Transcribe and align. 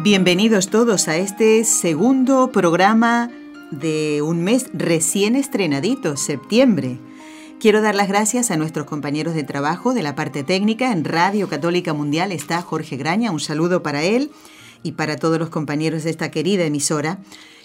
Bienvenidos 0.00 0.70
todos 0.70 1.08
a 1.08 1.16
este 1.16 1.64
segundo 1.64 2.52
programa 2.52 3.32
de 3.72 4.22
un 4.22 4.44
mes 4.44 4.70
recién 4.72 5.34
estrenadito, 5.34 6.16
septiembre. 6.16 7.00
Quiero 7.58 7.82
dar 7.82 7.96
las 7.96 8.06
gracias 8.06 8.52
a 8.52 8.56
nuestros 8.56 8.86
compañeros 8.86 9.34
de 9.34 9.42
trabajo 9.42 9.94
de 9.94 10.04
la 10.04 10.14
parte 10.14 10.44
técnica. 10.44 10.92
En 10.92 11.04
Radio 11.04 11.48
Católica 11.48 11.94
Mundial 11.94 12.30
está 12.30 12.62
Jorge 12.62 12.96
Graña, 12.96 13.32
un 13.32 13.40
saludo 13.40 13.82
para 13.82 14.04
él 14.04 14.30
y 14.84 14.92
para 14.92 15.16
todos 15.16 15.40
los 15.40 15.50
compañeros 15.50 16.04
de 16.04 16.10
esta 16.10 16.30
querida 16.30 16.64
emisora. 16.64 17.18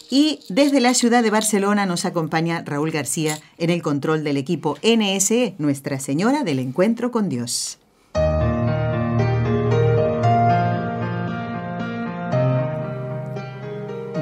Y 0.10 0.40
desde 0.50 0.82
la 0.82 0.96
ciudad 0.96 1.22
de 1.22 1.30
Barcelona 1.30 1.86
nos 1.86 2.04
acompaña 2.04 2.64
Raúl 2.66 2.90
García 2.90 3.38
en 3.60 3.70
el 3.70 3.84
control 3.84 4.24
del 4.24 4.38
equipo 4.38 4.80
NSE, 4.82 5.54
Nuestra 5.60 6.00
Señora 6.00 6.44
del 6.44 6.58
Encuentro 6.58 7.12
con 7.12 7.30
Dios. 7.30 7.78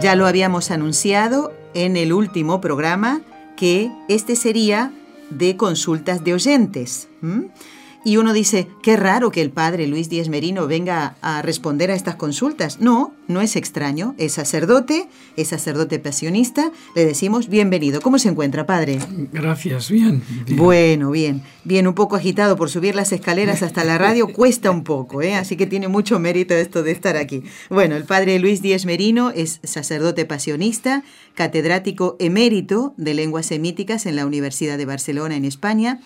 Ya 0.02 0.16
lo 0.16 0.26
habíamos 0.26 0.72
anunciado 0.72 1.54
en 1.76 1.96
el 1.96 2.12
último 2.12 2.60
programa 2.60 3.22
que 3.56 3.92
este 4.10 4.36
sería 4.36 4.92
de 5.30 5.56
consultas 5.58 6.24
de 6.24 6.34
oyentes. 6.34 7.08
Y 8.04 8.18
uno 8.18 8.34
dice, 8.34 8.68
qué 8.82 8.98
raro 8.98 9.30
que 9.30 9.42
el 9.42 9.52
padre 9.52 9.86
Luis 9.86 10.10
Díez 10.10 10.28
Merino 10.28 10.66
venga 10.66 11.18
a 11.22 11.44
responder 11.44 11.92
a 11.92 11.96
estas 11.96 12.16
consultas. 12.16 12.80
No, 12.80 13.14
no 13.28 13.42
es 13.42 13.56
extraño, 13.56 14.16
es 14.18 14.34
sacerdote, 14.34 15.08
es 15.38 15.50
sacerdote 15.50 16.00
pasionista. 16.00 16.72
Le 16.96 17.06
decimos 17.06 17.48
bienvenido. 17.48 18.02
¿Cómo 18.02 18.18
se 18.18 18.30
encuentra, 18.30 18.66
padre? 18.66 18.98
Gracias, 19.32 19.92
bien, 19.92 20.24
Bueno, 20.56 21.12
bien. 21.12 21.44
Bien, 21.64 21.88
un 21.88 21.94
poco 21.94 22.16
agitado 22.16 22.56
por 22.56 22.72
subir 22.72 22.96
las 22.96 23.12
escaleras 23.12 23.62
hasta 23.62 23.84
la 23.84 24.00
radio, 24.00 24.28
cuesta 24.34 24.72
un 24.72 24.84
poco, 24.84 25.22
¿eh? 25.22 25.36
así 25.36 25.56
que 25.56 25.68
tiene 25.68 25.88
mucho 25.88 26.18
mérito 26.18 26.56
esto 26.56 26.82
de 26.82 26.92
estar 26.92 27.18
aquí. 27.18 27.44
Bueno, 27.70 27.96
el 27.96 28.06
padre 28.06 28.40
Luis 28.40 28.64
Díez 28.64 28.88
Merino 28.88 29.30
es 29.30 29.60
sacerdote 29.62 30.26
pasionista, 30.26 31.04
catedrático 31.36 32.16
emérito 32.20 32.96
de 32.98 33.14
lenguas 33.14 33.46
semíticas 33.46 34.08
en 34.08 34.16
la 34.16 34.26
Universidad 34.26 34.80
de 34.80 34.86
Barcelona, 34.86 35.36
en 35.36 35.46
España 35.46 36.00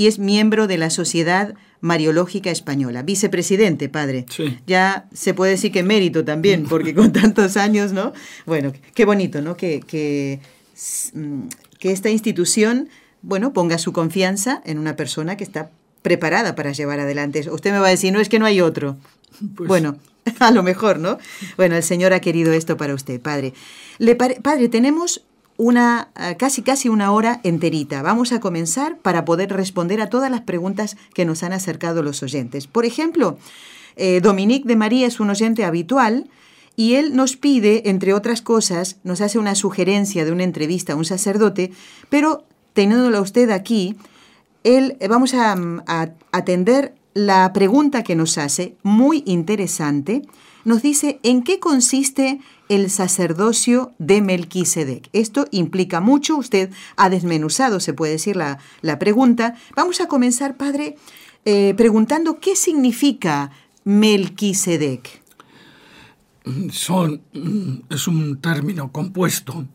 y 0.00 0.06
es 0.06 0.18
miembro 0.18 0.66
de 0.66 0.78
la 0.78 0.88
Sociedad 0.88 1.54
Mariológica 1.82 2.50
Española. 2.50 3.02
Vicepresidente, 3.02 3.88
padre. 3.90 4.24
Sí. 4.30 4.58
Ya 4.66 5.06
se 5.12 5.34
puede 5.34 5.52
decir 5.52 5.72
que 5.72 5.82
mérito 5.82 6.24
también, 6.24 6.64
porque 6.64 6.94
con 6.94 7.12
tantos 7.12 7.58
años, 7.58 7.92
¿no? 7.92 8.12
Bueno, 8.46 8.72
qué 8.94 9.04
bonito, 9.04 9.42
¿no? 9.42 9.56
Que, 9.58 9.80
que, 9.86 10.40
mm, 11.12 11.40
que 11.78 11.92
esta 11.92 12.08
institución, 12.08 12.88
bueno, 13.20 13.52
ponga 13.52 13.76
su 13.76 13.92
confianza 13.92 14.62
en 14.64 14.78
una 14.78 14.96
persona 14.96 15.36
que 15.36 15.44
está 15.44 15.70
preparada 16.00 16.54
para 16.54 16.72
llevar 16.72 16.98
adelante. 17.00 17.46
Usted 17.50 17.70
me 17.72 17.78
va 17.78 17.88
a 17.88 17.90
decir, 17.90 18.10
no 18.10 18.20
es 18.20 18.30
que 18.30 18.38
no 18.38 18.46
hay 18.46 18.62
otro. 18.62 18.96
Pues, 19.54 19.68
Bueno, 19.68 19.98
a 20.38 20.50
lo 20.50 20.62
mejor, 20.62 20.98
¿no? 20.98 21.18
Bueno, 21.58 21.76
el 21.76 21.82
Señor 21.82 22.14
ha 22.14 22.20
querido 22.20 22.54
esto 22.54 22.78
para 22.78 22.94
usted, 22.94 23.20
padre. 23.20 23.52
Le 23.98 24.14
pare- 24.16 24.40
padre, 24.40 24.70
tenemos 24.70 25.22
una 25.60 26.08
eh, 26.18 26.36
casi 26.38 26.62
casi 26.62 26.88
una 26.88 27.12
hora 27.12 27.40
enterita. 27.44 28.00
Vamos 28.00 28.32
a 28.32 28.40
comenzar 28.40 28.96
para 28.96 29.26
poder 29.26 29.52
responder 29.52 30.00
a 30.00 30.08
todas 30.08 30.30
las 30.30 30.40
preguntas 30.40 30.96
que 31.12 31.26
nos 31.26 31.42
han 31.42 31.52
acercado 31.52 32.02
los 32.02 32.22
oyentes. 32.22 32.66
Por 32.66 32.86
ejemplo, 32.86 33.36
eh, 33.96 34.22
Dominique 34.22 34.66
de 34.66 34.76
María 34.76 35.06
es 35.06 35.20
un 35.20 35.28
oyente 35.28 35.66
habitual 35.66 36.30
y 36.76 36.94
él 36.94 37.14
nos 37.14 37.36
pide, 37.36 37.90
entre 37.90 38.14
otras 38.14 38.40
cosas, 38.40 38.96
nos 39.04 39.20
hace 39.20 39.38
una 39.38 39.54
sugerencia 39.54 40.24
de 40.24 40.32
una 40.32 40.44
entrevista 40.44 40.94
a 40.94 40.96
un 40.96 41.04
sacerdote, 41.04 41.72
pero 42.08 42.44
teniéndolo 42.72 43.20
usted 43.20 43.50
aquí, 43.50 43.96
él, 44.64 44.96
eh, 44.98 45.08
vamos 45.08 45.34
a 45.34 45.58
atender 46.32 46.94
la 47.12 47.52
pregunta 47.52 48.02
que 48.02 48.16
nos 48.16 48.38
hace, 48.38 48.76
muy 48.82 49.22
interesante. 49.26 50.22
Nos 50.64 50.82
dice 50.82 51.20
en 51.22 51.42
qué 51.42 51.58
consiste 51.58 52.40
el 52.68 52.90
sacerdocio 52.90 53.92
de 53.98 54.20
Melquisedec. 54.20 55.08
Esto 55.12 55.46
implica 55.50 56.00
mucho, 56.00 56.36
usted 56.36 56.70
ha 56.96 57.10
desmenuzado, 57.10 57.80
se 57.80 57.94
puede 57.94 58.12
decir, 58.12 58.36
la, 58.36 58.58
la 58.80 58.98
pregunta. 58.98 59.56
Vamos 59.74 60.00
a 60.00 60.06
comenzar, 60.06 60.56
padre, 60.56 60.96
eh, 61.44 61.74
preguntando 61.76 62.38
qué 62.38 62.54
significa 62.54 63.50
Melquisedec. 63.84 65.22
son, 66.70 67.22
mm, 67.32 67.92
es 67.94 68.06
un 68.08 68.40
término 68.40 68.92
compuesto 68.92 69.66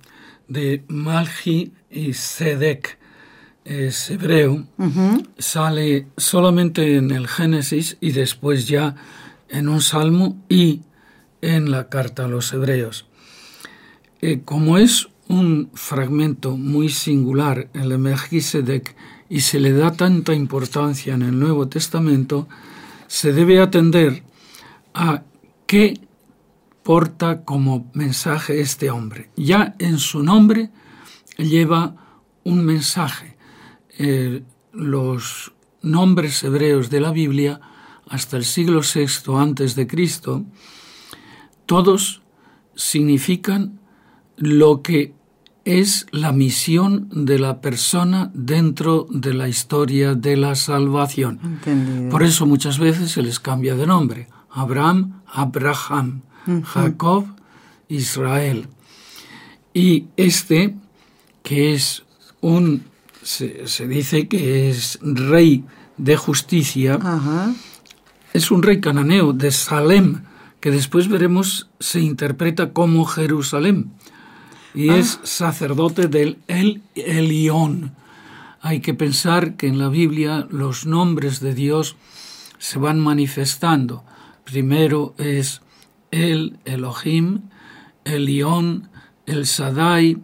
de 0.47 0.83
Malgi 0.87 1.71
y 1.89 2.13
Sedek, 2.13 2.97
es 3.63 4.11
hebreo, 4.11 4.67
sale 5.39 6.07
solamente 6.17 6.97
en 6.97 7.09
el 7.09 7.27
Génesis 7.27 7.97
y 7.99 8.11
después 8.11 8.67
ya 8.67 8.95
en 9.49 9.69
un 9.69 9.81
salmo 9.81 10.37
y 10.49 10.81
en 11.41 11.71
la 11.71 11.89
carta 11.89 12.25
a 12.25 12.27
los 12.27 12.51
hebreos. 12.53 13.05
Eh, 14.21 14.41
como 14.43 14.77
es 14.77 15.09
un 15.27 15.69
fragmento 15.73 16.57
muy 16.57 16.89
singular, 16.89 17.69
el 17.73 17.89
de 17.89 17.97
Melquisedec, 17.97 18.95
y 19.29 19.41
se 19.41 19.59
le 19.59 19.73
da 19.73 19.91
tanta 19.91 20.33
importancia 20.33 21.13
en 21.13 21.23
el 21.23 21.39
Nuevo 21.39 21.67
Testamento, 21.67 22.47
se 23.07 23.33
debe 23.33 23.59
atender 23.59 24.23
a 24.93 25.23
qué 25.65 25.99
porta 26.83 27.43
como 27.43 27.89
mensaje 27.93 28.61
este 28.61 28.91
hombre. 28.91 29.29
Ya 29.35 29.75
en 29.79 29.97
su 29.97 30.21
nombre 30.21 30.69
lleva 31.37 31.95
un 32.43 32.63
mensaje. 32.63 33.35
Eh, 33.97 34.43
los 34.71 35.53
nombres 35.81 36.43
hebreos 36.43 36.89
de 36.89 36.99
la 36.99 37.11
Biblia 37.11 37.59
hasta 38.09 38.37
el 38.37 38.45
siglo 38.45 38.81
VI 38.81 39.35
antes 39.37 39.75
de 39.75 39.87
Cristo, 39.87 40.43
todos 41.65 42.21
significan 42.75 43.79
lo 44.37 44.81
que 44.81 45.13
es 45.63 46.05
la 46.11 46.31
misión 46.31 47.09
de 47.11 47.39
la 47.39 47.59
persona 47.59 48.29
dentro 48.33 49.07
de 49.09 49.33
la 49.33 49.47
historia 49.47 50.13
de 50.13 50.37
la 50.37 50.53
salvación. 50.55 51.39
Entendido. 51.43 52.09
Por 52.09 52.21
eso 52.21 52.45
muchas 52.45 52.77
veces 52.77 53.11
se 53.11 53.23
les 53.23 53.39
cambia 53.39 53.75
de 53.75 53.87
nombre. 53.87 54.27
Abraham, 54.51 55.21
Abraham, 55.25 56.21
Jacob, 56.63 57.25
Israel. 57.89 58.67
Y 59.73 60.05
este, 60.17 60.75
que 61.41 61.73
es 61.73 62.03
un, 62.41 62.83
se, 63.23 63.67
se 63.67 63.87
dice 63.87 64.27
que 64.27 64.69
es 64.69 64.99
rey 65.01 65.65
de 65.97 66.15
justicia. 66.15 66.99
Es 68.35 68.51
un 68.51 68.63
rey 68.63 68.81
cananeo 68.81 69.31
de 69.31 69.49
Salem, 69.49 70.23
que 70.59 70.69
después 70.69 71.07
veremos 71.07 71.69
se 71.79 72.01
interpreta 72.01 72.73
como 72.73 73.05
Jerusalén. 73.05 73.91
Y 74.73 74.89
es 74.89 75.21
sacerdote 75.23 76.09
del 76.09 76.39
El 76.47 76.81
Elión. 76.95 77.95
Hay 78.59 78.81
que 78.81 78.93
pensar 78.93 79.55
que 79.55 79.67
en 79.67 79.79
la 79.79 79.87
Biblia 79.87 80.47
los 80.51 80.85
nombres 80.85 81.39
de 81.39 81.53
Dios 81.53 81.95
se 82.57 82.77
van 82.77 82.99
manifestando. 82.99 84.03
Primero 84.43 85.15
es 85.17 85.61
el 86.11 86.57
Elohim, 86.65 87.43
Elión, 88.03 88.89
el 89.27 89.47
Sadai, 89.47 90.17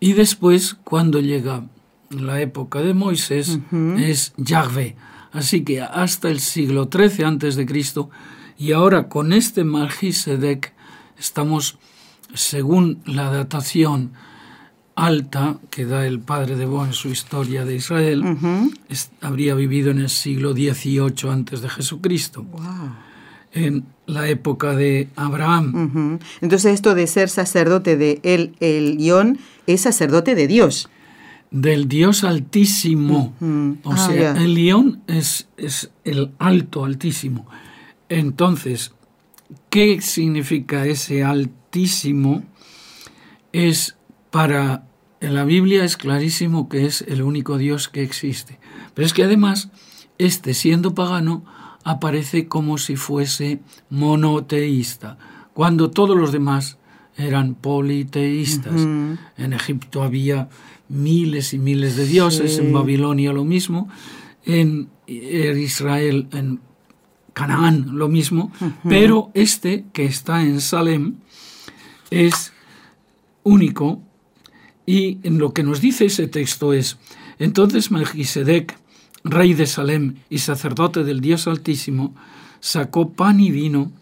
y 0.00 0.14
después, 0.14 0.76
cuando 0.82 1.20
llega 1.20 1.66
la 2.10 2.40
época 2.40 2.80
de 2.80 2.94
Moisés, 2.94 3.60
es 3.96 4.32
Yahvé. 4.36 4.96
Así 5.32 5.62
que 5.62 5.82
hasta 5.82 6.28
el 6.30 6.40
siglo 6.40 6.88
XIII 6.90 7.24
antes 7.24 7.56
de 7.56 7.66
Cristo, 7.66 8.10
y 8.58 8.72
ahora 8.72 9.08
con 9.08 9.32
este 9.32 9.62
Melquisedec 9.64 10.72
estamos, 11.18 11.78
según 12.34 13.00
la 13.06 13.30
datación 13.30 14.12
alta 14.94 15.58
que 15.70 15.84
da 15.86 16.06
el 16.06 16.18
padre 16.18 16.56
de 16.56 16.66
Bo 16.66 16.84
en 16.84 16.92
su 16.92 17.08
historia 17.08 17.64
de 17.64 17.76
Israel, 17.76 18.24
es- 18.88 19.10
habría 19.20 19.54
vivido 19.54 19.90
en 19.90 19.98
el 20.00 20.08
siglo 20.08 20.52
XVIII 20.54 21.30
antes 21.30 21.60
de 21.60 21.68
Jesucristo. 21.68 22.44
En 23.52 23.84
la 24.06 24.28
época 24.28 24.74
de 24.74 25.08
Abraham. 25.16 26.18
Entonces 26.40 26.74
esto 26.74 26.94
de 26.94 27.06
ser 27.06 27.28
sacerdote 27.30 27.96
de 27.96 28.20
El 28.22 28.54
Elión 28.60 29.38
es 29.66 29.82
sacerdote 29.82 30.34
de 30.34 30.46
Dios. 30.46 30.88
Del 31.50 31.88
Dios 31.88 32.24
Altísimo. 32.24 33.34
O 33.84 33.92
Ah, 33.92 33.96
sea, 33.96 34.32
el 34.32 34.54
león 34.54 35.02
es, 35.06 35.48
es 35.56 35.90
el 36.04 36.32
alto, 36.38 36.84
altísimo. 36.84 37.46
Entonces, 38.08 38.92
¿qué 39.70 40.00
significa 40.00 40.84
ese 40.86 41.24
al- 41.24 41.50
Altísimo 41.68 42.42
es 43.52 43.96
para 44.30 44.86
en 45.20 45.34
la 45.34 45.44
Biblia 45.44 45.84
es 45.84 45.98
clarísimo 45.98 46.70
que 46.70 46.86
es 46.86 47.02
el 47.02 47.20
único 47.22 47.58
Dios 47.58 47.88
que 47.90 48.02
existe. 48.02 48.58
Pero 48.94 49.04
es 49.04 49.12
que 49.12 49.24
además, 49.24 49.68
este 50.16 50.54
siendo 50.54 50.94
pagano, 50.94 51.44
aparece 51.84 52.48
como 52.48 52.78
si 52.78 52.96
fuese 52.96 53.60
monoteísta, 53.90 55.18
cuando 55.52 55.90
todos 55.90 56.16
los 56.16 56.32
demás 56.32 56.78
eran 57.18 57.54
politeístas. 57.54 58.80
En 59.36 59.52
Egipto 59.52 60.02
había 60.02 60.48
miles 60.88 61.52
y 61.52 61.58
miles 61.58 61.96
de 61.96 62.06
dioses, 62.06 62.58
en 62.58 62.72
Babilonia 62.72 63.32
lo 63.32 63.44
mismo, 63.44 63.88
en 64.46 64.88
Israel, 65.06 66.28
en 66.32 66.60
Canaán 67.34 67.98
lo 67.98 68.08
mismo, 68.08 68.50
pero 68.88 69.30
este 69.34 69.84
que 69.92 70.04
está 70.04 70.42
en 70.42 70.60
Salem 70.60 71.16
es 72.10 72.52
único 73.42 74.00
y 74.86 75.18
en 75.22 75.38
lo 75.38 75.52
que 75.52 75.62
nos 75.62 75.80
dice 75.80 76.06
ese 76.06 76.28
texto 76.28 76.72
es, 76.72 76.98
entonces 77.38 77.90
Melquisedec, 77.90 78.76
rey 79.22 79.54
de 79.54 79.66
Salem 79.66 80.16
y 80.30 80.38
sacerdote 80.38 81.04
del 81.04 81.20
Dios 81.20 81.46
Altísimo, 81.46 82.14
sacó 82.60 83.12
pan 83.12 83.40
y 83.40 83.50
vino 83.50 83.92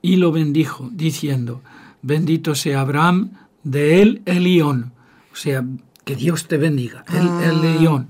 y 0.00 0.16
lo 0.16 0.32
bendijo, 0.32 0.90
diciendo, 0.92 1.62
bendito 2.04 2.54
sea 2.54 2.82
Abraham 2.82 3.30
de 3.62 4.02
él 4.02 4.22
Elión, 4.26 4.92
o 5.32 5.36
sea, 5.36 5.64
que 6.04 6.14
Dios 6.14 6.46
te 6.46 6.58
bendiga, 6.58 7.04
el, 7.08 7.26
el 7.26 7.88
ah, 7.88 8.04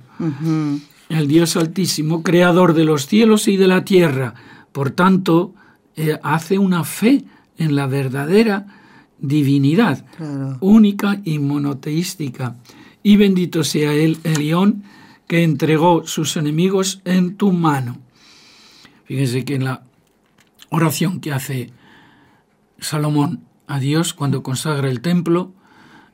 el 1.09 1.29
Dios 1.29 1.57
Altísimo, 1.57 2.23
creador 2.23 2.75
de 2.75 2.85
los 2.85 3.07
cielos 3.07 3.47
y 3.47 3.57
de 3.57 3.69
la 3.69 3.85
tierra. 3.85 4.35
Por 4.73 4.91
tanto, 4.91 5.55
eh, 5.95 6.19
hace 6.25 6.59
una 6.59 6.83
fe 6.83 7.25
en 7.57 7.77
la 7.77 7.87
verdadera 7.87 8.67
divinidad, 9.19 10.05
única 10.61 11.21
y 11.25 11.39
monoteística. 11.39 12.57
Y 13.03 13.17
bendito 13.17 13.63
sea 13.63 13.93
él, 13.93 14.19
Elión, 14.25 14.83
que 15.29 15.45
entregó 15.45 16.05
sus 16.05 16.37
enemigos 16.37 17.01
en 17.05 17.37
tu 17.37 17.53
mano. 17.53 17.99
Fíjense 19.05 19.45
que 19.45 19.55
en 19.55 19.65
la 19.65 19.85
oración 20.71 21.21
que 21.21 21.33
hace 21.33 21.71
Salomón 22.81 23.45
a 23.67 23.79
Dios 23.79 24.15
cuando 24.15 24.43
consagra 24.43 24.91
el 24.91 25.01
templo, 25.01 25.53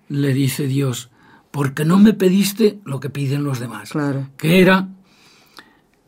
le 0.09 0.35
dice 0.35 0.67
Dios, 0.67 1.11
porque 1.51 1.85
no 1.85 1.99
me 1.99 2.13
pediste 2.13 2.81
lo 2.85 3.01
que 3.01 3.11
piden 3.11 3.45
los 3.45 3.61
demás, 3.61 3.93
que 4.37 4.61
era 4.61 4.89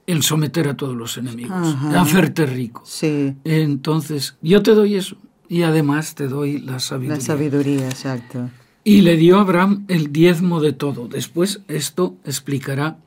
el 0.07 0.23
someter 0.23 0.69
a 0.69 0.77
todos 0.77 0.97
los 0.97 1.17
enemigos, 1.17 1.77
hacerte 1.97 2.47
rico. 2.47 2.83
Sí. 2.85 3.35
Entonces, 3.45 4.37
yo 4.43 4.63
te 4.63 4.75
doy 4.75 4.97
eso 4.97 5.17
y 5.49 5.63
además 5.63 6.15
te 6.15 6.29
doy 6.29 6.59
la 6.59 6.81
sabiduría. 6.81 7.17
La 7.17 7.21
sabiduría, 7.21 7.89
exacto. 7.89 8.51
Y 8.85 9.03
le 9.03 9.17
dio 9.17 9.39
a 9.39 9.43
Abraham 9.43 9.85
el 9.89 10.13
diezmo 10.13 10.61
de 10.61 10.73
todo. 10.73 11.07
Después 11.07 11.63
esto 11.69 12.17
explicará 12.25 12.99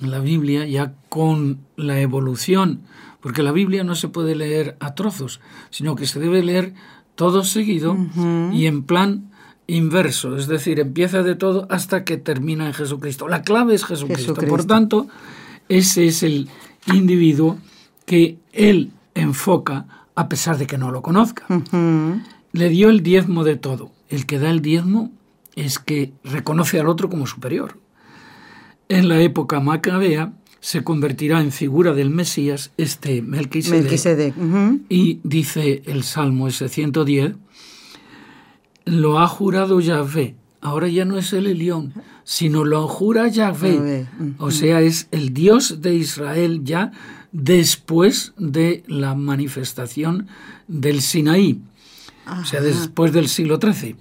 la 0.00 0.20
Biblia 0.20 0.66
ya 0.66 0.94
con 1.08 1.58
la 1.76 2.00
evolución, 2.00 2.82
porque 3.20 3.42
la 3.42 3.52
Biblia 3.52 3.84
no 3.84 3.94
se 3.94 4.08
puede 4.08 4.34
leer 4.36 4.76
a 4.80 4.94
trozos, 4.94 5.40
sino 5.70 5.96
que 5.96 6.06
se 6.06 6.20
debe 6.20 6.42
leer 6.42 6.74
todo 7.18 7.42
seguido 7.42 7.96
y 8.52 8.66
en 8.66 8.84
plan 8.84 9.32
inverso, 9.66 10.36
es 10.36 10.46
decir, 10.46 10.78
empieza 10.78 11.24
de 11.24 11.34
todo 11.34 11.66
hasta 11.68 12.04
que 12.04 12.16
termina 12.16 12.68
en 12.68 12.74
Jesucristo. 12.74 13.26
La 13.26 13.42
clave 13.42 13.74
es 13.74 13.84
Jesucristo. 13.84 14.34
Por 14.34 14.64
tanto, 14.66 15.08
ese 15.68 16.06
es 16.06 16.22
el 16.22 16.48
individuo 16.86 17.58
que 18.06 18.38
él 18.52 18.92
enfoca 19.16 20.06
a 20.14 20.28
pesar 20.28 20.58
de 20.58 20.68
que 20.68 20.78
no 20.78 20.92
lo 20.92 21.02
conozca. 21.02 21.44
Le 22.52 22.68
dio 22.68 22.88
el 22.88 23.02
diezmo 23.02 23.42
de 23.42 23.56
todo. 23.56 23.90
El 24.08 24.24
que 24.24 24.38
da 24.38 24.50
el 24.50 24.62
diezmo 24.62 25.10
es 25.56 25.80
que 25.80 26.12
reconoce 26.22 26.78
al 26.78 26.86
otro 26.86 27.10
como 27.10 27.26
superior. 27.26 27.80
En 28.88 29.08
la 29.08 29.20
época 29.20 29.58
macabea 29.58 30.34
se 30.60 30.82
convertirá 30.82 31.40
en 31.40 31.52
figura 31.52 31.92
del 31.94 32.10
Mesías 32.10 32.72
este 32.76 33.22
Melquisedec. 33.22 34.34
Y 34.88 35.20
dice 35.22 35.82
el 35.86 36.02
Salmo 36.02 36.48
ese 36.48 36.68
110, 36.68 37.34
lo 38.84 39.20
ha 39.20 39.28
jurado 39.28 39.80
Yahvé. 39.80 40.34
Ahora 40.60 40.88
ya 40.88 41.04
no 41.04 41.18
es 41.18 41.32
el 41.32 41.46
Elión, 41.46 41.94
sino 42.24 42.64
lo 42.64 42.88
jura 42.88 43.28
Yahvé. 43.28 44.06
O 44.38 44.50
sea, 44.50 44.80
es 44.80 45.08
el 45.12 45.32
Dios 45.32 45.80
de 45.80 45.94
Israel 45.94 46.62
ya 46.64 46.92
después 47.30 48.32
de 48.36 48.82
la 48.86 49.14
manifestación 49.14 50.28
del 50.66 51.00
Sinaí, 51.02 51.60
o 52.40 52.44
sea, 52.44 52.60
después 52.60 53.12
del 53.12 53.28
siglo 53.28 53.58
XIII. 53.60 53.96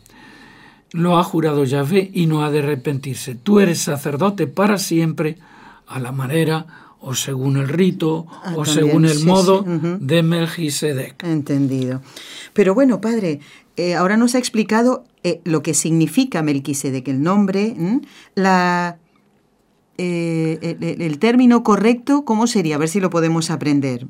Lo 0.92 1.18
ha 1.18 1.24
jurado 1.24 1.66
Yahvé 1.66 2.10
y 2.14 2.26
no 2.26 2.44
ha 2.44 2.52
de 2.52 2.60
arrepentirse. 2.60 3.36
Tú 3.36 3.60
eres 3.60 3.80
sacerdote 3.80 4.48
para 4.48 4.78
siempre 4.78 5.38
a 5.88 6.00
la 6.00 6.12
manera 6.12 6.66
o 7.00 7.16
según 7.16 7.58
el 7.58 7.68
rito 7.68 8.26
ah, 8.30 8.54
o 8.56 8.66
según 8.66 9.06
el 9.06 9.24
modo 9.24 9.64
de 9.64 10.24
Melquisedec. 10.24 11.24
Entendido. 11.24 12.02
Pero 12.54 12.74
bueno, 12.74 13.00
padre, 13.02 13.40
eh, 13.76 13.96
ahora 13.96 14.18
nos 14.18 14.36
ha 14.36 14.40
explicado 14.40 15.06
eh, 15.24 15.42
lo 15.44 15.62
que 15.62 15.74
significa 15.74 16.42
Melquisedec, 16.42 17.08
el 17.08 17.22
nombre, 17.22 17.76
la 18.36 18.98
eh, 20.00 20.78
el, 21.00 21.20
término 21.20 21.64
correcto, 21.64 22.24
¿cómo 22.24 22.48
sería? 22.48 22.76
A 22.76 22.78
ver 22.80 22.90
si 22.90 23.00
lo 23.00 23.10
podemos 23.10 23.50
aprender. 23.50 24.06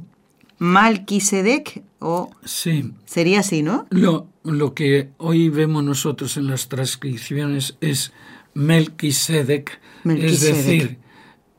Malquisedec 0.60 1.84
o 2.00 2.32
sí. 2.44 2.92
sería 3.06 3.42
así, 3.42 3.62
¿no? 3.62 3.86
Lo, 3.90 4.28
lo 4.44 4.74
que 4.74 5.10
hoy 5.18 5.50
vemos 5.50 5.84
nosotros 5.84 6.36
en 6.38 6.48
las 6.48 6.68
transcripciones 6.68 7.78
es 7.80 8.12
Melquisedec, 8.54 9.80
es 10.06 10.42
decir, 10.42 10.98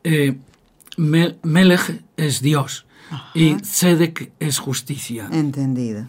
eh, 0.05 0.37
Melech 0.97 2.03
es 2.17 2.43
Dios 2.43 2.87
y 3.35 3.57
Sedek 3.63 4.33
es 4.39 4.59
justicia. 4.59 5.29
Entendido. 5.33 6.09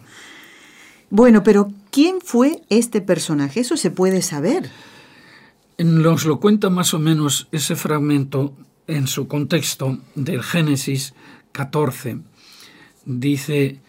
Bueno, 1.10 1.42
pero 1.42 1.72
¿quién 1.90 2.20
fue 2.20 2.62
este 2.68 3.00
personaje? 3.00 3.60
Eso 3.60 3.76
se 3.76 3.90
puede 3.90 4.22
saber. 4.22 4.70
Nos 5.78 6.24
lo 6.24 6.40
cuenta 6.40 6.70
más 6.70 6.94
o 6.94 6.98
menos 6.98 7.48
ese 7.52 7.74
fragmento 7.74 8.54
en 8.86 9.06
su 9.06 9.28
contexto 9.28 9.98
del 10.14 10.42
Génesis 10.42 11.14
14. 11.52 12.18
Dice, 13.06 13.80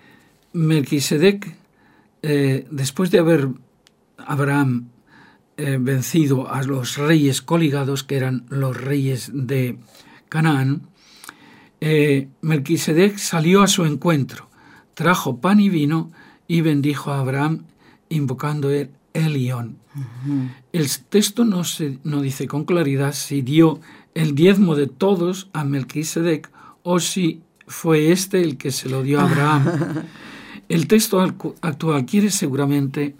Melquisedec, 0.54 1.56
eh, 2.24 2.66
después 2.72 3.12
de 3.12 3.20
haber 3.20 3.50
Abraham 4.18 4.91
eh, 5.62 5.78
vencido 5.80 6.52
a 6.52 6.64
los 6.64 6.98
reyes 6.98 7.44
coligados, 7.44 8.04
que 8.04 8.16
eran 8.16 8.46
los 8.50 8.76
reyes 8.76 9.30
de 9.32 9.78
Canaán, 10.28 10.88
eh, 11.82 12.30
Melquisedec 12.42 13.20
salió 13.20 13.62
a 13.62 13.68
su 13.68 13.86
encuentro, 13.86 14.50
trajo 14.96 15.38
pan 15.38 15.60
y 15.60 15.70
vino 15.70 16.12
y 16.48 16.62
bendijo 16.62 17.12
a 17.12 17.20
Abraham, 17.20 17.66
invocando 18.10 18.72
el 18.72 18.90
Elión. 19.14 19.78
El 20.74 20.90
texto 21.10 21.46
no, 21.46 21.64
se, 21.64 22.00
no 22.04 22.22
dice 22.22 22.48
con 22.48 22.66
claridad 22.66 23.14
si 23.14 23.44
dio 23.44 23.80
el 24.16 24.34
diezmo 24.34 24.76
de 24.76 24.88
todos 24.88 25.52
a 25.54 25.64
Melquisedec 25.64 26.50
o 26.82 27.00
si 27.00 27.44
fue 27.68 28.12
este 28.12 28.42
el 28.42 28.58
que 28.58 28.72
se 28.72 28.90
lo 28.90 29.04
dio 29.04 29.20
a 29.20 29.26
Abraham. 29.26 30.06
El 30.70 30.88
texto 30.88 31.20
actual 31.20 32.06
quiere 32.06 32.32
seguramente 32.32 33.16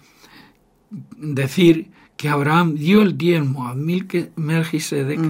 decir 1.18 1.90
que 2.16 2.28
Abraham 2.28 2.74
dio 2.74 3.02
el 3.02 3.18
diezmo 3.18 3.66
a 3.66 3.74
Melquisedec, 3.74 5.20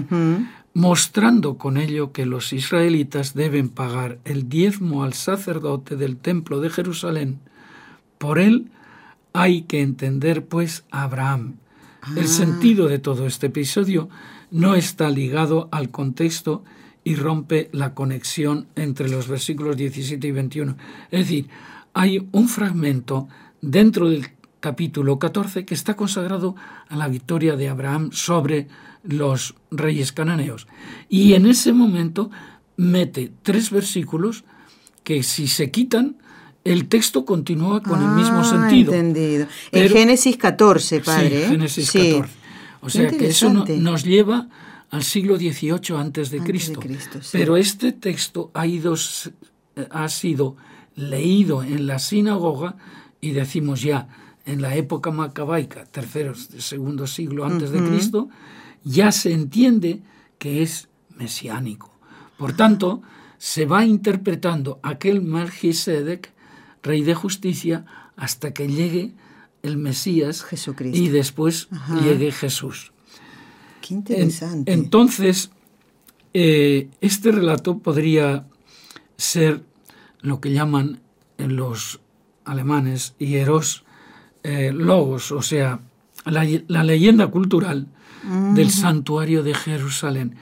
mostrando 0.73 1.57
con 1.57 1.77
ello 1.77 2.11
que 2.11 2.25
los 2.25 2.53
israelitas 2.53 3.33
deben 3.33 3.69
pagar 3.69 4.19
el 4.25 4.49
diezmo 4.49 5.03
al 5.03 5.13
sacerdote 5.13 5.95
del 5.95 6.17
templo 6.17 6.59
de 6.59 6.69
Jerusalén. 6.69 7.39
Por 8.17 8.39
él 8.39 8.71
hay 9.33 9.63
que 9.63 9.81
entender 9.81 10.45
pues 10.45 10.85
a 10.91 11.03
Abraham. 11.03 11.55
El 12.15 12.25
ah. 12.25 12.27
sentido 12.27 12.87
de 12.87 12.99
todo 12.99 13.25
este 13.27 13.47
episodio 13.47 14.09
no 14.51 14.75
está 14.75 15.09
ligado 15.09 15.69
al 15.71 15.89
contexto 15.89 16.63
y 17.03 17.15
rompe 17.15 17.69
la 17.71 17.93
conexión 17.93 18.67
entre 18.75 19.09
los 19.09 19.27
versículos 19.27 19.75
17 19.75 20.25
y 20.25 20.31
21. 20.31 20.77
Es 21.11 21.19
decir, 21.21 21.49
hay 21.93 22.27
un 22.31 22.47
fragmento 22.47 23.27
dentro 23.61 24.09
del 24.09 24.27
capítulo 24.63 25.19
14 25.19 25.65
que 25.65 25.73
está 25.73 25.97
consagrado 25.97 26.55
a 26.87 26.95
la 26.95 27.09
victoria 27.09 27.57
de 27.57 27.67
Abraham 27.67 28.11
sobre 28.13 28.69
los 29.03 29.55
reyes 29.71 30.13
cananeos. 30.13 30.67
Y 31.09 31.33
en 31.33 31.47
ese 31.47 31.73
momento 31.73 32.31
mete 32.77 33.29
tres 33.41 33.71
versículos 33.71 34.45
que 35.03 35.21
si 35.21 35.49
se 35.49 35.69
quitan 35.69 36.15
el 36.63 36.87
texto 36.87 37.25
continúa 37.25 37.83
con 37.83 38.01
el 38.01 38.11
mismo 38.11 38.39
ah, 38.39 38.45
sentido. 38.45 38.93
Entendido. 38.93 39.47
en 39.73 39.89
Génesis 39.89 40.37
14, 40.37 41.01
padre. 41.01 41.43
Sí, 41.43 41.49
Génesis 41.49 41.91
14. 41.91 42.33
O 42.79 42.89
sea 42.89 43.09
que 43.09 43.27
eso 43.27 43.49
nos 43.49 44.05
lleva 44.05 44.47
al 44.91 45.03
siglo 45.03 45.35
XVIII 45.35 45.97
antes 45.97 46.29
de 46.29 46.39
Cristo. 46.39 46.79
Pero 47.33 47.57
este 47.57 47.91
texto 47.91 48.49
ha, 48.53 48.65
ido, 48.65 48.95
ha 49.89 50.07
sido 50.07 50.55
leído 50.95 51.63
en 51.63 51.85
la 51.85 51.99
sinagoga 51.99 52.77
y 53.19 53.31
decimos 53.31 53.81
ya, 53.81 54.07
en 54.45 54.61
la 54.61 54.75
época 54.75 55.11
macabaica, 55.11 55.85
tercero, 55.85 56.35
segundo 56.35 57.07
siglo 57.07 57.45
antes 57.45 57.71
de 57.71 57.79
Cristo, 57.79 58.29
ya 58.83 59.11
se 59.11 59.31
entiende 59.31 60.01
que 60.37 60.61
es 60.61 60.89
mesiánico. 61.15 61.91
Por 62.37 62.53
tanto, 62.53 63.01
se 63.37 63.65
va 63.65 63.85
interpretando 63.85 64.79
aquel 64.83 65.21
Melchizedek, 65.21 66.31
rey 66.81 67.03
de 67.03 67.15
justicia, 67.15 67.85
hasta 68.15 68.53
que 68.53 68.67
llegue 68.67 69.13
el 69.61 69.77
Mesías 69.77 70.43
Jesucristo. 70.43 70.97
y 70.97 71.07
después 71.07 71.69
llegue 72.01 72.31
Jesús. 72.31 72.91
Qué 73.81 73.93
interesante. 73.93 74.71
entonces, 74.71 75.51
eh, 76.33 76.89
este 76.99 77.31
relato 77.31 77.77
podría 77.79 78.45
ser 79.17 79.63
lo 80.21 80.41
que 80.41 80.51
llaman 80.51 81.01
en 81.37 81.55
los 81.55 82.01
alemanes 82.45 83.15
hieros 83.19 83.85
eh, 84.43 84.71
logos, 84.73 85.31
o 85.31 85.41
sea, 85.41 85.79
la, 86.25 86.83
leyenda 86.83 87.27
cultural 87.27 87.87
del 88.53 88.71
santuario 88.71 89.43
de 89.43 89.53
Jerusalén. 89.53 90.35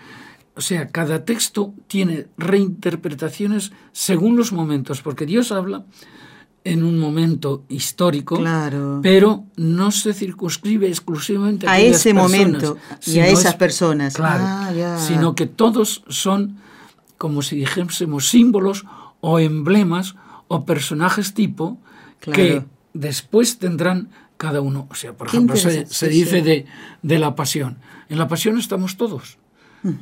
O 0.55 0.61
sea, 0.61 0.89
cada 0.89 1.25
texto 1.25 1.73
tiene 1.87 2.27
reinterpretaciones 2.37 3.71
según 3.91 4.35
los 4.37 4.51
momentos, 4.51 5.01
porque 5.01 5.25
Dios 5.25 5.51
habla 5.51 5.85
en 6.63 6.83
un 6.83 6.99
momento 6.99 7.63
histórico, 7.69 8.39
pero 9.01 9.45
no 9.55 9.91
se 9.91 10.13
circunscribe 10.13 10.87
exclusivamente 10.87 11.67
a, 11.67 11.79
ese 11.79 12.13
momento 12.13 12.77
y 13.05 13.19
a 13.19 13.27
esas 13.27 13.55
personas, 13.55 14.15
ah, 14.19 14.99
sino 14.99 15.33
que 15.33 15.47
todos 15.47 16.03
son 16.07 16.57
como 17.17 17.41
si 17.41 17.55
dijésemos 17.55 18.29
símbolos 18.29 18.85
o 19.21 19.39
emblemas 19.39 20.15
o 20.47 20.65
personajes 20.65 21.33
tipo 21.33 21.79
que 22.19 22.63
después 22.93 23.57
tendrán 23.57 24.09
cada 24.37 24.61
uno. 24.61 24.87
O 24.89 24.95
sea, 24.95 25.13
por 25.13 25.27
ejemplo, 25.27 25.55
se, 25.55 26.09
dice 26.09 26.41
de, 26.41 26.65
de, 27.01 27.19
la 27.19 27.35
pasión. 27.35 27.77
En 28.09 28.17
la 28.17 28.27
pasión 28.27 28.57
estamos 28.57 28.97
todos. 28.97 29.37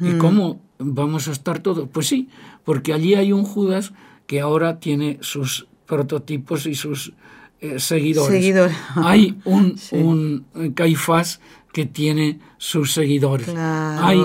¿Y 0.02 0.18
cómo 0.18 0.60
vamos 0.78 1.28
a 1.30 1.32
estar 1.32 1.60
todos? 1.60 1.88
Pues 1.92 2.08
sí, 2.08 2.28
porque 2.66 2.94
allí 2.94 3.16
hay 3.16 3.32
un 3.32 3.44
Judas 3.44 3.94
que 4.28 4.42
ahora 4.42 4.80
tiene 4.80 5.18
sus 5.22 5.68
prototipos 5.86 6.66
y 6.66 6.76
sus 6.76 7.14
eh, 7.62 7.80
seguidores. 7.80 8.76
Hay 8.96 9.40
un, 9.46 9.76
un, 9.92 10.74
Caifás 10.74 11.40
que 11.72 11.86
tiene 11.86 12.40
sus 12.58 12.94
seguidores. 12.94 13.50
Hay 13.56 14.22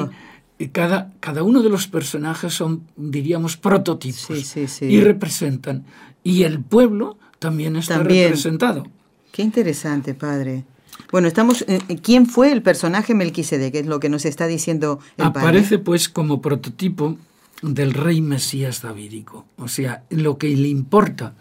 cada, 0.72 1.12
cada 1.20 1.42
uno 1.42 1.62
de 1.62 1.68
los 1.68 1.88
personajes 1.88 2.54
son, 2.54 2.82
diríamos, 2.96 3.56
prototipos 3.56 4.56
y 4.80 5.00
representan. 5.00 5.84
Y 6.22 6.44
el 6.44 6.60
pueblo 6.60 7.18
también 7.44 7.76
está 7.76 7.98
representado. 7.98 8.86
Qué 9.30 9.42
interesante, 9.42 10.14
padre. 10.14 10.64
Bueno, 11.12 11.28
estamos. 11.28 11.60
Eh, 11.68 11.78
eh, 11.88 11.98
¿Quién 12.02 12.24
fue 12.24 12.50
el 12.52 12.62
personaje 12.62 13.12
Melquisedec? 13.12 13.74
Es 13.74 13.86
lo 13.86 14.00
que 14.00 14.08
nos 14.08 14.24
está 14.24 14.46
diciendo 14.46 14.98
el 15.18 15.26
Aparece, 15.26 15.78
pues, 15.78 16.08
como 16.08 16.40
prototipo 16.40 17.18
del 17.60 17.92
rey 17.92 18.22
Mesías 18.22 18.80
davídico. 18.80 19.44
O 19.58 19.68
sea, 19.68 20.04
lo 20.08 20.38
que 20.38 20.48
le 20.56 20.68
importa 20.68 21.34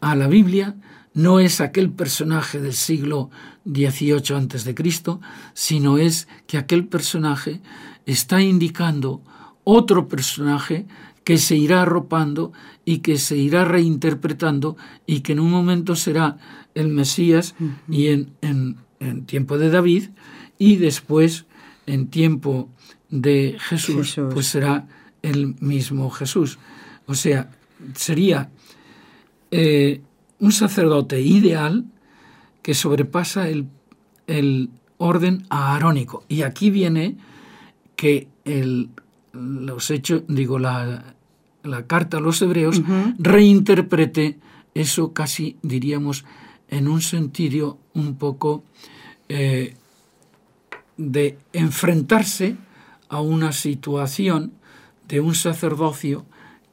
a 0.00 0.16
la 0.16 0.26
Biblia 0.26 0.74
no 1.14 1.38
es 1.38 1.60
aquel 1.60 1.90
personaje 1.90 2.60
del 2.60 2.74
siglo 2.74 3.30
XVIII 3.66 4.34
antes 4.34 4.64
de 4.64 4.74
Cristo, 4.74 5.20
sino 5.54 5.96
es 5.96 6.26
que 6.48 6.58
aquel 6.58 6.88
personaje 6.88 7.60
está 8.04 8.42
indicando 8.42 9.22
otro 9.62 10.08
personaje 10.08 10.86
que 11.24 11.38
se 11.38 11.56
irá 11.56 11.82
arropando 11.82 12.52
y 12.84 12.98
que 12.98 13.18
se 13.18 13.36
irá 13.36 13.64
reinterpretando 13.64 14.76
y 15.06 15.20
que 15.20 15.32
en 15.32 15.40
un 15.40 15.50
momento 15.50 15.96
será 15.96 16.38
el 16.74 16.88
Mesías 16.88 17.54
y 17.88 18.08
en, 18.08 18.32
en, 18.40 18.76
tiempo 19.26 19.58
de 19.58 19.70
David 19.70 20.10
y 20.58 20.76
después 20.76 21.46
en 21.86 22.08
tiempo 22.08 22.68
de 23.08 23.56
Jesús, 23.58 24.16
pues 24.32 24.46
será 24.46 24.86
el 25.22 25.56
mismo 25.60 26.10
Jesús. 26.10 26.58
O 27.06 27.14
sea, 27.14 27.50
sería 27.94 28.50
eh, 29.50 30.02
un 30.38 30.52
sacerdote 30.52 31.20
ideal 31.20 31.86
que 32.62 32.74
sobrepasa 32.74 33.48
el, 33.48 33.66
el 34.26 34.70
orden 34.98 35.44
aarónico. 35.48 36.24
Y 36.28 36.42
aquí 36.42 36.70
viene 36.70 37.16
que 37.96 38.28
el, 38.44 38.90
los 39.32 39.90
hechos, 39.90 40.22
digo, 40.28 40.58
la, 40.58 41.14
la 41.62 41.86
carta 41.86 42.18
a 42.18 42.20
los 42.20 42.40
hebreos 42.42 42.82
reinterprete 43.18 44.38
eso 44.74 45.12
casi, 45.12 45.56
diríamos, 45.62 46.24
en 46.68 46.88
un 46.88 47.02
sentido 47.02 47.78
un 47.94 48.16
poco 48.16 48.62
eh, 49.28 49.74
de 50.96 51.38
enfrentarse 51.52 52.56
a 53.08 53.20
una 53.20 53.52
situación 53.52 54.52
de 55.08 55.20
un 55.20 55.34
sacerdocio 55.34 56.24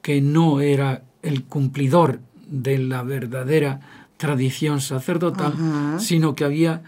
que 0.01 0.21
no 0.21 0.61
era 0.61 1.03
el 1.23 1.43
cumplidor 1.43 2.19
de 2.47 2.77
la 2.77 3.01
verdadera 3.01 3.79
tradición 4.17 4.79
sacerdotal, 4.81 5.99
sino 5.99 6.35
que 6.35 6.43
había 6.45 6.83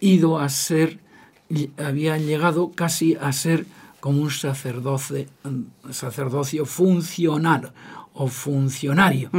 ido 0.00 0.38
a 0.38 0.48
ser, 0.48 0.98
había 1.78 2.18
llegado 2.18 2.72
casi 2.72 3.14
a 3.14 3.32
ser 3.32 3.66
como 4.02 4.20
un 4.20 4.30
sacerdocio 4.32 5.26
funcional 6.66 7.72
o 8.14 8.26
funcionario. 8.26 9.30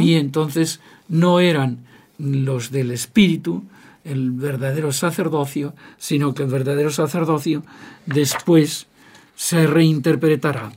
Y 0.00 0.14
entonces 0.14 0.80
no 1.06 1.38
eran 1.38 1.84
los 2.16 2.70
del 2.70 2.92
espíritu, 2.92 3.64
el 4.04 4.30
verdadero 4.30 4.90
sacerdocio, 4.90 5.74
sino 5.98 6.32
que 6.32 6.44
el 6.44 6.48
verdadero 6.48 6.90
sacerdocio 6.90 7.62
después 8.06 8.86
se 9.34 9.66
reinterpretará. 9.66 10.72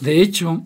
De 0.00 0.20
hecho, 0.20 0.64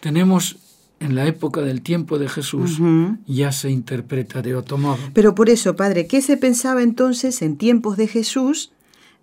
tenemos 0.00 0.58
en 1.00 1.14
la 1.14 1.26
época 1.26 1.62
del 1.62 1.80
tiempo 1.80 2.18
de 2.18 2.28
Jesús 2.28 2.78
ya 3.26 3.50
se 3.52 3.70
interpreta 3.70 4.42
de 4.42 4.54
otro 4.54 4.76
modo. 4.76 4.98
Pero 5.14 5.34
por 5.34 5.48
eso, 5.48 5.74
padre, 5.74 6.06
¿qué 6.06 6.20
se 6.20 6.36
pensaba 6.36 6.82
entonces 6.82 7.40
en 7.40 7.56
tiempos 7.56 7.96
de 7.96 8.08
Jesús 8.08 8.72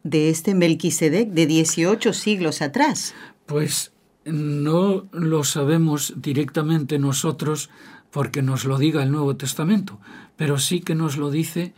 de 0.05 0.29
este 0.29 0.53
Melquisedec 0.53 1.31
de 1.31 1.47
18 1.47 2.13
siglos 2.13 2.61
atrás? 2.61 3.15
Pues 3.47 3.91
no 4.23 5.07
lo 5.11 5.43
sabemos 5.43 6.13
directamente 6.15 6.99
nosotros 6.99 7.69
porque 8.11 8.43
nos 8.43 8.65
lo 8.65 8.77
diga 8.77 9.03
el 9.03 9.11
Nuevo 9.11 9.35
Testamento, 9.35 9.99
pero 10.37 10.59
sí 10.59 10.79
que 10.79 10.95
nos 10.95 11.17
lo 11.17 11.31
dice 11.31 11.73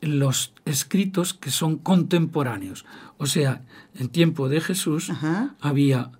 los 0.00 0.54
escritos 0.64 1.34
que 1.34 1.50
son 1.50 1.76
contemporáneos. 1.76 2.86
O 3.18 3.26
sea, 3.26 3.62
en 3.94 4.08
tiempo 4.08 4.48
de 4.48 4.60
Jesús 4.60 5.12
había 5.60 6.12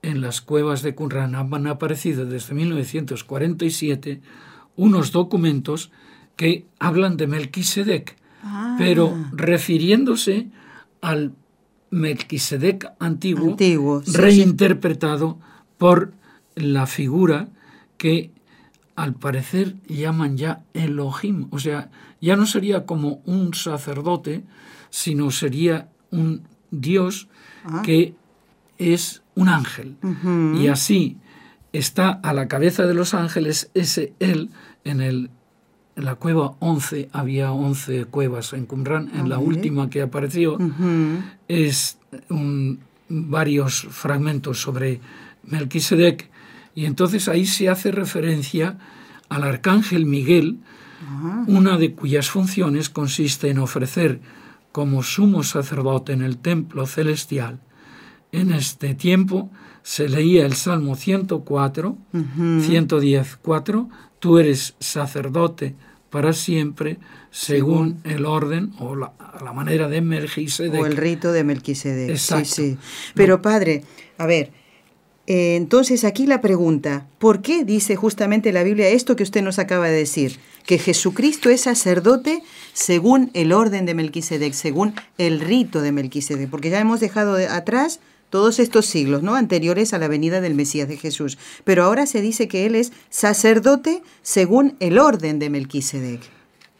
en 0.00 0.22
las 0.22 0.40
cuevas 0.40 0.82
de 0.82 0.94
Qumran 0.94 1.34
han 1.34 1.66
aparecido 1.66 2.24
desde 2.24 2.54
1947 2.54 4.22
unos 4.76 5.12
documentos 5.12 5.92
que 6.36 6.66
hablan 6.78 7.18
de 7.18 7.26
Melquisedec, 7.26 8.16
ah. 8.42 8.76
pero 8.78 9.14
refiriéndose 9.32 10.48
al 11.02 11.34
Melquisedec 11.90 12.90
antiguo, 12.98 13.54
reinterpretado 14.06 15.38
por 15.76 16.14
la 16.54 16.86
figura 16.86 17.48
que 17.98 18.30
al 18.96 19.14
parecer 19.14 19.76
llaman 19.86 20.38
ya 20.38 20.64
Elohim, 20.72 21.48
o 21.50 21.58
sea, 21.58 21.90
ya 22.20 22.36
no 22.36 22.46
sería 22.46 22.86
como 22.86 23.20
un 23.26 23.52
sacerdote, 23.52 24.44
sino 24.88 25.30
sería 25.30 25.88
un 26.10 26.42
Dios 26.70 27.28
ah. 27.64 27.82
que 27.84 28.14
es 28.78 29.22
un 29.34 29.48
ángel. 29.48 29.96
Y 30.58 30.68
así 30.68 31.18
está 31.72 32.10
a 32.10 32.32
la 32.32 32.48
cabeza 32.48 32.86
de 32.86 32.94
los 32.94 33.14
ángeles 33.14 33.70
ese 33.74 34.12
él 34.18 34.50
en 34.84 35.00
el 35.00 35.30
en 35.96 36.04
la 36.04 36.14
cueva 36.14 36.54
11 36.60 37.10
había 37.12 37.52
11 37.52 38.06
cuevas 38.06 38.52
en 38.52 38.66
Qumran, 38.66 39.10
en 39.14 39.28
la 39.28 39.38
última 39.38 39.90
que 39.90 40.02
apareció 40.02 40.58
es 41.48 41.98
varios 43.08 43.86
fragmentos 43.90 44.60
sobre 44.60 45.00
Melquisedec. 45.44 46.30
Y 46.74 46.86
entonces 46.86 47.28
ahí 47.28 47.44
se 47.44 47.68
hace 47.68 47.92
referencia 47.92 48.78
al 49.28 49.44
arcángel 49.44 50.06
Miguel, 50.06 50.58
una 51.46 51.76
de 51.76 51.92
cuyas 51.92 52.30
funciones 52.30 52.88
consiste 52.88 53.50
en 53.50 53.58
ofrecer 53.58 54.20
como 54.70 55.02
sumo 55.02 55.42
sacerdote 55.42 56.12
en 56.12 56.22
el 56.22 56.38
templo 56.38 56.86
celestial. 56.86 57.60
En 58.30 58.52
este 58.52 58.94
tiempo 58.94 59.50
se 59.82 60.08
leía 60.08 60.46
el 60.46 60.54
Salmo 60.54 60.94
104, 60.94 61.98
110, 62.60 63.38
4, 63.42 63.88
tú 64.22 64.38
eres 64.38 64.76
sacerdote 64.78 65.74
para 66.08 66.32
siempre 66.32 66.98
según, 67.32 68.00
el 68.04 68.24
orden 68.24 68.72
o 68.78 68.94
la, 68.94 69.12
manera 69.52 69.88
de 69.88 70.00
Melquisedec. 70.00 70.80
O 70.80 70.86
el 70.86 70.96
rito 70.96 71.32
de 71.32 71.42
Melquisedec. 71.42 72.16
Sí, 72.16 72.44
sí. 72.44 72.78
Pero 73.14 73.42
padre, 73.42 73.82
a 74.18 74.26
ver, 74.26 74.52
Eh, 75.28 75.54
entonces 75.54 76.02
aquí 76.02 76.26
la 76.26 76.40
pregunta, 76.40 77.06
¿por 77.20 77.42
qué 77.42 77.64
dice 77.64 77.94
justamente 77.94 78.50
la 78.50 78.64
Biblia 78.64 78.88
esto 78.88 79.14
que 79.14 79.22
usted 79.22 79.40
nos 79.40 79.60
acaba 79.60 79.86
de 79.86 79.96
decir? 79.96 80.40
Que 80.66 80.78
Jesucristo 80.78 81.48
es 81.48 81.60
sacerdote 81.60 82.42
según 82.72 83.30
el 83.32 83.52
orden 83.52 83.86
de 83.86 83.94
Melquisedec, 83.94 84.52
según 84.52 84.94
el 85.18 85.38
rito 85.38 85.80
de 85.80 85.92
Melquisedec, 85.92 86.50
porque 86.50 86.70
ya 86.70 86.80
hemos 86.80 86.98
dejado 86.98 87.36
atrás 87.36 88.00
todos 88.32 88.58
estos 88.58 88.86
siglos, 88.86 89.22
¿no? 89.22 89.34
Anteriores 89.34 89.92
a 89.92 89.98
la 89.98 90.08
venida 90.08 90.40
del 90.40 90.54
Mesías 90.54 90.88
de 90.88 90.96
Jesús. 90.96 91.36
Pero 91.64 91.84
ahora 91.84 92.06
se 92.06 92.22
dice 92.22 92.48
que 92.48 92.64
él 92.64 92.74
es 92.74 92.90
sacerdote 93.10 94.02
según 94.22 94.74
el 94.80 94.98
orden 94.98 95.38
de 95.38 95.50
Melquisedec. 95.50 96.22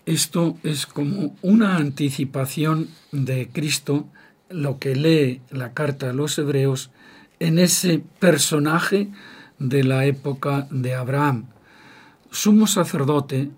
Esto 0.06 0.56
es 0.62 0.87
como 0.87 1.37
una 1.42 1.76
anticipación 1.76 2.88
de 3.12 3.50
Cristo, 3.52 4.06
lo 4.49 4.78
que 4.78 4.97
lee 4.97 5.42
la 5.50 5.75
carta 5.75 6.09
a 6.09 6.14
los 6.14 6.38
hebreos 6.38 6.90
en 7.38 7.59
ese 7.59 8.02
personaje 8.18 9.11
de 9.59 9.85
la 9.85 10.06
época 10.06 10.66
de 10.71 10.94
Abraham. 10.94 11.49
Sumo 12.30 12.66
sacerdote, 12.66 13.50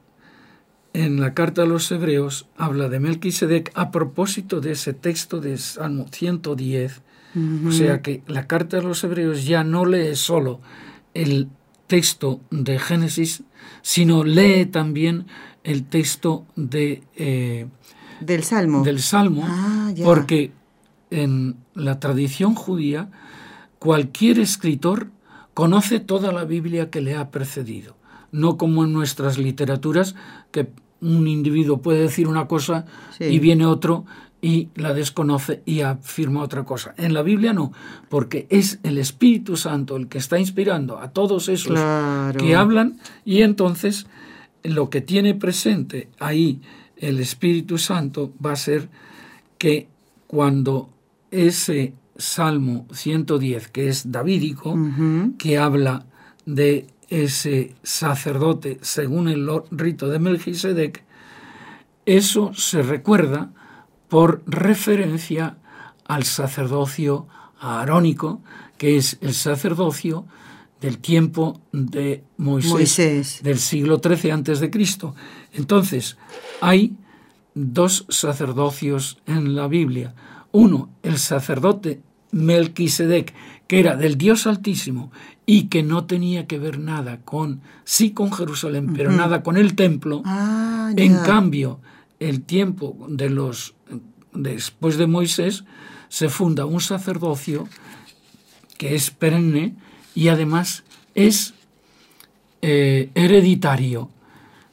en 0.94 1.20
la 1.20 1.32
carta 1.32 1.62
a 1.62 1.66
los 1.66 1.92
hebreos, 1.92 2.48
habla 2.56 2.88
de 2.88 2.98
Melquisedec 2.98 3.70
a 3.74 3.92
propósito 3.92 4.60
de 4.60 4.72
ese 4.72 4.94
texto 4.94 5.40
de 5.40 5.58
Salmo 5.58 6.06
110. 6.10 7.02
O 7.66 7.72
sea 7.72 8.00
que 8.00 8.22
la 8.26 8.46
carta 8.46 8.78
a 8.78 8.82
los 8.82 9.02
hebreos 9.02 9.44
ya 9.44 9.64
no 9.64 9.84
lee 9.84 10.14
solo 10.14 10.60
el 11.14 11.48
texto 11.86 12.40
de 12.50 12.78
Génesis, 12.78 13.42
sino 13.82 14.24
lee 14.24 14.66
también 14.66 15.26
el 15.64 15.84
texto 15.84 16.46
de, 16.54 17.02
eh, 17.16 17.66
del 18.20 18.44
Salmo, 18.44 18.84
del 18.84 19.00
Salmo 19.00 19.42
ah, 19.46 19.92
porque 20.04 20.52
en 21.10 21.56
la 21.74 21.98
tradición 21.98 22.54
judía 22.54 23.10
cualquier 23.78 24.38
escritor 24.38 25.10
conoce 25.54 26.00
toda 26.00 26.32
la 26.32 26.44
Biblia 26.44 26.90
que 26.90 27.00
le 27.00 27.16
ha 27.16 27.30
precedido, 27.30 27.96
no 28.32 28.56
como 28.56 28.84
en 28.84 28.92
nuestras 28.92 29.38
literaturas 29.38 30.14
que 30.50 30.68
un 31.00 31.28
individuo 31.28 31.82
puede 31.82 32.00
decir 32.00 32.28
una 32.28 32.46
cosa 32.48 32.86
y 33.20 33.38
viene 33.38 33.66
otro 33.66 34.06
y 34.44 34.68
la 34.74 34.92
desconoce 34.92 35.62
y 35.64 35.80
afirma 35.80 36.42
otra 36.42 36.64
cosa. 36.64 36.94
En 36.98 37.14
la 37.14 37.22
Biblia 37.22 37.54
no, 37.54 37.72
porque 38.10 38.46
es 38.50 38.78
el 38.82 38.98
Espíritu 38.98 39.56
Santo 39.56 39.96
el 39.96 40.06
que 40.06 40.18
está 40.18 40.38
inspirando 40.38 40.98
a 40.98 41.12
todos 41.12 41.48
esos 41.48 41.80
que 42.36 42.54
hablan 42.54 42.98
y 43.24 43.40
entonces 43.40 44.06
lo 44.62 44.90
que 44.90 45.00
tiene 45.00 45.34
presente 45.34 46.10
ahí 46.18 46.60
el 46.98 47.20
Espíritu 47.20 47.78
Santo 47.78 48.34
va 48.44 48.52
a 48.52 48.56
ser 48.56 48.90
que 49.56 49.88
cuando 50.26 50.90
ese 51.30 51.94
Salmo 52.18 52.86
110, 52.92 53.68
que 53.68 53.88
es 53.88 54.12
davídico, 54.12 54.78
que 55.38 55.56
habla 55.56 56.04
de 56.44 56.86
ese 57.08 57.74
sacerdote 57.82 58.76
según 58.82 59.28
el 59.28 59.48
rito 59.70 60.10
de 60.10 60.18
Melquisedec, 60.18 61.02
eso 62.04 62.52
se 62.52 62.82
recuerda 62.82 63.50
por 64.14 64.44
referencia 64.46 65.56
al 66.06 66.22
sacerdocio 66.22 67.26
aarónico, 67.58 68.42
que 68.78 68.96
es 68.96 69.18
el 69.20 69.34
sacerdocio 69.34 70.24
del 70.80 70.98
tiempo 70.98 71.60
de 71.72 72.22
Moisés, 72.36 73.40
del 73.42 73.58
siglo 73.58 74.00
XIII 74.00 74.30
antes 74.30 74.60
de 74.60 74.70
Cristo. 74.70 75.16
Entonces, 75.52 76.16
hay 76.60 76.94
dos 77.56 78.06
sacerdocios 78.08 79.18
en 79.26 79.56
la 79.56 79.66
Biblia 79.66 80.14
uno, 80.54 80.90
el 81.02 81.18
sacerdote 81.18 82.00
Melquisedec, 82.30 83.34
que 83.66 83.80
era 83.80 83.96
del 83.96 84.16
Dios 84.16 84.46
Altísimo 84.46 85.10
y 85.44 85.64
que 85.64 85.82
no 85.82 86.04
tenía 86.04 86.46
que 86.46 86.60
ver 86.60 86.78
nada 86.78 87.22
con, 87.24 87.62
sí 87.82 88.12
con 88.12 88.32
Jerusalén, 88.32 88.92
pero 88.94 89.10
nada 89.10 89.42
con 89.42 89.56
el 89.56 89.74
templo. 89.74 90.22
Ah, 90.24 90.92
en 90.94 91.16
cambio, 91.16 91.80
el 92.20 92.42
tiempo 92.42 92.96
de 93.08 93.30
los, 93.30 93.74
después 94.34 94.96
de 94.96 95.06
Moisés, 95.06 95.64
se 96.08 96.28
funda 96.28 96.66
un 96.66 96.80
sacerdocio 96.80 97.68
que 98.78 98.94
es 98.94 99.10
perenne 99.10 99.74
y 100.14 100.28
además 100.28 100.84
es 101.14 101.54
eh, 102.62 103.10
hereditario. 103.14 104.10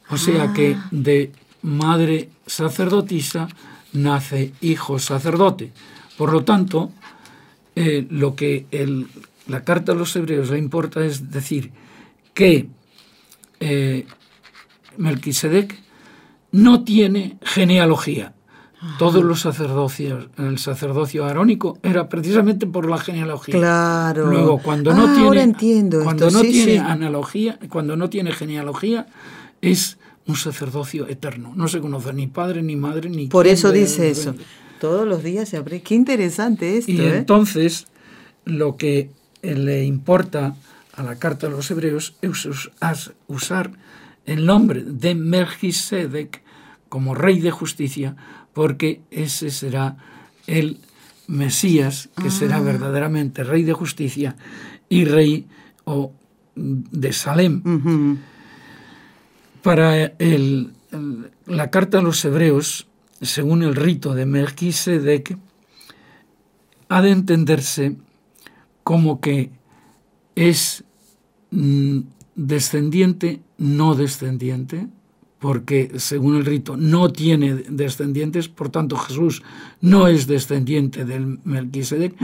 O 0.08 0.16
sea 0.16 0.52
que 0.52 0.76
ah. 0.78 0.88
de 0.90 1.32
madre 1.62 2.28
sacerdotisa 2.46 3.48
nace 3.92 4.52
hijo 4.60 4.98
sacerdote. 4.98 5.72
Por 6.16 6.32
lo 6.32 6.44
tanto, 6.44 6.92
eh, 7.74 8.06
lo 8.10 8.34
que 8.34 8.66
la 9.46 9.64
carta 9.64 9.92
a 9.92 9.94
los 9.94 10.14
hebreos 10.16 10.50
le 10.50 10.58
importa 10.58 11.04
es 11.04 11.30
decir 11.30 11.72
que 12.34 12.68
eh, 13.60 14.06
Melquisedec 14.96 15.78
no 16.52 16.84
tiene 16.84 17.38
genealogía. 17.42 18.34
Todos 18.98 19.22
los 19.22 19.40
sacerdocios, 19.40 20.28
el 20.38 20.58
sacerdocio 20.58 21.24
arónico 21.24 21.78
era 21.84 22.08
precisamente 22.08 22.66
por 22.66 22.90
la 22.90 22.98
genealogía. 22.98 23.54
Claro. 23.54 24.26
Luego, 24.26 24.58
cuando 24.58 24.92
no 24.92 25.06
ah, 25.06 25.14
tiene, 25.14 25.88
cuando 26.02 26.30
no 26.30 26.40
tiene 26.40 26.80
analogía, 26.80 27.58
cuando 27.68 27.96
no 27.96 28.10
tiene 28.10 28.32
genealogía, 28.32 29.06
es 29.60 29.98
un 30.26 30.34
sacerdocio 30.34 31.06
eterno. 31.06 31.52
No 31.54 31.68
se 31.68 31.80
conoce 31.80 32.12
ni 32.12 32.26
padre, 32.26 32.62
ni 32.62 32.74
madre, 32.74 33.08
ni... 33.08 33.28
Por 33.28 33.46
eso 33.46 33.70
dice 33.70 34.10
eso. 34.10 34.34
Todos 34.80 35.06
los 35.06 35.22
días 35.22 35.48
se 35.48 35.58
abre. 35.58 35.80
Qué 35.80 35.94
interesante 35.94 36.78
esto. 36.78 36.90
Y 36.90 37.00
¿eh? 37.00 37.18
entonces 37.18 37.86
lo 38.44 38.76
que 38.76 39.10
le 39.42 39.84
importa 39.84 40.56
a 40.94 41.02
la 41.04 41.16
carta 41.16 41.46
de 41.46 41.52
los 41.52 41.70
hebreos 41.70 42.16
es 42.20 42.48
usar 43.28 43.70
el 44.26 44.46
nombre 44.46 44.82
de 44.84 45.14
Melchizedek 45.14 46.42
como 46.88 47.14
rey 47.14 47.40
de 47.40 47.50
justicia, 47.50 48.16
porque 48.52 49.00
ese 49.10 49.50
será 49.50 49.96
el 50.46 50.78
Mesías, 51.26 52.08
que 52.20 52.30
será 52.30 52.56
ah. 52.56 52.60
verdaderamente 52.60 53.44
rey 53.44 53.62
de 53.62 53.72
justicia 53.72 54.36
y 54.88 55.04
rey 55.04 55.46
o, 55.84 56.12
de 56.54 57.12
Salem. 57.12 58.18
Para 59.62 60.12
la 61.46 61.70
carta 61.70 61.98
a 61.98 62.02
los 62.02 62.24
hebreos, 62.24 62.86
según 63.20 63.62
el 63.62 63.74
rito 63.76 64.14
de 64.14 64.26
Melquisedec, 64.26 65.38
ha 66.88 67.00
de 67.00 67.10
entenderse 67.10 67.96
como 68.82 69.20
que 69.20 69.50
es 70.34 70.84
mm, 71.50 72.00
descendiente, 72.34 73.40
no 73.56 73.94
descendiente, 73.94 74.88
porque 75.42 75.90
según 75.96 76.36
el 76.36 76.46
rito 76.46 76.76
no 76.76 77.10
tiene 77.10 77.54
descendientes, 77.68 78.48
por 78.48 78.68
tanto 78.68 78.96
Jesús 78.96 79.42
no 79.80 80.06
es 80.06 80.28
descendiente 80.28 81.04
del 81.04 81.40
Melquisedec, 81.42 82.14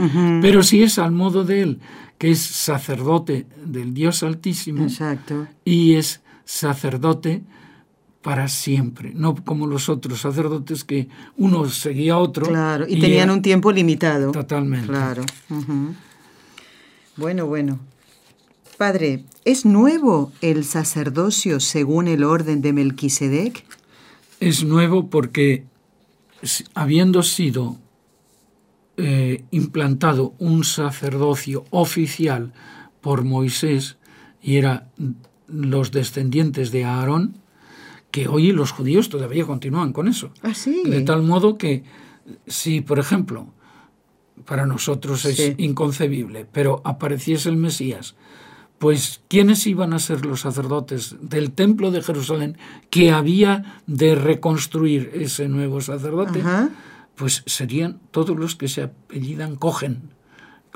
pero 0.41 0.63
sí 0.63 0.83
es 0.83 0.97
al 0.97 1.11
modo 1.11 1.43
de 1.43 1.61
él, 1.61 1.79
que 2.17 2.31
es 2.31 2.39
sacerdote 2.39 3.45
del 3.65 3.93
Dios 3.93 4.23
Altísimo 4.23 4.85
Exacto. 4.85 5.47
y 5.65 5.95
es 5.95 6.21
sacerdote 6.45 7.43
para 8.21 8.47
siempre, 8.47 9.11
no 9.13 9.35
como 9.35 9.67
los 9.67 9.89
otros 9.89 10.21
sacerdotes 10.21 10.85
que 10.85 11.09
uno 11.35 11.65
seguía 11.65 12.13
a 12.13 12.19
otro. 12.19 12.45
Claro, 12.45 12.85
y, 12.87 13.01
tenían 13.01 13.31
un 13.31 13.41
tiempo 13.41 13.73
limitado. 13.73 14.31
Totalmente. 14.31 14.87
Claro. 14.87 15.23
Bueno, 17.17 17.47
bueno. 17.47 17.79
Padre, 18.79 19.25
¿es 19.43 19.65
nuevo 19.65 20.31
el 20.39 20.63
sacerdocio 20.63 21.59
según 21.59 22.07
el 22.07 22.23
orden 22.23 22.61
de 22.61 22.71
Melquisedec? 22.71 23.65
Es 24.39 24.63
nuevo 24.63 25.09
porque 25.09 25.65
habiendo 26.75 27.21
sido 27.21 27.75
eh, 28.95 29.43
implantado 29.51 30.33
un 30.39 30.63
sacerdocio 30.63 31.65
oficial 31.71 32.53
por 33.01 33.25
Moisés 33.25 33.97
y 34.41 34.55
era 34.55 34.87
los 35.49 35.91
descendientes 35.91 36.71
de 36.71 36.85
Aarón, 36.85 37.35
que 38.11 38.29
hoy 38.29 38.53
los 38.53 38.71
judíos 38.71 39.09
todavía 39.09 39.45
continúan 39.45 39.91
con 39.91 40.07
eso. 40.07 40.31
¿Ah, 40.41 40.53
de 40.85 41.01
tal 41.01 41.23
modo 41.23 41.57
que 41.57 41.83
si, 42.47 42.79
por 42.79 42.97
ejemplo, 42.97 43.47
para 44.45 44.65
nosotros 44.65 45.25
es 45.25 45.55
inconcebible, 45.57 46.47
pero 46.49 46.81
apareciese 46.85 47.49
el 47.49 47.57
Mesías, 47.57 48.15
pues 48.79 49.21
¿quiénes 49.27 49.67
iban 49.67 49.93
a 49.93 49.99
ser 49.99 50.25
los 50.25 50.41
sacerdotes 50.41 51.15
del 51.21 51.51
templo 51.51 51.91
de 51.91 52.01
Jerusalén 52.01 52.57
que 52.89 53.11
había 53.11 53.81
de 53.87 54.15
reconstruir 54.15 55.11
ese 55.13 55.49
nuevo 55.49 55.81
sacerdote? 55.81 56.41
Pues 57.15 57.43
serían 57.45 57.99
todos 58.11 58.37
los 58.37 58.55
que 58.55 58.69
se 58.69 58.83
apellidan 58.83 59.57
Cogen, 59.57 60.11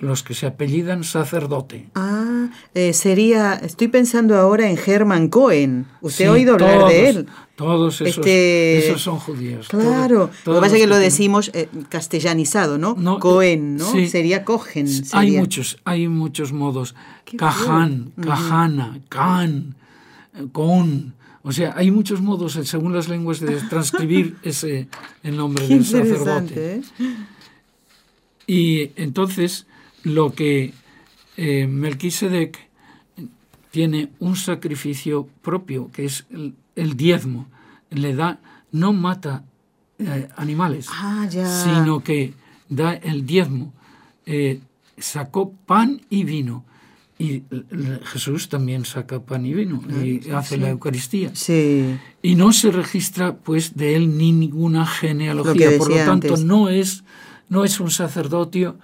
los 0.03 0.21
que 0.23 0.33
se 0.33 0.45
apellidan 0.45 1.03
sacerdote. 1.03 1.89
Ah 1.95 2.19
eh, 2.75 2.93
sería, 2.93 3.53
estoy 3.55 3.87
pensando 3.87 4.35
ahora 4.37 4.69
en 4.69 4.77
Herman 4.77 5.29
Cohen. 5.29 5.85
¿Usted 6.01 6.17
Sí, 6.17 6.23
ha 6.25 6.31
oído 6.31 6.53
hablar 6.53 6.77
todos, 6.79 6.89
de 6.91 7.09
él? 7.09 7.27
Todos 7.55 8.01
esos, 8.01 8.17
Este- 8.17 8.87
esos 8.89 9.01
son 9.01 9.17
judíos. 9.19 9.67
Claro, 9.69 10.29
todos- 10.43 10.47
lo 10.47 10.53
que 10.55 10.59
pasa 10.61 10.75
es 10.75 10.81
que 10.81 10.87
lo 10.87 10.97
decimos 10.97 11.51
eh, 11.53 11.69
castellanizado, 11.89 12.77
¿no? 12.77 12.95
No, 12.97 13.19
Cohen, 13.19 13.77
¿no? 13.77 13.91
sí. 13.91 14.07
Sería 14.07 14.43
Cohen. 14.43 14.87
Hay 15.13 15.31
muchos, 15.31 15.77
hay 15.85 16.07
muchos 16.07 16.51
modos. 16.51 16.95
Bien. 17.31 18.11
Cajana, 18.21 18.99
Can, 19.09 19.75
eh, 20.35 20.45
Con. 20.51 21.13
O 21.43 21.51
sea, 21.51 21.73
hay 21.75 21.91
muchos 21.91 22.21
modos, 22.21 22.53
según 22.63 22.93
las 22.93 23.07
lenguas, 23.09 23.39
de 23.39 23.55
transcribir 23.69 24.35
ese 24.43 24.87
el 25.23 25.37
nombre 25.37 25.67
Qué 25.67 25.73
del 25.75 25.85
sacerdote. 25.85 26.75
¿eh? 26.75 26.81
Y 28.47 28.91
entonces 28.95 29.65
lo 30.03 30.33
que 30.33 30.73
eh, 31.37 31.67
Melquisedec 31.67 32.59
tiene 33.71 34.09
un 34.19 34.35
sacrificio 34.35 35.27
propio, 35.41 35.89
que 35.91 36.05
es 36.05 36.25
el, 36.29 36.53
el 36.75 36.95
diezmo. 36.95 37.47
Le 37.89 38.13
da, 38.15 38.39
no 38.71 38.93
mata 38.93 39.43
eh, 39.99 40.27
animales, 40.35 40.87
Ah, 40.91 41.27
ya. 41.29 41.45
sino 41.47 42.03
que 42.03 42.33
da 42.69 42.93
el 42.93 43.25
diezmo. 43.25 43.73
Eh, 44.25 44.59
sacó 44.97 45.51
pan 45.65 46.01
y 46.09 46.23
vino. 46.23 46.65
Y 47.19 47.43
l- 47.51 47.99
Jesús 48.05 48.49
también 48.49 48.85
saca 48.85 49.21
pan 49.21 49.45
y 49.45 49.53
vino 49.53 49.81
y 50.03 50.29
hace 50.31 50.57
la 50.57 50.69
Eucaristía. 50.69 51.31
Sí. 51.33 51.95
Y 52.21 52.35
no 52.35 52.51
se 52.53 52.71
registra 52.71 53.35
pues 53.37 53.75
de 53.75 53.95
él 53.95 54.17
ni 54.17 54.31
ninguna 54.31 54.85
genealogía. 54.85 55.71
Lo 55.71 55.77
Por 55.77 55.89
lo 55.89 55.95
tanto, 55.97 56.11
antes. 56.33 56.43
no 56.43 56.69
es, 56.69 57.03
no 57.49 57.63
es 57.63 57.79
un 57.79 57.91
sacerdocio 57.91 58.77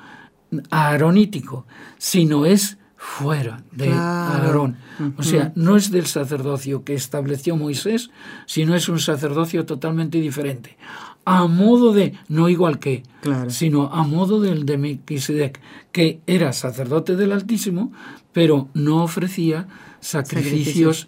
aaronítico, 0.69 1.65
sino 1.97 2.45
es 2.45 2.77
fuera 2.97 3.63
de 3.71 3.85
Claro. 3.85 4.43
Aarón. 4.45 4.77
O 5.17 5.23
sea, 5.23 5.53
no 5.55 5.77
es 5.77 5.89
del 5.91 6.05
sacerdocio 6.05 6.83
que 6.83 6.93
estableció 6.93 7.55
Moisés, 7.55 8.09
sino 8.45 8.75
es 8.75 8.89
un 8.89 8.99
sacerdocio 8.99 9.65
totalmente 9.65 10.19
diferente. 10.19 10.77
A 11.25 11.47
modo 11.47 11.93
de, 11.93 12.13
no 12.27 12.49
igual 12.49 12.79
que, 12.79 13.03
Claro. 13.21 13.49
sino 13.49 13.88
a 13.93 14.03
modo 14.03 14.41
del 14.41 14.65
de 14.65 14.77
Melquisedec, 14.77 15.59
que 15.91 16.19
era 16.27 16.51
sacerdote 16.53 17.15
del 17.15 17.31
Altísimo, 17.31 17.91
pero 18.33 18.67
no 18.73 19.03
ofrecía 19.03 19.67
sacrificios 20.01 21.07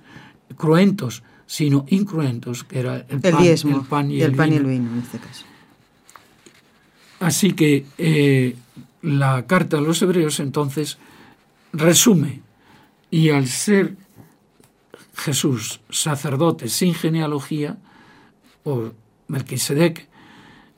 cruentos, 0.58 1.24
sino 1.46 1.86
incruentos, 1.90 2.64
que 2.64 2.80
era 2.80 2.98
el, 2.98 3.06
El 3.10 3.20
pan, 3.22 3.42
diezmo. 3.44 3.78
el 3.80 3.86
pan 3.86 4.12
y 4.12 4.22
el, 4.22 4.32
pan 4.36 4.50
y 4.50 4.52
vino. 4.60 4.70
el 4.70 4.72
vino, 4.80 4.94
en 4.94 5.00
este 5.00 5.18
caso. 5.20 5.46
Así 7.20 7.52
que 7.54 7.86
eh, 7.98 8.56
la 9.02 9.46
carta 9.48 9.78
a 9.78 9.82
los 9.82 10.02
hebreos 10.02 10.40
entonces 10.40 10.98
resume, 11.74 12.42
y 13.10 13.30
al 13.30 13.48
ser 13.48 13.96
Jesús 15.16 15.82
sacerdote 15.90 16.70
sin 16.70 16.94
genealogía, 16.94 17.78
o 18.64 18.92
Melquisedec, 19.28 20.08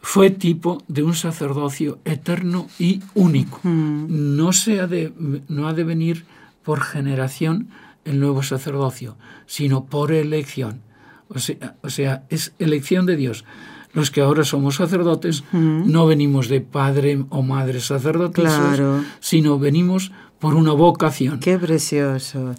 fue 0.01 0.29
tipo 0.29 0.83
de 0.87 1.03
un 1.03 1.15
sacerdocio 1.15 1.99
eterno 2.03 2.67
y 2.77 3.01
único. 3.13 3.59
Mm. 3.63 4.35
No, 4.35 4.51
se 4.51 4.81
ha 4.81 4.87
de, 4.87 5.13
no 5.47 5.67
ha 5.67 5.73
de 5.73 5.85
venir 5.85 6.25
por 6.63 6.81
generación 6.81 7.69
el 8.03 8.19
nuevo 8.19 8.43
sacerdocio, 8.43 9.15
sino 9.45 9.85
por 9.85 10.11
elección. 10.11 10.81
O 11.29 11.39
sea, 11.39 11.77
o 11.81 11.89
sea, 11.89 12.23
es 12.29 12.53
elección 12.59 13.05
de 13.05 13.15
Dios. 13.15 13.45
Los 13.93 14.09
que 14.11 14.21
ahora 14.21 14.43
somos 14.43 14.75
sacerdotes 14.75 15.43
no 15.53 16.07
venimos 16.07 16.47
de 16.49 16.61
padre 16.61 17.23
o 17.29 17.41
madre 17.43 17.79
sacerdotes, 17.79 18.43
Claro. 18.43 19.03
sino 19.19 19.59
venimos 19.59 20.11
por 20.39 20.55
una 20.55 20.71
vocación. 20.73 21.39
Qué 21.39 21.57
precioso. 21.59 22.55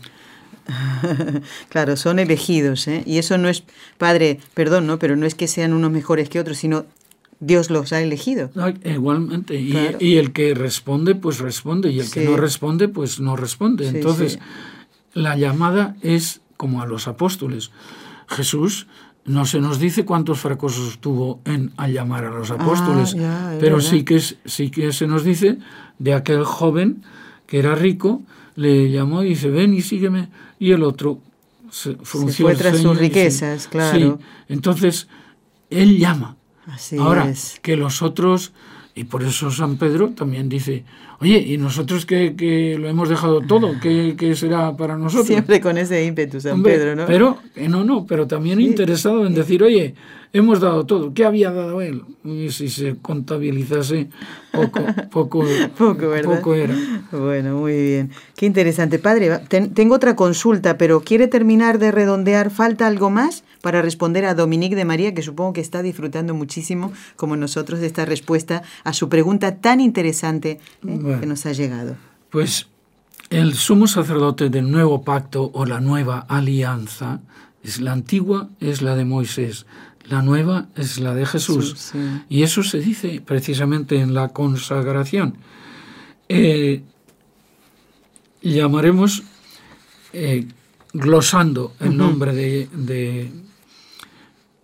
claro, 1.69 1.97
son 1.97 2.19
elegidos, 2.19 2.89
¿eh? 2.89 3.03
Y 3.07 3.19
eso 3.19 3.37
no 3.39 3.49
es, 3.49 3.65
padre, 3.99 4.41
perdón, 4.55 4.87
¿no? 4.87 4.99
Pero 4.99 5.17
no 5.17 5.27
es 5.27 5.35
que 5.35 5.49
sean 5.49 5.73
unos 5.73 5.91
mejores 5.91 6.29
que 6.29 6.41
otros, 6.41 6.57
sino 6.59 6.87
Dios 7.41 7.69
los 7.71 7.93
ha 7.93 8.01
elegido. 8.01 8.51
No, 8.55 8.69
igualmente. 8.85 9.61
Y, 9.61 9.71
Claro. 9.73 9.99
y 10.01 10.17
el 10.17 10.33
que 10.33 10.55
responde, 10.55 11.15
pues 11.15 11.41
responde. 11.41 11.91
Y 11.91 12.01
el 12.01 12.11
que 12.11 12.25
no 12.25 12.37
responde, 12.37 12.89
pues 12.89 13.21
no 13.21 13.37
responde. 13.37 13.91
Sí, 13.91 13.97
Entonces, 13.97 14.33
sí. 14.35 14.39
la 15.15 15.37
llamada 15.37 15.97
es 16.01 16.41
como 16.57 16.81
a 16.81 16.87
los 16.87 17.09
apóstoles. 17.09 17.71
Jesús 18.29 18.87
no 19.27 19.47
se 19.47 19.61
nos 19.61 19.79
dice 19.79 20.05
cuántos 20.05 20.41
fracasos 20.41 20.99
tuvo 20.99 21.41
en 21.45 21.73
al 21.77 21.93
llamar 21.93 22.25
a 22.27 22.31
los 22.31 22.51
apóstoles, 22.51 23.15
Ah, 23.15 23.53
ya, 23.53 23.57
pero 23.61 23.77
verdad. 23.77 23.91
sí 23.91 24.05
que, 24.05 24.21
sí 24.21 24.71
que 24.71 24.93
se 24.93 25.07
nos 25.07 25.25
dice 25.25 25.59
de 25.99 26.15
aquel 26.15 26.45
joven 26.45 27.03
que 27.47 27.59
era 27.59 27.75
rico, 27.75 28.23
le 28.57 28.91
llamó 28.91 29.23
y 29.23 29.31
dice, 29.31 29.49
ven 29.51 29.75
y 29.75 29.81
sígueme. 29.83 30.29
Y 30.59 30.73
el 30.73 30.83
otro 30.83 31.19
se 31.71 31.95
frunció 32.03 32.47
fue 32.47 32.55
tras 32.57 32.79
sus 32.79 32.93
dice, 32.93 33.01
riquezas, 33.03 33.67
claro. 33.69 33.99
Sí, 34.19 34.25
entonces, 34.49 35.09
él 35.71 35.99
llama. 35.99 36.37
Así 36.67 36.97
Ahora, 36.97 37.29
es. 37.29 37.59
que 37.63 37.77
los 37.77 38.01
otros, 38.03 38.53
y 38.95 39.05
por 39.05 39.23
eso 39.23 39.51
San 39.51 39.77
Pedro 39.77 40.11
también 40.11 40.49
dice, 40.49 40.85
oye, 41.21 41.39
¿y 41.39 41.59
nosotros 41.59 42.07
que, 42.07 42.37
que 42.37 42.79
lo 42.79 42.89
hemos 42.89 43.09
dejado 43.09 43.41
todo? 43.41 43.73
¿Qué, 43.83 44.15
qué 44.17 44.37
será 44.37 44.77
para 44.77 44.97
nosotros? 44.97 45.27
Siempre 45.27 45.61
con 45.61 45.77
ese 45.79 46.05
ímpetu, 46.05 46.41
San 46.41 46.53
Hombre, 46.53 46.75
Pedro, 46.75 46.97
¿no? 46.97 47.07
Pero, 47.07 47.39
que 47.55 47.69
no, 47.69 47.83
no, 47.83 48.07
pero 48.07 48.29
también 48.29 48.61
interesado 48.61 49.27
en 49.27 49.35
decir, 49.35 49.65
oye, 49.65 49.95
hemos 50.35 50.61
dado 50.61 50.85
todo, 50.85 51.15
¿qué 51.15 51.25
había 51.25 51.51
dado 51.53 51.81
él? 51.81 52.03
Y 52.25 52.51
si 52.51 52.69
se 52.69 52.97
contabilizase, 52.97 54.11
poco, 54.53 54.81
poco, 55.11 55.45
Poco, 55.79 56.09
¿verdad? 56.11 56.37
poco 56.37 56.55
era. 56.55 56.75
Bueno, 57.13 57.57
muy 57.59 57.73
bien. 57.73 58.11
Qué 58.37 58.45
interesante. 58.45 58.99
Padre, 58.99 59.39
ten- 59.49 59.73
tengo 59.73 59.95
otra 59.95 60.15
consulta, 60.17 60.77
pero 60.77 61.01
¿quiere 61.01 61.29
terminar 61.29 61.79
de 61.79 61.91
redondear? 61.93 62.51
¿Falta 62.51 62.87
algo 62.87 63.09
más 63.11 63.45
para 63.63 63.81
responder 63.81 64.25
a 64.27 64.35
Dominique 64.35 64.77
de 64.77 64.85
María, 64.85 65.15
que 65.15 65.23
supongo 65.23 65.55
que 65.55 65.61
está 65.63 65.81
disfrutando 65.83 66.35
muchísimo, 66.35 66.93
como 67.17 67.37
nosotros, 67.37 67.81
de 67.81 67.87
esta 67.87 68.05
respuesta 68.05 68.63
a 68.83 68.93
su 68.93 69.09
pregunta 69.09 69.57
tan 69.57 69.81
interesante 69.81 70.51
¿eh? 70.51 70.59
Bueno. 70.83 71.21
que 71.21 71.27
nos 71.27 71.47
ha 71.47 71.53
llegado? 71.53 71.97
Pues 72.31 72.67
el 73.31 73.55
sumo 73.55 73.87
sacerdote 73.87 74.51
del 74.51 74.71
nuevo 74.71 75.03
pacto 75.03 75.51
o 75.55 75.65
la 75.65 75.81
nueva 75.81 76.19
alianza, 76.29 77.21
es 77.63 77.81
la 77.81 77.93
antigua 77.93 78.51
es 78.61 78.83
la 78.83 78.95
de 78.97 79.07
Moisés, 79.07 79.65
la 80.07 80.23
nueva 80.23 80.69
es 80.77 80.99
la 80.99 81.15
de 81.15 81.27
Jesús. 81.27 81.75
Sí. 81.77 81.99
Y 82.29 82.43
eso 82.43 82.63
se 82.63 82.81
dice 82.81 83.23
precisamente 83.25 84.01
en 84.01 84.15
la 84.15 84.29
consagración. 84.29 85.39
Eh, 86.29 86.83
llamaremos, 88.43 89.23
eh, 90.13 90.47
glosando 90.93 91.75
el 91.81 91.97
nombre 91.97 92.35
de, 92.35 92.69
de, 92.73 93.31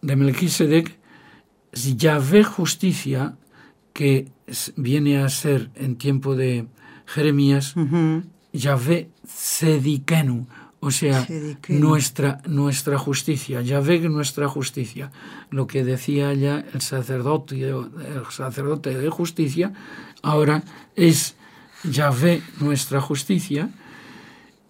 de 0.03 0.17
Melquisedec, 0.17 0.97
Yahvé 1.73 2.45
justicia, 2.45 3.37
que 3.93 4.29
viene 4.77 5.19
a 5.19 5.29
ser 5.29 5.71
en 5.75 5.97
tiempo 5.97 6.35
de 6.35 6.67
Jeremías, 7.07 7.77
Ujú. 7.77 8.23
Yahvé 8.53 9.11
Sedikenu, 9.27 10.47
o 10.81 10.91
sea, 10.91 11.27
nuestra, 11.69 12.41
nuestra 12.47 12.99
justicia, 12.99 13.61
Yahvé 13.61 14.01
nuestra 14.09 14.49
justicia. 14.49 15.13
Lo 15.51 15.67
que 15.67 15.85
decía 15.85 16.33
ya 16.33 16.65
el 16.73 16.81
sacerdote, 16.81 17.69
el 17.69 17.85
sacerdote 18.31 18.99
de 18.99 19.11
justicia, 19.11 19.75
ahora 20.23 20.65
es 20.97 21.37
Yahvé 21.85 22.43
nuestra 22.61 23.01
justicia, 23.03 23.69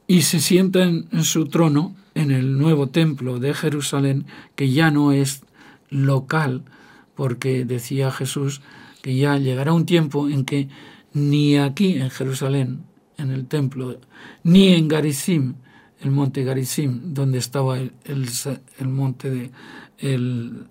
y 0.08 0.22
se 0.22 0.40
sienta 0.40 0.82
en, 0.82 1.06
en 1.12 1.22
su 1.22 1.46
trono 1.46 1.94
en 2.16 2.32
el 2.32 2.58
nuevo 2.58 2.88
templo 2.88 3.38
de 3.38 3.54
Jerusalén, 3.54 4.26
que 4.56 4.72
ya 4.72 4.90
no 4.90 5.12
es 5.12 5.44
local, 5.90 6.64
porque 7.14 7.64
decía 7.64 8.10
Jesús 8.10 8.62
que 9.02 9.16
ya 9.16 9.36
llegará 9.36 9.72
un 9.72 9.86
tiempo 9.86 10.28
en 10.28 10.44
que 10.44 10.68
ni 11.12 11.56
aquí 11.56 11.94
en 11.94 12.10
Jerusalén, 12.10 12.84
en 13.16 13.30
el 13.30 13.46
templo, 13.46 13.98
ni 14.42 14.74
en 14.74 14.88
Garizim, 14.88 15.54
el 16.02 16.10
monte 16.10 16.44
Garizim, 16.44 17.12
donde 17.14 17.38
estaba 17.38 17.78
el, 17.78 17.92
el 18.04 18.88
monte 18.88 19.30
de 19.30 19.50
el, 19.98 20.64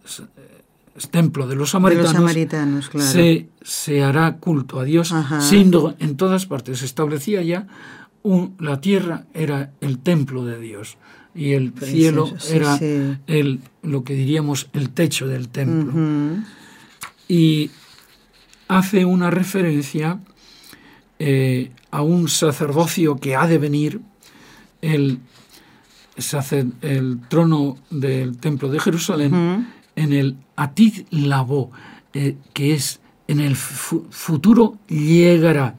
templo 1.11 1.47
de 1.47 1.55
los 1.55 1.71
De 1.71 1.95
los 1.95 2.11
samaritanos, 2.11 2.89
claro. 2.89 3.09
se, 3.09 3.47
se 3.61 4.03
hará 4.03 4.37
culto 4.37 4.79
a 4.79 4.83
Dios, 4.83 5.13
siendo 5.39 5.95
en 5.99 6.17
todas 6.17 6.45
partes. 6.45 6.79
Se 6.79 6.85
establecía 6.85 7.41
ya 7.41 7.67
un- 8.23 8.55
la 8.59 8.81
tierra 8.81 9.25
era 9.33 9.71
el 9.81 9.99
templo 9.99 10.43
de 10.45 10.59
Dios 10.59 10.97
y 11.35 11.51
el 11.53 11.73
cielo 11.79 12.33
sí, 12.37 12.55
era 12.57 12.77
sí. 12.77 13.15
El, 13.27 13.59
lo 13.83 14.03
que 14.03 14.13
diríamos 14.15 14.67
el 14.73 14.89
techo 14.89 15.27
del 15.27 15.47
templo. 15.49 15.93
Y 17.27 17.69
hace 18.67 19.05
una 19.05 19.29
referencia 19.29 20.19
eh, 21.19 21.71
a 21.91 22.01
un 22.01 22.27
sacerdocio 22.27 23.17
que 23.17 23.35
ha 23.35 23.47
de 23.47 23.57
venir, 23.57 24.01
el, 24.81 25.19
el 26.81 27.19
trono 27.29 27.77
del 27.89 28.37
templo 28.37 28.69
de 28.69 28.79
Jerusalén, 28.79 29.67
en 29.95 30.13
el 30.13 30.35
Atid 30.55 31.05
Labo, 31.11 31.71
eh, 32.13 32.35
que 32.53 32.73
es 32.73 32.99
en 33.27 33.39
el 33.39 33.55
fu- 33.55 34.07
futuro 34.09 34.77
llegará. 34.87 35.75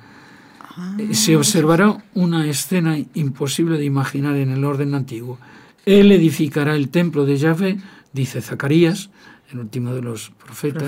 Eh, 0.98 1.14
se 1.14 1.36
observará 1.36 2.02
una 2.14 2.46
escena 2.46 2.96
imposible 3.14 3.76
de 3.78 3.84
imaginar 3.84 4.36
en 4.36 4.50
el 4.50 4.64
orden 4.64 4.94
antiguo. 4.94 5.38
Él 5.84 6.12
edificará 6.12 6.76
el 6.76 6.88
templo 6.90 7.24
de 7.26 7.36
Yahvé, 7.36 7.78
dice 8.12 8.40
Zacarías, 8.40 9.10
el 9.52 9.58
último 9.58 9.92
de 9.94 10.02
los 10.02 10.30
profetas, 10.30 10.82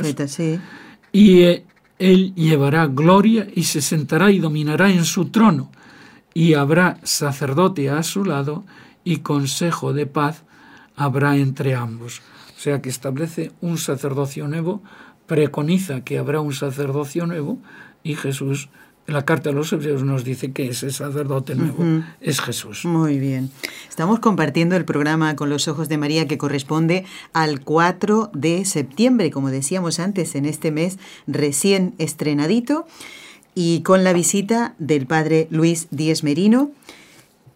y 1.13 1.41
eh, 1.43 1.65
él 1.99 2.33
llevará 2.35 2.87
gloria 2.87 3.47
y 3.55 3.65
se 3.65 3.81
sentará 3.81 4.31
y 4.31 4.39
dominará 4.39 4.91
en 4.91 5.05
su 5.05 5.27
trono, 5.27 5.71
y 6.35 6.55
habrá 6.55 6.99
sacerdote 7.03 7.91
a 7.91 8.03
su 8.03 8.25
lado 8.25 8.65
y 9.05 9.19
consejo 9.19 9.93
de 9.93 10.07
paz 10.07 10.45
habrá 10.97 11.37
entre 11.37 11.75
ambos. 11.75 12.21
O 12.57 12.61
sea 12.61 12.81
que 12.81 12.89
establece 12.89 13.53
un 13.61 13.79
sacerdocio 13.79 14.47
nuevo, 14.49 14.83
preconiza 15.27 16.03
que 16.03 16.19
habrá 16.19 16.41
un 16.41 16.53
sacerdocio 16.53 17.27
nuevo 17.27 17.59
y 18.03 18.15
Jesús 18.15 18.69
la 19.07 19.25
carta 19.25 19.51
a 19.51 19.53
los 19.53 19.73
hebreos 19.73 20.05
nos 20.05 20.23
dice 20.23 20.53
que 20.53 20.69
ese 20.69 20.91
sacerdote 20.91 21.57
nuevo 21.57 22.05
es 22.21 22.41
Jesús. 22.41 22.85
Muy 22.85 23.19
bien. 23.19 23.51
Estamos 23.89 24.21
compartiendo 24.21 24.77
el 24.77 24.85
programa 24.85 25.35
con 25.35 25.51
los 25.51 25.67
ojos 25.67 25.89
de 25.89 25.99
María 25.99 26.29
que 26.29 26.39
corresponde 26.39 27.05
al 27.33 27.61
4 27.63 28.31
de 28.33 28.65
septiembre, 28.65 29.33
como 29.33 29.51
decíamos 29.51 29.99
antes, 29.99 30.37
en 30.37 30.47
este 30.47 30.71
mes 30.71 30.99
recién 31.27 31.95
estrenadito, 31.99 32.87
y 33.55 33.83
con 33.83 34.05
la 34.05 34.13
visita 34.13 34.75
del 34.79 35.07
padre 35.07 35.47
Luis 35.51 35.89
Díez 35.91 36.23
Merino, 36.23 36.71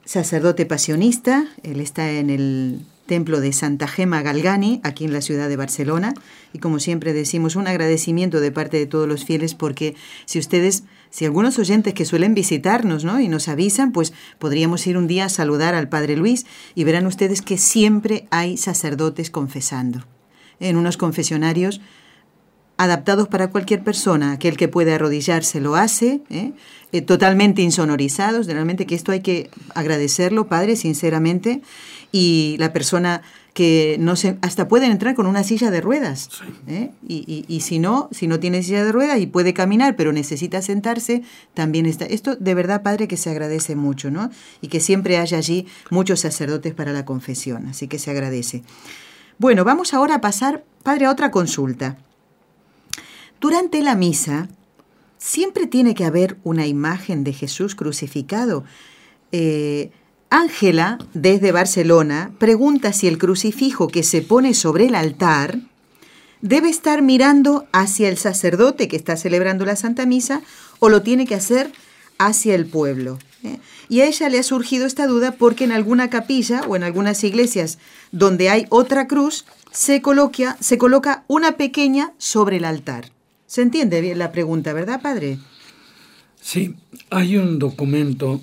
sacerdote 0.05 0.67
pasionista. 0.67 1.47
Él 1.63 1.81
está 1.81 2.11
en 2.13 2.31
el 2.31 2.81
templo 3.07 3.41
de 3.41 3.53
Santa 3.53 3.87
Gema 3.87 4.23
Galgani, 4.23 4.81
aquí 4.83 5.05
en 5.05 5.13
la 5.13 5.21
ciudad 5.21 5.49
de 5.49 5.57
Barcelona. 5.57 6.13
Y 6.53 6.59
como 6.59 6.81
siempre 6.81 7.13
decimos, 7.13 7.57
un 7.57 7.67
agradecimiento 7.67 8.41
de 8.41 8.53
parte 8.53 8.77
de 8.77 8.87
todos 8.87 9.09
los 9.09 9.25
fieles, 9.25 9.55
porque 9.55 9.95
si 10.27 10.39
ustedes, 10.39 10.85
si 11.11 11.25
algunos 11.25 11.59
oyentes 11.59 11.95
que 11.95 12.05
suelen 12.05 12.35
visitarnos 12.35 13.05
¿no? 13.05 13.21
y 13.21 13.29
nos 13.29 13.49
avisan, 13.49 13.93
pues 13.93 14.13
podríamos 14.39 14.87
ir 14.87 14.99
un 14.99 15.07
día 15.07 15.27
a 15.27 15.31
saludar 15.31 15.75
al 15.75 15.89
Padre 15.89 16.17
Luis 16.17 16.47
y 16.75 16.85
verán 16.85 17.07
ustedes 17.07 17.41
que 17.43 17.59
siempre 17.59 18.27
hay 18.31 18.57
sacerdotes 18.57 19.31
confesando. 19.31 20.05
En 20.59 20.77
unos 20.77 20.97
confesionarios 20.97 21.81
adaptados 22.77 23.29
para 23.29 23.49
cualquier 23.49 23.83
persona. 23.83 24.33
Aquel 24.33 24.57
que 24.57 24.69
puede 24.69 24.93
arrodillarse 24.93 25.61
lo 25.61 25.77
hace, 25.77 26.21
¿eh? 26.31 26.53
Eh, 26.93 27.03
totalmente 27.03 27.63
insonorizados. 27.63 28.47
Realmente 28.47 28.87
que 28.87 28.95
esto 28.95 29.13
hay 29.13 29.21
que 29.21 29.51
agradecerlo, 29.75 30.47
Padre, 30.47 30.77
sinceramente. 30.77 31.63
Y 32.13 32.57
la 32.59 32.73
persona 32.73 33.23
que 33.57 33.97
no 33.99 34.17
se, 34.17 34.37
hasta 34.43 34.69
pueden 34.69 34.93
entrar 34.93 35.15
con 35.15 35.27
una 35.27 35.43
silla 35.43 35.71
de 35.71 35.81
ruedas. 35.81 36.29
¿eh? 36.69 36.91
Y, 37.09 37.61
si 37.63 37.79
no, 37.79 38.11
si 38.13 38.27
no 38.27 38.39
tiene 38.39 38.63
silla 38.63 38.85
de 38.85 38.93
ruedas 38.93 39.19
y 39.19 39.27
puede 39.27 39.55
caminar, 39.55 39.97
pero 39.97 40.13
necesita 40.13 40.61
sentarse, 40.61 41.23
también 41.55 41.87
está. 41.87 42.05
Esto 42.05 42.37
de 42.37 42.55
verdad, 42.55 42.83
Padre, 42.83 43.09
que 43.09 43.17
se 43.17 43.31
agradece 43.31 43.75
mucho, 43.75 44.11
¿no? 44.11 44.31
Y 44.61 44.69
que 44.69 44.79
siempre 44.79 45.17
haya 45.17 45.39
allí 45.39 45.67
muchos 45.91 46.21
sacerdotes 46.21 46.75
para 46.75 46.93
la 46.93 47.07
confesión. 47.07 47.67
Así 47.67 47.89
que 47.89 47.99
se 47.99 48.11
agradece. 48.11 48.63
Bueno, 49.39 49.65
vamos 49.65 49.95
ahora 49.95 50.17
a 50.17 50.21
pasar, 50.21 50.63
Padre, 50.83 51.07
a 51.07 51.11
otra 51.11 51.31
consulta. 51.31 51.97
Durante 53.41 53.83
la 53.83 53.95
misa 53.95 54.49
siempre 55.19 55.67
tiene 55.67 55.95
que 55.95 56.05
haber 56.05 56.37
una 56.45 56.67
imagen 56.67 57.25
de 57.25 57.33
Jesús 57.33 57.75
crucificado. 57.75 58.65
Eh, 59.33 59.91
Ángela, 60.31 60.99
desde 61.15 61.53
Barcelona, 61.53 62.33
pregunta 62.39 62.93
si 62.93 63.07
el 63.07 63.19
crucifijo 63.19 63.89
que 63.89 64.03
se 64.03 64.23
pone 64.23 64.55
sobre 64.55 64.87
el 64.87 64.95
altar 64.95 65.59
debe 66.41 66.69
estar 66.69 67.03
mirando 67.03 67.67
hacia 67.73 68.09
el 68.09 68.19
sacerdote 68.19 68.89
que 68.89 68.97
está 68.97 69.17
celebrando 69.17 69.65
la 69.65 69.77
Santa 69.77 70.07
Misa 70.07 70.43
o 70.79 70.89
lo 70.89 71.03
tiene 71.03 71.27
que 71.27 71.35
hacer 71.35 71.73
hacia 72.19 72.55
el 72.55 72.67
pueblo. 72.67 73.19
¿eh? 73.43 73.59
Y 73.89 74.01
a 74.01 74.07
ella 74.07 74.29
le 74.29 74.39
ha 74.39 74.43
surgido 74.43 74.87
esta 74.87 75.07
duda 75.07 75.33
porque 75.33 75.65
en 75.65 75.73
alguna 75.73 76.11
capilla 76.11 76.63
o 76.69 76.77
en 76.77 76.83
algunas 76.83 77.23
iglesias 77.25 77.79
donde 78.13 78.51
hay 78.51 78.67
otra 78.71 79.07
cruz 79.07 79.45
se 79.71 80.03
coloca, 80.03 80.57
se 80.61 80.79
coloca 80.79 81.25
una 81.29 81.57
pequeña 81.57 82.13
sobre 82.19 82.57
el 82.57 82.65
altar. 82.65 83.16
¿Se 83.47 83.63
entiende 83.63 84.01
bien 84.01 84.19
la 84.19 84.33
pregunta, 84.33 84.73
verdad, 84.73 85.01
padre? 85.01 85.39
Sí, 86.41 86.75
hay 87.11 87.37
un 87.37 87.59
documento 87.59 88.41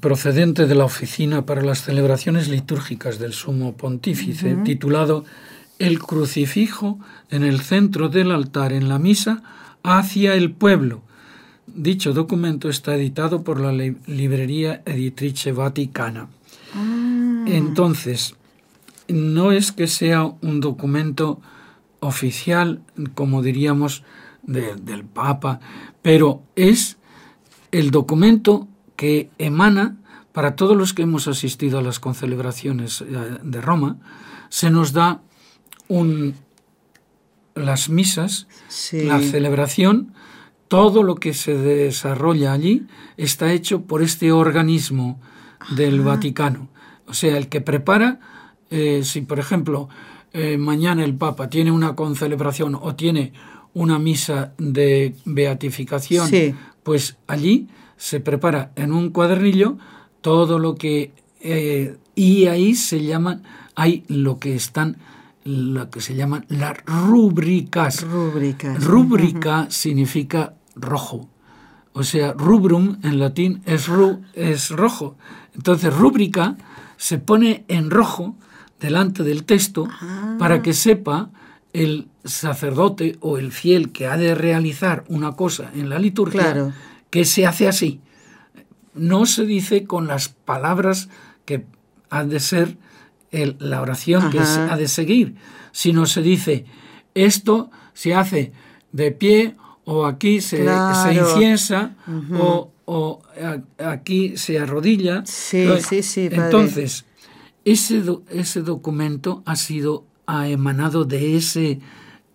procedente 0.00 0.66
de 0.66 0.74
la 0.74 0.84
Oficina 0.84 1.46
para 1.46 1.62
las 1.62 1.82
Celebraciones 1.82 2.48
Litúrgicas 2.48 3.18
del 3.18 3.32
Sumo 3.32 3.76
Pontífice, 3.76 4.56
titulado 4.64 5.24
El 5.78 5.98
crucifijo 5.98 6.98
en 7.30 7.44
el 7.44 7.60
centro 7.60 8.08
del 8.08 8.32
altar 8.32 8.72
en 8.72 8.88
la 8.88 8.98
misa 8.98 9.42
hacia 9.82 10.34
el 10.34 10.50
pueblo. 10.50 11.02
Dicho 11.66 12.12
documento 12.12 12.68
está 12.68 12.94
editado 12.96 13.42
por 13.42 13.60
la 13.60 13.72
Librería 13.72 14.82
Editrice 14.86 15.52
Vaticana. 15.52 16.28
Ah. 16.74 17.44
Entonces, 17.46 18.34
no 19.08 19.52
es 19.52 19.72
que 19.72 19.86
sea 19.86 20.24
un 20.24 20.60
documento 20.60 21.40
oficial, 22.06 22.80
como 23.14 23.42
diríamos, 23.42 24.04
del 24.42 25.04
Papa, 25.04 25.60
pero 26.02 26.42
es 26.54 26.98
el 27.72 27.90
documento 27.90 28.68
que 28.94 29.28
emana 29.38 29.96
para 30.32 30.54
todos 30.54 30.76
los 30.76 30.92
que 30.92 31.02
hemos 31.02 31.28
asistido 31.28 31.78
a 31.78 31.82
las 31.82 31.98
concelebraciones 31.98 33.00
eh, 33.00 33.06
de 33.42 33.60
Roma, 33.60 33.96
se 34.50 34.70
nos 34.70 34.92
da 34.92 35.22
un, 35.88 36.34
las 37.54 37.88
misas, 37.88 38.46
la 38.92 39.20
celebración, 39.20 40.12
todo 40.68 41.02
lo 41.02 41.14
que 41.14 41.32
se 41.32 41.56
desarrolla 41.56 42.52
allí 42.52 42.86
está 43.16 43.52
hecho 43.52 43.82
por 43.82 44.02
este 44.02 44.30
organismo 44.30 45.20
del 45.70 46.02
Vaticano. 46.02 46.68
O 47.06 47.14
sea, 47.14 47.38
el 47.38 47.48
que 47.48 47.62
prepara, 47.62 48.20
eh, 48.70 49.02
si 49.04 49.22
por 49.22 49.38
ejemplo 49.38 49.88
eh, 50.32 50.58
mañana 50.58 51.04
el 51.04 51.14
Papa 51.14 51.48
tiene 51.48 51.70
una 51.70 51.94
concelebración 51.94 52.74
o 52.74 52.94
tiene 52.94 53.32
una 53.74 53.98
misa 53.98 54.52
de 54.58 55.14
beatificación, 55.24 56.30
pues 56.82 57.16
allí 57.26 57.68
se 57.96 58.20
prepara 58.20 58.72
en 58.76 58.92
un 58.92 59.10
cuadernillo 59.10 59.76
todo 60.20 60.58
lo 60.58 60.74
que 60.74 61.12
eh, 61.40 61.96
y 62.14 62.46
ahí 62.46 62.74
se 62.74 63.04
llaman 63.04 63.42
hay 63.74 64.04
lo 64.08 64.38
que 64.38 64.54
están 64.54 64.96
lo 65.44 65.90
que 65.90 66.00
se 66.00 66.16
llaman 66.16 66.44
las 66.48 66.84
rúbricas. 66.84 68.02
Rúbricas. 68.02 68.82
Rúbrica 68.82 69.68
significa 69.70 70.54
rojo. 70.74 71.28
O 71.92 72.02
sea, 72.02 72.32
rubrum 72.32 72.98
en 73.04 73.20
latín 73.20 73.62
es, 73.64 73.88
es 74.34 74.70
rojo. 74.70 75.16
Entonces, 75.54 75.96
rúbrica 75.96 76.56
se 76.96 77.18
pone 77.18 77.64
en 77.68 77.90
rojo 77.90 78.34
delante 78.80 79.22
del 79.22 79.44
texto 79.44 79.88
ah. 79.90 80.36
para 80.38 80.62
que 80.62 80.72
sepa 80.72 81.30
el 81.72 82.08
sacerdote 82.24 83.16
o 83.20 83.38
el 83.38 83.52
fiel 83.52 83.92
que 83.92 84.06
ha 84.06 84.16
de 84.16 84.34
realizar 84.34 85.04
una 85.08 85.32
cosa 85.32 85.70
en 85.74 85.88
la 85.88 85.98
liturgia 85.98 86.72
que 87.10 87.24
se 87.24 87.46
hace 87.46 87.68
así. 87.68 88.00
No 88.94 89.26
se 89.26 89.44
dice 89.44 89.84
con 89.84 90.06
las 90.06 90.28
palabras 90.28 91.08
que 91.44 91.66
ha 92.08 92.24
de 92.24 92.40
ser 92.40 92.76
la 93.30 93.82
oración 93.82 94.30
que 94.30 94.44
se 94.44 94.60
ha 94.60 94.76
de 94.76 94.88
seguir, 94.88 95.36
sino 95.72 96.06
se 96.06 96.22
dice 96.22 96.64
esto 97.14 97.70
se 97.92 98.14
hace 98.14 98.52
de 98.92 99.10
pie 99.10 99.56
o 99.84 100.04
aquí 100.04 100.40
se, 100.40 100.64
inciensa 101.12 101.94
o, 102.86 103.22
aquí 103.78 104.36
se 104.36 104.58
arrodilla. 104.58 105.22
Sí, 105.24 105.66
sí, 105.80 106.02
sí. 106.02 106.28
Entonces, 106.30 107.05
ese, 107.66 108.00
ese 108.30 108.62
documento 108.62 109.42
ha 109.44 109.56
sido, 109.56 110.04
ha 110.26 110.48
emanado 110.48 111.04
de 111.04 111.36
ese 111.36 111.80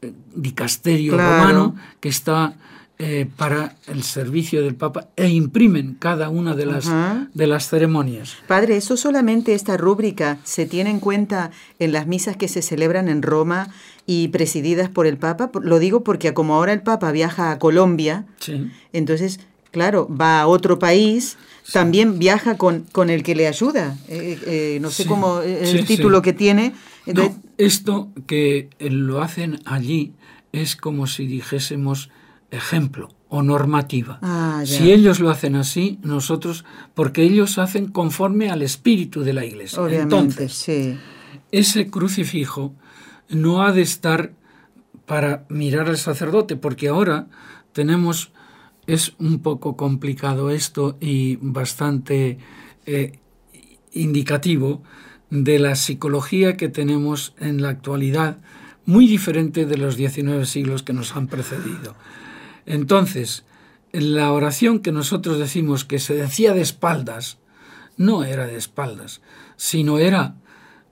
eh, 0.01 0.13
dicasterio 0.35 1.13
romano 1.13 1.75
que 2.01 2.09
está 2.09 2.55
eh, 2.99 3.27
para 3.37 3.77
el 3.87 4.03
servicio 4.03 4.61
del 4.61 4.75
Papa 4.75 5.07
e 5.15 5.29
imprimen 5.29 5.95
cada 5.97 6.29
una 6.29 6.53
de 6.53 6.65
las, 6.65 6.87
de 7.33 7.47
las 7.47 7.69
ceremonias. 7.69 8.35
Padre, 8.45 8.75
¿eso 8.75 8.97
solamente 8.97 9.55
esta 9.55 9.77
rúbrica 9.77 10.37
se 10.43 10.65
tiene 10.65 10.89
en 10.89 10.99
cuenta 10.99 11.49
en 11.79 11.93
las 11.93 12.07
misas 12.07 12.35
que 12.35 12.49
se 12.49 12.61
celebran 12.61 13.07
en 13.07 13.21
Roma 13.21 13.69
y 14.05 14.27
presididas 14.27 14.89
por 14.89 15.07
el 15.07 15.17
Papa? 15.17 15.49
Lo 15.63 15.79
digo 15.79 16.03
porque 16.03 16.33
como 16.33 16.55
ahora 16.55 16.73
el 16.73 16.81
Papa 16.81 17.11
viaja 17.11 17.51
a 17.51 17.57
Colombia, 17.57 18.25
entonces, 18.91 19.39
claro, 19.71 20.07
va 20.13 20.41
a 20.41 20.47
otro 20.47 20.77
país 20.77 21.37
también 21.71 22.19
viaja 22.19 22.57
con, 22.57 22.81
con 22.91 23.09
el 23.09 23.23
que 23.23 23.35
le 23.35 23.47
ayuda. 23.47 23.97
Eh, 24.07 24.39
eh, 24.45 24.79
no 24.81 24.89
sé 24.89 25.05
cómo 25.05 25.41
eh, 25.41 25.69
el 25.69 25.85
título 25.85 26.21
que 26.21 26.33
tiene. 26.33 26.73
esto 27.57 28.09
que 28.27 28.69
lo 28.79 29.21
hacen 29.21 29.59
allí 29.65 30.13
es 30.51 30.75
como 30.75 31.07
si 31.07 31.25
dijésemos 31.25 32.09
ejemplo 32.51 33.09
o 33.29 33.43
normativa. 33.43 34.19
Ah, 34.21 34.63
si 34.65 34.91
ellos 34.91 35.19
lo 35.19 35.29
hacen 35.29 35.55
así, 35.55 35.99
nosotros, 36.03 36.65
porque 36.93 37.23
ellos 37.23 37.57
hacen 37.57 37.87
conforme 37.87 38.49
al 38.49 38.61
espíritu 38.61 39.23
de 39.23 39.33
la 39.33 39.45
iglesia. 39.45 39.81
Entonces, 39.89 40.53
sí. 40.53 40.97
ese 41.51 41.89
crucifijo 41.89 42.73
no 43.29 43.63
ha 43.63 43.71
de 43.71 43.81
estar 43.81 44.33
para 45.05 45.45
mirar 45.47 45.87
al 45.87 45.97
sacerdote, 45.97 46.57
porque 46.57 46.89
ahora 46.89 47.27
tenemos 47.71 48.33
es 48.93 49.13
un 49.19 49.39
poco 49.39 49.77
complicado 49.77 50.49
esto 50.49 50.97
y 50.99 51.37
bastante 51.37 52.37
eh, 52.85 53.19
indicativo 53.93 54.83
de 55.29 55.59
la 55.59 55.75
psicología 55.75 56.57
que 56.57 56.67
tenemos 56.67 57.33
en 57.39 57.61
la 57.61 57.69
actualidad, 57.69 58.39
muy 58.85 59.07
diferente 59.07 59.65
de 59.65 59.77
los 59.77 59.95
19 59.95 60.45
siglos 60.45 60.83
que 60.83 60.91
nos 60.91 61.15
han 61.15 61.27
precedido. 61.27 61.95
Entonces, 62.65 63.45
la 63.93 64.33
oración 64.33 64.79
que 64.79 64.91
nosotros 64.91 65.39
decimos 65.39 65.85
que 65.85 65.99
se 65.99 66.13
decía 66.13 66.53
de 66.53 66.61
espaldas, 66.61 67.37
no 67.95 68.25
era 68.25 68.45
de 68.45 68.57
espaldas, 68.57 69.21
sino 69.55 69.99
era, 69.99 70.35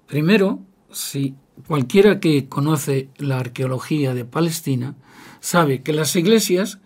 primero, 0.07 0.61
si 0.89 1.35
cualquiera 1.67 2.21
que 2.21 2.47
conoce 2.47 3.09
la 3.17 3.39
arqueología 3.39 4.13
de 4.13 4.23
Palestina, 4.23 4.95
sabe 5.41 5.81
que 5.81 5.91
las 5.91 6.15
iglesias 6.15 6.79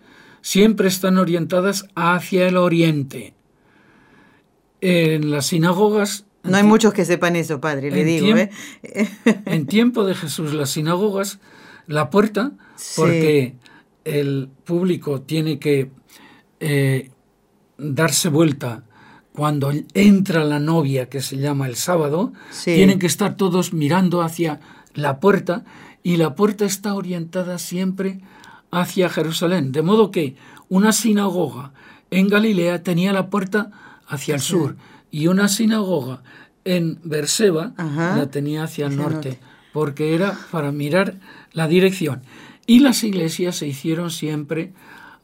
siempre 0.44 0.88
están 0.88 1.16
orientadas 1.16 1.86
hacia 1.94 2.46
el 2.46 2.58
oriente. 2.58 3.32
En 4.82 5.30
las 5.30 5.46
sinagogas... 5.46 6.26
No 6.42 6.58
hay 6.58 6.62
muchos 6.62 6.92
que 6.92 7.06
sepan 7.06 7.34
eso, 7.34 7.62
padre, 7.62 7.90
le 7.90 8.04
digo. 8.04 8.36
¿eh? 8.36 8.50
en 9.46 9.66
tiempo 9.66 10.04
de 10.04 10.14
Jesús, 10.14 10.52
las 10.52 10.68
sinagogas, 10.68 11.40
la 11.86 12.10
puerta, 12.10 12.52
porque 12.94 13.54
el 14.04 14.50
público 14.64 15.22
tiene 15.22 15.58
que 15.58 15.90
eh, 16.60 17.10
darse 17.78 18.28
vuelta 18.28 18.84
cuando 19.32 19.72
entra 19.94 20.44
la 20.44 20.60
novia, 20.60 21.08
que 21.08 21.22
se 21.22 21.38
llama 21.38 21.66
el 21.68 21.76
sábado, 21.76 22.34
tienen 22.64 22.98
que 22.98 23.06
estar 23.06 23.38
todos 23.38 23.72
mirando 23.72 24.20
hacia 24.20 24.60
la 24.92 25.20
puerta 25.20 25.64
y 26.02 26.18
la 26.18 26.34
puerta 26.34 26.66
está 26.66 26.92
orientada 26.92 27.58
siempre 27.58 28.20
hacia 28.74 29.08
Jerusalén. 29.08 29.72
De 29.72 29.82
modo 29.82 30.10
que 30.10 30.36
una 30.68 30.92
sinagoga 30.92 31.72
en 32.10 32.28
Galilea 32.28 32.82
tenía 32.82 33.12
la 33.12 33.30
puerta 33.30 33.70
hacia 34.06 34.34
el 34.34 34.40
sur 34.40 34.76
y 35.10 35.28
una 35.28 35.48
sinagoga 35.48 36.22
en 36.64 36.98
Berseba 37.04 37.72
la 37.76 38.28
tenía 38.30 38.64
hacia 38.64 38.86
el 38.86 38.96
norte, 38.96 39.38
porque 39.72 40.14
era 40.14 40.38
para 40.50 40.72
mirar 40.72 41.16
la 41.52 41.68
dirección. 41.68 42.22
Y 42.66 42.80
las 42.80 43.04
iglesias 43.04 43.56
se 43.56 43.66
hicieron 43.66 44.10
siempre 44.10 44.72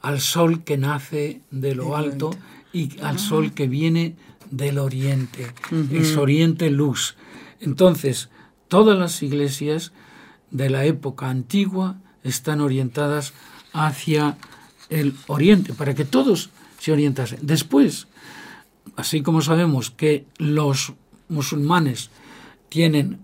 al 0.03 0.21
sol 0.21 0.63
que 0.63 0.77
nace 0.77 1.41
de 1.51 1.75
lo 1.75 1.97
alto 1.97 2.31
y 2.73 3.01
al 3.01 3.17
ah. 3.17 3.19
sol 3.19 3.53
que 3.53 3.69
viene 3.69 4.17
del 4.51 4.79
oriente. 4.79 5.47
Es 5.91 6.17
oriente 6.17 6.71
luz. 6.71 7.17
Entonces, 7.61 8.29
todas 8.69 8.99
las 8.99 9.23
iglesias 9.23 9.93
de 10.51 10.71
la 10.71 10.85
época 10.85 11.31
antigua 11.31 11.97
están 12.25 12.61
orientadas 12.61 13.33
hacia 13.73 14.37
el 14.89 15.15
oriente, 15.27 15.73
para 15.73 15.95
que 15.95 16.05
todos 16.05 16.51
se 16.79 16.93
orientasen. 16.93 17.39
Después, 17.43 18.09
así 18.97 19.23
como 19.23 19.41
sabemos 19.41 19.91
que 19.91 20.27
los 20.39 20.95
musulmanes 21.29 22.11
tienen 22.69 23.21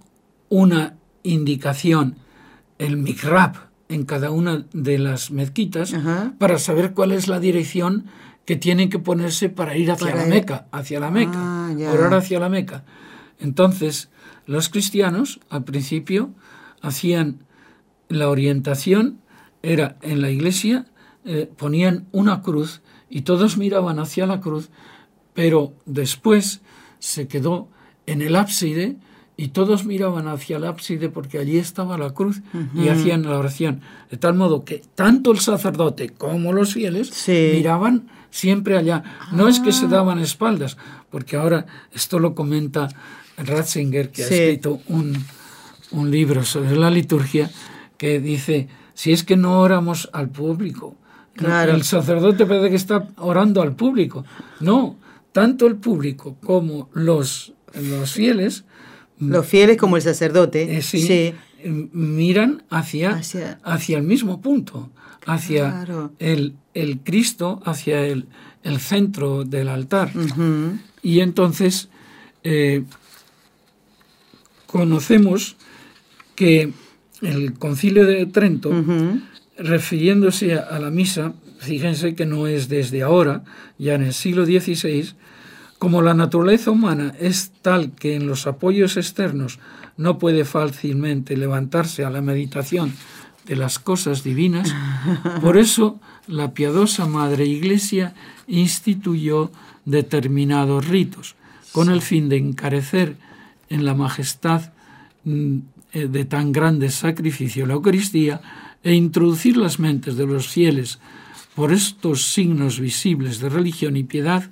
una 0.48 0.94
indicación, 1.22 2.16
el 2.78 2.96
mikrab, 2.96 3.66
en 3.88 4.04
cada 4.04 4.30
una 4.30 4.66
de 4.72 4.98
las 4.98 5.30
mezquitas, 5.30 5.94
para 6.38 6.58
saber 6.58 6.92
cuál 6.92 7.12
es 7.12 7.28
la 7.28 7.40
dirección 7.40 8.06
que 8.44 8.56
tienen 8.56 8.90
que 8.90 8.98
ponerse 8.98 9.48
para 9.48 9.76
ir 9.76 9.90
hacia 9.90 10.14
la 10.14 10.26
Meca, 10.26 10.66
hacia 10.70 11.00
la 11.00 11.10
Meca, 11.10 11.32
ah, 11.36 11.74
orar 11.92 12.14
hacia 12.14 12.38
la 12.38 12.48
Meca. 12.48 12.84
Entonces, 13.38 14.08
los 14.46 14.68
cristianos 14.68 15.40
al 15.50 15.64
principio 15.64 16.30
hacían 16.80 17.40
la 18.08 18.28
orientación, 18.28 19.20
era 19.62 19.96
en 20.02 20.20
la 20.20 20.30
iglesia, 20.30 20.86
eh, 21.24 21.50
ponían 21.56 22.06
una 22.12 22.42
cruz 22.42 22.82
y 23.10 23.22
todos 23.22 23.56
miraban 23.56 23.98
hacia 23.98 24.26
la 24.26 24.40
cruz, 24.40 24.70
pero 25.34 25.72
después 25.84 26.60
se 26.98 27.26
quedó 27.28 27.68
en 28.06 28.22
el 28.22 28.36
ábside 28.36 28.96
y 29.36 29.48
todos 29.48 29.84
miraban 29.84 30.28
hacia 30.28 30.56
el 30.56 30.64
ábside 30.64 31.10
porque 31.10 31.38
allí 31.38 31.58
estaba 31.58 31.98
la 31.98 32.10
cruz 32.10 32.40
y 32.74 32.88
hacían 32.88 33.24
la 33.24 33.38
oración. 33.38 33.82
De 34.10 34.16
tal 34.16 34.34
modo 34.34 34.64
que 34.64 34.82
tanto 34.94 35.32
el 35.32 35.40
sacerdote 35.40 36.08
como 36.10 36.52
los 36.52 36.72
fieles 36.72 37.12
miraban 37.28 38.08
siempre 38.30 38.76
allá. 38.76 39.02
No 39.32 39.48
es 39.48 39.60
que 39.60 39.72
se 39.72 39.86
ah. 39.86 39.88
daban 39.88 40.20
espaldas, 40.20 40.76
porque 41.10 41.36
ahora 41.36 41.66
esto 41.92 42.18
lo 42.18 42.34
comenta 42.34 42.88
Ratzinger, 43.36 44.10
que 44.10 44.22
ha 44.22 44.26
escrito 44.26 44.80
un, 44.88 45.24
un 45.90 46.10
libro 46.10 46.44
sobre 46.44 46.76
la 46.76 46.90
liturgia, 46.90 47.50
que 47.98 48.20
dice, 48.20 48.68
si 48.94 49.12
es 49.12 49.24
que 49.24 49.36
no 49.36 49.60
oramos 49.60 50.08
al 50.12 50.28
público, 50.30 50.96
el 51.36 51.82
sacerdote 51.82 52.46
parece 52.46 52.70
que 52.70 52.76
está 52.76 53.08
orando 53.16 53.60
al 53.62 53.76
público. 53.76 54.24
No, 54.60 54.96
tanto 55.32 55.66
el 55.66 55.76
público 55.76 56.36
como 56.40 56.88
los, 56.94 57.52
los 57.74 58.12
fieles 58.12 58.64
los 59.18 59.46
fieles 59.46 59.76
como 59.76 59.96
el 59.96 60.02
sacerdote. 60.02 60.76
Eh, 60.76 60.82
sí, 60.82 61.34
miran 61.64 62.62
hacia, 62.70 63.20
hacia, 63.62 63.96
el 63.96 64.02
mismo 64.02 64.40
punto, 64.40 64.90
hacia 65.26 65.86
el, 66.18 66.54
el, 66.74 67.00
Cristo, 67.00 67.60
hacia 67.64 68.04
el, 68.04 68.28
el, 68.62 68.78
centro 68.78 69.44
del 69.44 69.68
altar. 69.68 70.10
Y 71.02 71.20
entonces 71.20 71.88
eh, 72.44 72.84
conocemos 74.66 75.56
que 76.34 76.72
el 77.26 77.54
concilio 77.54 78.04
de 78.06 78.26
Trento, 78.26 78.70
refiriéndose 79.58 80.54
a 80.54 80.78
la 80.78 80.90
misa, 80.90 81.32
fíjense 81.58 82.14
que 82.14 82.26
no 82.26 82.46
es 82.46 82.68
desde 82.68 83.02
ahora, 83.02 83.42
ya 83.78 83.94
en 83.94 84.02
el 84.02 84.12
siglo 84.12 84.44
XVI, 84.44 85.14
como 85.78 86.02
la 86.02 86.14
naturaleza 86.14 86.70
humana 86.70 87.14
es 87.20 87.52
tal 87.62 87.92
que 87.92 88.14
en 88.14 88.26
los 88.26 88.46
apoyos 88.46 88.96
externos 88.96 89.58
no 89.96 90.18
puede 90.18 90.44
fácilmente 90.44 91.36
levantarse 91.36 92.04
a 92.04 92.10
la 92.10 92.20
meditación 92.20 92.92
de 93.46 93.56
las 93.56 93.78
cosas 93.78 94.24
divinas, 94.24 94.74
por 95.40 95.56
eso 95.56 96.00
la 96.26 96.52
piadosa 96.52 97.06
Madre 97.06 97.46
Iglesia 97.46 98.14
instituyó 98.46 99.50
determinados 99.84 100.88
ritos, 100.88 101.36
con 101.72 101.90
el 101.90 102.02
fin 102.02 102.28
de 102.28 102.38
encarecer 102.38 103.16
en 103.68 103.84
la 103.84 103.94
majestad 103.94 104.72
mm, 105.24 105.58
de 106.04 106.24
tan 106.24 106.52
grande 106.52 106.90
sacrificio 106.90 107.64
la 107.66 107.74
Eucaristía 107.74 108.40
e 108.82 108.92
introducir 108.92 109.56
las 109.56 109.78
mentes 109.78 110.16
de 110.16 110.26
los 110.26 110.46
fieles 110.46 110.98
por 111.54 111.72
estos 111.72 112.32
signos 112.32 112.78
visibles 112.78 113.40
de 113.40 113.48
religión 113.48 113.96
y 113.96 114.04
piedad 114.04 114.50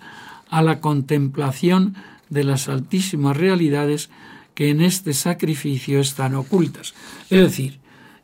a 0.49 0.63
la 0.63 0.81
contemplación 0.81 1.95
de 2.31 2.45
las 2.45 2.69
altísimas 2.69 3.37
realidades 3.37 4.09
que 4.55 4.71
en 4.71 4.81
este 4.81 5.13
sacrificio 5.13 6.01
están 6.01 6.35
ocultas. 6.35 6.95
Es 7.29 7.41
decir, 7.41 7.79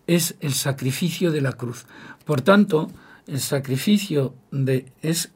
es 0.06 0.36
el 0.40 0.54
sacrificio 0.54 1.30
de 1.30 1.42
la 1.42 1.52
cruz. 1.52 1.84
Por 2.24 2.40
tanto, 2.40 2.90
el 3.26 3.40
sacrificio 3.40 4.34
de, 4.50 4.86
es 5.02 5.30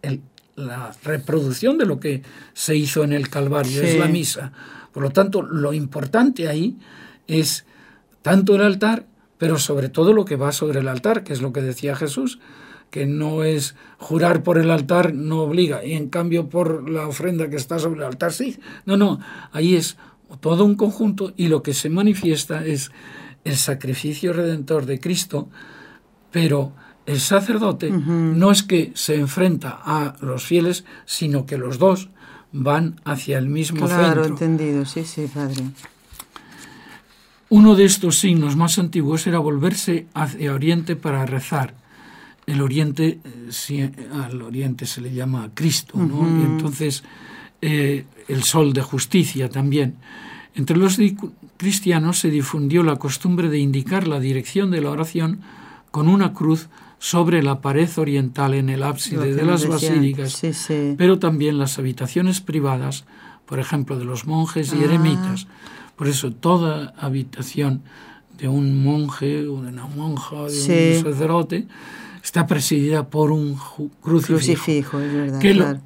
la 0.56 0.92
reproducción 1.04 1.78
de 1.78 1.86
lo 1.86 2.00
que 2.00 2.22
se 2.54 2.76
hizo 2.76 3.04
en 3.04 3.12
el 3.12 3.28
Calvario, 3.28 3.82
es 3.82 3.98
la 3.98 4.08
misa. 4.08 4.52
Por 4.92 5.02
lo 5.02 5.10
tanto, 5.10 5.42
lo 5.42 5.72
importante 5.72 6.48
ahí 6.48 6.78
es 7.26 7.66
tanto 8.24 8.54
el 8.54 8.62
altar, 8.62 9.04
pero 9.36 9.58
sobre 9.58 9.90
todo 9.90 10.14
lo 10.14 10.24
que 10.24 10.36
va 10.36 10.50
sobre 10.50 10.80
el 10.80 10.88
altar, 10.88 11.24
que 11.24 11.34
es 11.34 11.42
lo 11.42 11.52
que 11.52 11.60
decía 11.60 11.94
Jesús, 11.94 12.38
que 12.88 13.04
no 13.04 13.44
es 13.44 13.74
jurar 13.98 14.42
por 14.42 14.56
el 14.56 14.70
altar, 14.70 15.12
no 15.12 15.42
obliga, 15.42 15.84
y 15.84 15.92
en 15.92 16.08
cambio 16.08 16.48
por 16.48 16.88
la 16.88 17.06
ofrenda 17.06 17.50
que 17.50 17.56
está 17.56 17.78
sobre 17.78 18.00
el 18.00 18.06
altar 18.06 18.32
sí. 18.32 18.58
No, 18.86 18.96
no, 18.96 19.20
ahí 19.52 19.74
es 19.74 19.98
todo 20.40 20.64
un 20.64 20.74
conjunto 20.74 21.34
y 21.36 21.48
lo 21.48 21.62
que 21.62 21.74
se 21.74 21.90
manifiesta 21.90 22.64
es 22.64 22.92
el 23.44 23.56
sacrificio 23.56 24.32
redentor 24.32 24.86
de 24.86 25.00
Cristo, 25.00 25.50
pero 26.30 26.72
el 27.04 27.20
sacerdote 27.20 27.90
no 27.90 28.50
es 28.50 28.62
que 28.62 28.90
se 28.94 29.16
enfrenta 29.16 29.82
a 29.84 30.16
los 30.22 30.44
fieles, 30.44 30.86
sino 31.04 31.44
que 31.44 31.58
los 31.58 31.78
dos 31.78 32.08
van 32.52 33.02
hacia 33.04 33.36
el 33.36 33.50
mismo 33.50 33.86
centro. 33.86 33.98
Claro, 33.98 34.24
entendido, 34.24 34.86
sí, 34.86 35.04
sí, 35.04 35.26
padre. 35.26 35.62
Uno 37.54 37.76
de 37.76 37.84
estos 37.84 38.18
signos 38.18 38.56
más 38.56 38.80
antiguos 38.80 39.28
era 39.28 39.38
volverse 39.38 40.06
hacia 40.12 40.52
Oriente 40.52 40.96
para 40.96 41.24
rezar 41.24 41.74
el 42.46 42.60
Oriente, 42.60 43.20
eh, 43.68 43.90
al 44.12 44.42
Oriente 44.42 44.86
se 44.86 45.00
le 45.00 45.12
llama 45.12 45.50
Cristo, 45.54 45.96
¿no? 45.96 46.28
Y 46.40 46.44
entonces 46.44 47.04
eh, 47.62 48.06
el 48.26 48.42
sol 48.42 48.72
de 48.72 48.82
justicia 48.82 49.48
también. 49.48 49.94
Entre 50.56 50.76
los 50.76 50.98
cristianos 51.56 52.18
se 52.18 52.30
difundió 52.30 52.82
la 52.82 52.96
costumbre 52.96 53.48
de 53.48 53.58
indicar 53.58 54.08
la 54.08 54.18
dirección 54.18 54.72
de 54.72 54.80
la 54.80 54.90
oración 54.90 55.40
con 55.92 56.08
una 56.08 56.32
cruz 56.32 56.68
sobre 56.98 57.40
la 57.40 57.60
pared 57.60 57.88
oriental 57.96 58.54
en 58.54 58.68
el 58.68 58.82
ábside 58.82 59.34
de 59.34 59.44
las 59.44 59.66
basílicas, 59.66 60.42
pero 60.96 61.20
también 61.20 61.58
las 61.58 61.78
habitaciones 61.78 62.40
privadas, 62.40 63.04
por 63.46 63.60
ejemplo, 63.60 63.96
de 63.96 64.04
los 64.04 64.26
monjes 64.26 64.72
y 64.72 64.82
ah. 64.82 64.84
eremitas. 64.84 65.46
Por 65.96 66.08
eso 66.08 66.32
toda 66.32 66.94
habitación 66.98 67.82
de 68.38 68.48
un 68.48 68.82
monje 68.82 69.46
o 69.46 69.62
de 69.62 69.68
una 69.68 69.86
monja, 69.86 70.36
de 70.48 70.96
un 70.98 71.12
sacerdote, 71.12 71.66
está 72.22 72.46
presidida 72.46 73.08
por 73.08 73.30
un 73.30 73.56
crucifijo. 74.00 74.38
Crucifijo, 74.38 75.00
es 75.00 75.12
verdad. 75.12 75.38
Que 75.40 75.78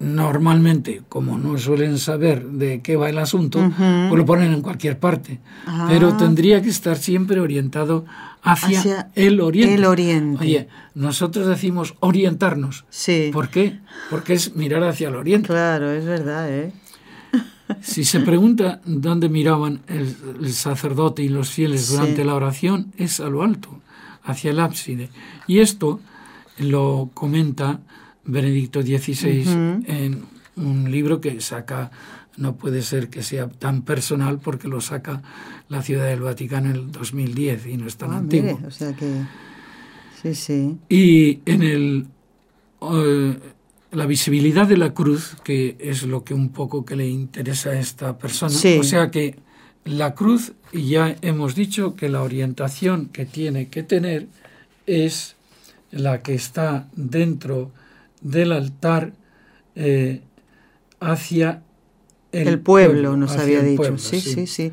normalmente, 0.00 1.02
como 1.08 1.38
no 1.38 1.58
suelen 1.58 1.98
saber 1.98 2.44
de 2.46 2.80
qué 2.80 2.96
va 2.96 3.10
el 3.10 3.18
asunto, 3.18 3.60
pues 3.76 4.18
lo 4.18 4.24
ponen 4.24 4.52
en 4.52 4.62
cualquier 4.62 4.98
parte. 4.98 5.40
Ah. 5.66 5.86
Pero 5.88 6.16
tendría 6.16 6.62
que 6.62 6.70
estar 6.70 6.96
siempre 6.96 7.38
orientado 7.38 8.06
hacia, 8.42 9.10
el 9.14 9.40
oriente. 9.40 9.74
El 9.74 9.84
oriente. 9.84 10.42
Oye, 10.42 10.68
nosotros 10.94 11.46
decimos 11.46 11.94
orientarnos. 12.00 12.86
Sí. 12.88 13.30
¿Por 13.32 13.50
qué? 13.50 13.78
Porque 14.08 14.32
es 14.32 14.56
mirar 14.56 14.82
hacia 14.84 15.08
el 15.08 15.16
oriente. 15.16 15.48
Claro, 15.48 15.90
es 15.90 16.04
verdad, 16.04 16.50
¿eh? 16.50 16.72
Si 17.80 18.04
se 18.04 18.20
pregunta 18.20 18.80
dónde 18.84 19.28
miraban 19.28 19.80
el, 19.88 20.52
sacerdote 20.52 21.22
y 21.22 21.28
los 21.28 21.50
fieles 21.50 21.90
durante 21.90 22.24
la 22.24 22.34
oración, 22.34 22.92
es 22.96 23.20
a 23.20 23.28
lo 23.28 23.42
alto, 23.42 23.80
hacia 24.22 24.50
el 24.50 24.60
ábside. 24.60 25.10
Y 25.46 25.60
esto 25.60 26.00
lo 26.58 27.10
comenta 27.14 27.80
Benedicto 28.24 28.82
XVI 28.82 29.44
en 29.86 30.24
un 30.56 30.90
libro 30.90 31.20
que 31.20 31.40
saca, 31.40 31.90
no 32.36 32.56
puede 32.56 32.82
ser 32.82 33.08
que 33.08 33.22
sea 33.22 33.48
tan 33.48 33.82
personal 33.82 34.38
porque 34.38 34.68
lo 34.68 34.80
saca 34.80 35.22
la 35.68 35.82
Ciudad 35.82 36.06
del 36.06 36.20
Vaticano 36.20 36.70
en 36.70 36.76
el 36.76 36.92
2010 36.92 37.66
y 37.66 37.76
no 37.76 37.86
es 37.86 37.96
tan 37.96 38.12
ah, 38.12 38.18
antiguo. 38.18 38.60
o 38.66 38.70
sea 38.70 38.92
que... 38.94 39.22
Sí, 40.22 40.34
sí. 40.34 40.76
Y 40.88 41.40
en 41.46 41.62
el... 41.62 42.06
Eh, 42.82 43.38
la 43.92 44.06
visibilidad 44.06 44.66
de 44.66 44.76
la 44.76 44.94
cruz, 44.94 45.36
que 45.42 45.76
es 45.78 46.04
lo 46.04 46.24
que 46.24 46.34
un 46.34 46.50
poco 46.50 46.84
que 46.84 46.96
le 46.96 47.08
interesa 47.08 47.70
a 47.70 47.78
esta 47.78 48.18
persona. 48.18 48.54
O 48.78 48.84
sea 48.84 49.10
que 49.10 49.36
la 49.84 50.14
cruz, 50.14 50.52
ya 50.72 51.16
hemos 51.22 51.54
dicho 51.54 51.96
que 51.96 52.08
la 52.08 52.22
orientación 52.22 53.06
que 53.06 53.26
tiene 53.26 53.68
que 53.68 53.82
tener 53.82 54.26
es 54.86 55.36
la 55.90 56.22
que 56.22 56.34
está 56.34 56.88
dentro 56.94 57.72
del 58.20 58.52
altar 58.52 59.12
eh, 59.74 60.20
hacia 61.00 61.62
el, 62.32 62.60
pueblo, 62.60 63.16
nos 63.16 63.36
había 63.36 63.62
dicho. 63.62 63.98
sí, 63.98 64.20
sí, 64.20 64.46
sí, 64.46 64.72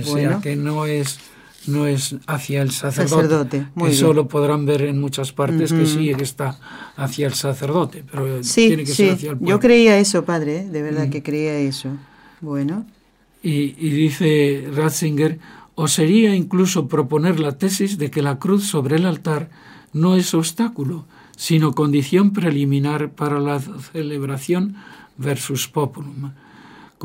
O 0.00 0.16
sea 0.16 0.40
que 0.40 0.56
no 0.56 0.86
es 0.86 1.18
no 1.66 1.86
es 1.86 2.16
hacia 2.26 2.62
el 2.62 2.70
sacerdote, 2.70 3.66
que 3.76 3.92
solo 3.92 4.28
podrán 4.28 4.66
ver 4.66 4.82
en 4.82 5.00
muchas 5.00 5.32
partes 5.32 5.72
que 5.72 5.86
sí 5.86 6.14
que 6.14 6.24
está 6.24 6.58
hacia 6.96 7.26
el 7.26 7.34
sacerdote, 7.34 8.04
pero 8.10 8.40
tiene 8.40 8.84
que 8.84 8.94
ser 8.94 9.14
hacia 9.14 9.30
el 9.30 9.38
pueblo. 9.38 9.54
Yo 9.54 9.60
creía 9.60 9.98
eso, 9.98 10.24
padre, 10.24 10.58
¿eh? 10.58 10.68
de 10.68 10.82
verdad 10.82 11.08
que 11.08 11.22
creía 11.22 11.58
eso. 11.58 11.90
Bueno. 12.40 12.86
Y, 13.42 13.74
y 13.78 13.90
dice 13.90 14.68
Ratzinger, 14.74 15.38
o 15.74 15.88
sería 15.88 16.34
incluso 16.34 16.88
proponer 16.88 17.40
la 17.40 17.58
tesis 17.58 17.98
de 17.98 18.10
que 18.10 18.22
la 18.22 18.38
cruz 18.38 18.66
sobre 18.66 18.96
el 18.96 19.06
altar 19.06 19.50
no 19.92 20.16
es 20.16 20.34
obstáculo, 20.34 21.04
sino 21.36 21.74
condición 21.74 22.32
preliminar 22.32 23.10
para 23.10 23.40
la 23.40 23.60
celebración 23.60 24.76
versus 25.16 25.68
populum. 25.68 26.32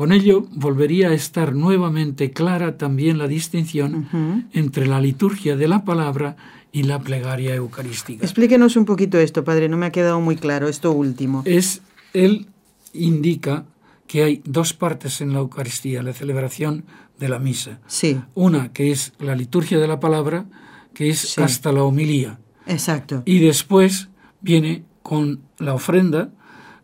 Con 0.00 0.12
ello 0.12 0.46
volvería 0.52 1.10
a 1.10 1.12
estar 1.12 1.54
nuevamente 1.54 2.30
clara 2.30 2.78
también 2.78 3.18
la 3.18 3.28
distinción 3.28 4.48
entre 4.54 4.86
la 4.86 4.98
liturgia 4.98 5.56
de 5.56 5.68
la 5.68 5.84
palabra 5.84 6.36
y 6.72 6.84
la 6.84 7.00
plegaria 7.00 7.54
eucarística. 7.54 8.24
Explíquenos 8.24 8.76
un 8.76 8.86
poquito 8.86 9.18
esto, 9.18 9.44
padre, 9.44 9.68
no 9.68 9.76
me 9.76 9.84
ha 9.84 9.92
quedado 9.92 10.18
muy 10.22 10.36
claro 10.36 10.68
esto 10.68 10.90
último. 10.92 11.42
Es 11.44 11.82
él 12.14 12.46
indica 12.94 13.66
que 14.06 14.22
hay 14.22 14.40
dos 14.46 14.72
partes 14.72 15.20
en 15.20 15.34
la 15.34 15.40
Eucaristía, 15.40 16.02
la 16.02 16.14
celebración 16.14 16.86
de 17.18 17.28
la 17.28 17.38
misa. 17.38 17.80
Sí. 17.86 18.18
Una 18.34 18.72
que 18.72 18.92
es 18.92 19.12
la 19.18 19.36
liturgia 19.36 19.78
de 19.78 19.86
la 19.86 20.00
palabra, 20.00 20.46
que 20.94 21.10
es 21.10 21.38
hasta 21.38 21.72
la 21.72 21.82
homilía. 21.82 22.38
Exacto. 22.66 23.22
Y 23.26 23.40
después 23.40 24.08
viene 24.40 24.82
con 25.02 25.42
la 25.58 25.74
ofrenda, 25.74 26.30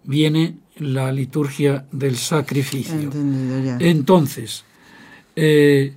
viene 0.04 0.58
la 0.78 1.12
liturgia 1.12 1.86
del 1.92 2.16
sacrificio. 2.16 3.10
Entonces, 3.80 4.64
eh, 5.34 5.94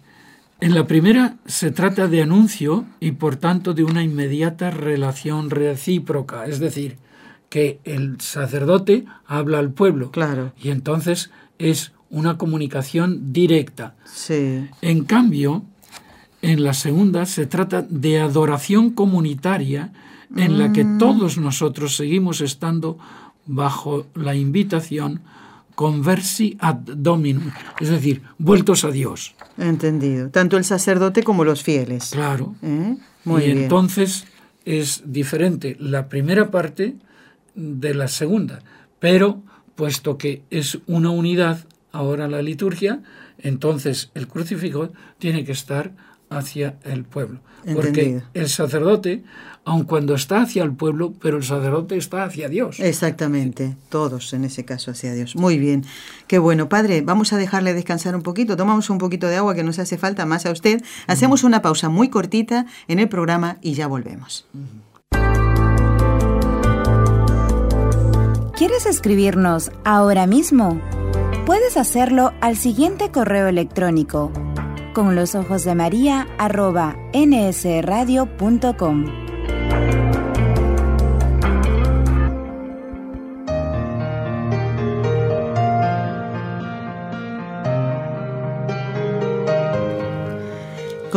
en 0.62 0.76
la 0.76 0.88
primera 0.88 1.38
se 1.46 1.72
trata 1.72 2.08
de 2.08 2.22
anuncio 2.22 2.86
y 3.00 3.12
por 3.12 3.38
tanto 3.38 3.74
de 3.74 3.84
una 3.84 4.04
inmediata 4.04 4.72
relación 4.72 5.50
recíproca, 5.50 6.46
es 6.46 6.60
decir, 6.60 6.98
que 7.50 7.80
el 7.84 8.20
sacerdote 8.22 9.06
habla 9.26 9.60
al 9.60 9.72
pueblo. 9.72 10.12
Claro. 10.12 10.54
Y 10.62 10.70
entonces 10.70 11.32
es 11.58 11.94
una 12.10 12.38
comunicación 12.38 13.34
directa. 13.34 13.96
Sí. 14.06 14.68
En 14.82 15.04
cambio, 15.04 15.64
en 16.42 16.64
la 16.64 16.74
segunda 16.74 17.26
se 17.26 17.46
trata 17.46 17.82
de 17.82 18.20
adoración 18.20 18.92
comunitaria 18.92 19.94
en 20.36 20.60
la 20.60 20.72
que 20.72 20.84
mm. 20.84 20.98
todos 21.00 21.38
nosotros 21.38 21.96
seguimos 21.96 22.42
estando 22.42 23.00
bajo 23.50 24.06
la 24.14 24.36
invitación 24.36 25.22
conversi 25.74 26.58
ad 26.60 26.76
dominum, 26.76 27.52
es 27.80 27.90
decir, 27.90 28.22
vueltos 28.38 28.84
a 28.84 28.92
Dios. 28.92 29.34
Entendido. 29.58 30.30
Tanto 30.30 30.58
el 30.58 30.66
sacerdote 30.66 31.24
como 31.24 31.44
los 31.44 31.64
fieles. 31.64 32.10
Claro. 32.12 32.56
¿Eh? 32.62 32.98
Muy 33.24 33.44
y 33.44 33.52
entonces 33.52 34.26
es 34.66 35.04
diferente 35.06 35.78
la 35.80 36.10
primera 36.10 36.52
parte 36.52 36.96
de 37.56 37.94
la 37.94 38.08
segunda, 38.08 38.60
pero 39.00 39.42
puesto 39.76 40.18
que 40.18 40.44
es 40.50 40.80
una 40.86 41.10
unidad 41.10 41.66
ahora 41.92 42.28
la 42.28 42.42
liturgia, 42.42 43.02
entonces 43.38 44.12
el 44.14 44.28
crucifijo 44.28 44.92
tiene 45.18 45.44
que 45.44 45.54
estar 45.54 45.94
hacia 46.30 46.78
el 46.84 47.04
pueblo. 47.04 47.40
Porque 47.74 48.22
el 48.34 48.50
sacerdote, 48.50 49.24
aun 49.70 49.84
cuando 49.84 50.16
está 50.16 50.42
hacia 50.42 50.64
el 50.64 50.74
pueblo, 50.74 51.14
pero 51.22 51.38
el 51.38 51.44
sacerdote 51.44 51.96
está 51.96 52.24
hacia 52.24 52.50
Dios. 52.50 52.80
Exactamente, 52.80 53.76
todos 53.90 54.34
en 54.34 54.44
ese 54.44 54.66
caso 54.66 54.90
hacia 54.92 55.14
Dios. 55.14 55.36
Muy 55.36 55.60
bien, 55.60 55.86
qué 56.28 56.40
bueno. 56.40 56.70
Padre, 56.70 57.02
vamos 57.02 57.34
a 57.34 57.38
dejarle 57.38 57.76
descansar 57.76 58.16
un 58.16 58.24
poquito, 58.24 58.58
tomamos 58.58 58.90
un 58.90 58.98
poquito 58.98 59.28
de 59.28 59.36
agua 59.36 59.54
que 59.54 59.64
nos 59.64 59.78
hace 59.78 59.98
falta 59.98 60.26
más 60.26 60.48
a 60.48 60.52
usted. 60.52 60.82
Hacemos 61.06 61.44
una 61.44 61.62
pausa 61.62 61.88
muy 61.88 62.10
cortita 62.10 62.66
en 62.88 62.98
el 62.98 63.10
programa 63.10 63.58
y 63.62 63.74
ya 63.74 63.86
volvemos. 63.86 64.48
¿Quieres 68.58 68.88
escribirnos 68.88 69.72
ahora 69.86 70.26
mismo? 70.26 70.82
Puedes 71.46 71.78
hacerlo 71.78 72.34
al 72.42 72.58
siguiente 72.58 73.12
correo 73.12 73.48
electrónico 73.48 74.32
con 74.94 75.16
los 75.16 75.36
ojos 75.36 75.64
de 75.64 75.76
María 75.76 76.28
arroba 76.38 76.98
nsradio.com. 77.14 77.90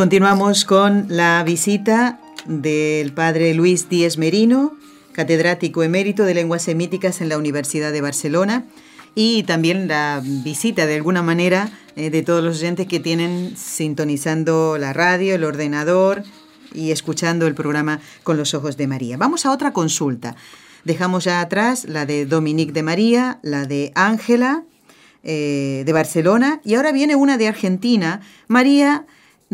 Continuamos 0.03 0.65
con 0.65 1.05
la 1.07 1.41
visita 1.45 2.19
del 2.45 3.13
padre 3.13 3.53
Luis 3.53 3.87
Díez 3.87 4.17
Merino, 4.17 4.75
catedrático 5.13 5.81
emérito 5.81 6.25
de 6.25 6.33
lenguas 6.33 6.63
semíticas 6.63 7.21
en 7.21 7.29
la 7.29 7.37
Universidad 7.37 7.93
de 7.93 8.01
Barcelona, 8.01 8.65
y 9.15 9.43
también 9.43 9.87
la 9.87 10.21
visita 10.21 10.87
de 10.87 10.95
alguna 10.95 11.23
manera 11.23 11.71
eh, 11.95 12.09
de 12.09 12.21
todos 12.21 12.43
los 12.43 12.57
oyentes 12.57 12.85
que 12.85 12.99
tienen 12.99 13.55
sintonizando 13.55 14.77
la 14.77 14.91
radio, 14.91 15.35
el 15.35 15.45
ordenador 15.45 16.23
y 16.73 16.91
escuchando 16.91 17.47
el 17.47 17.55
programa 17.55 18.01
con 18.23 18.35
los 18.35 18.53
ojos 18.53 18.75
de 18.75 18.87
María. 18.87 19.15
Vamos 19.15 19.45
a 19.45 19.53
otra 19.53 19.71
consulta. 19.71 20.35
Dejamos 20.83 21.23
ya 21.23 21.39
atrás 21.39 21.85
la 21.85 22.05
de 22.05 22.25
Dominique 22.25 22.73
de 22.73 22.83
María, 22.83 23.39
la 23.41 23.65
de 23.65 23.93
Ángela 23.95 24.65
eh, 25.23 25.83
de 25.85 25.93
Barcelona 25.93 26.59
y 26.65 26.73
ahora 26.75 26.91
viene 26.91 27.15
una 27.15 27.37
de 27.37 27.47
Argentina. 27.47 28.19
María 28.49 29.05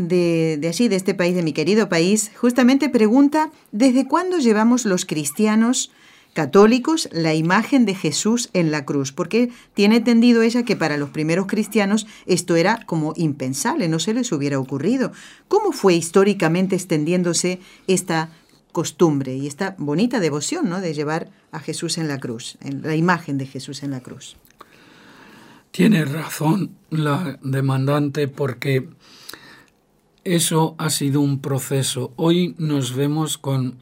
de, 0.08 0.58
de 0.60 0.68
allí, 0.68 0.88
de 0.88 0.96
este 0.96 1.14
país, 1.14 1.36
de 1.36 1.44
mi 1.44 1.54
querido 1.54 1.90
país, 1.90 2.32
justamente 2.36 2.90
pregunta, 2.90 3.52
¿desde 3.72 4.08
cuándo 4.08 4.38
llevamos 4.38 4.86
los 4.86 5.06
cristianos 5.06 5.92
católicos 6.34 7.10
la 7.12 7.34
imagen 7.34 7.86
de 7.86 7.96
Jesús 7.96 8.50
en 8.54 8.72
la 8.72 8.86
cruz, 8.86 9.12
porque 9.12 9.52
tiene 9.74 9.98
entendido 9.98 10.42
ella 10.42 10.64
que 10.64 10.76
para 10.76 10.98
los 10.98 11.10
primeros 11.10 11.48
cristianos 11.48 12.08
esto 12.26 12.56
era 12.56 12.86
como 12.86 13.14
impensable, 13.16 13.88
no 13.88 14.00
se 14.00 14.14
les 14.14 14.32
hubiera 14.32 14.60
ocurrido. 14.60 15.12
¿Cómo 15.48 15.72
fue 15.72 15.96
históricamente 15.96 16.76
extendiéndose 16.76 17.60
esta 17.88 18.32
costumbre 18.72 19.36
y 19.36 19.48
esta 19.48 19.76
bonita 19.78 20.20
devoción 20.20 20.70
¿no? 20.70 20.80
de 20.80 20.94
llevar 20.94 21.32
a 21.52 21.60
Jesús 21.60 21.98
en 21.98 22.08
la 22.08 22.20
cruz, 22.20 22.58
en 22.62 22.84
la 22.84 22.96
imagen 22.96 23.38
de 23.38 23.48
Jesús 23.48 23.84
en 23.84 23.92
la 23.92 24.02
cruz? 24.02 24.38
Tiene 25.72 26.04
razón 26.06 26.72
la 26.90 27.38
demandante 27.44 28.28
porque 28.28 28.90
eso 30.24 30.76
ha 30.78 30.90
sido 30.90 31.22
un 31.22 31.40
proceso. 31.40 32.12
Hoy 32.16 32.56
nos 32.58 32.96
vemos 32.96 33.38
con 33.38 33.76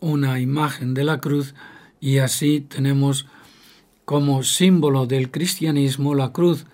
una 0.00 0.40
imagen 0.40 0.94
de 0.94 1.04
la 1.04 1.20
cruz 1.20 1.54
y 2.00 2.18
así 2.18 2.60
tenemos 2.60 3.26
como 4.04 4.42
símbolo 4.42 5.06
del 5.06 5.30
cristianismo 5.30 6.14
la 6.14 6.32
cruz, 6.32 6.66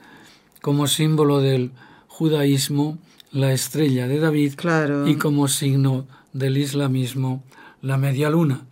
como 0.61 0.87
símbolo 0.87 1.41
del 1.41 1.71
judaísmo 2.09 2.99
la 3.33 3.53
estrella 3.53 4.09
de 4.09 4.19
David 4.19 4.55
claro. 4.57 5.07
y 5.07 5.17
como 5.17 5.47
signo 5.49 6.07
del 6.33 6.59
islamismo 6.59 7.43
la 7.83 7.97
media 7.97 8.31
luna. 8.31 8.67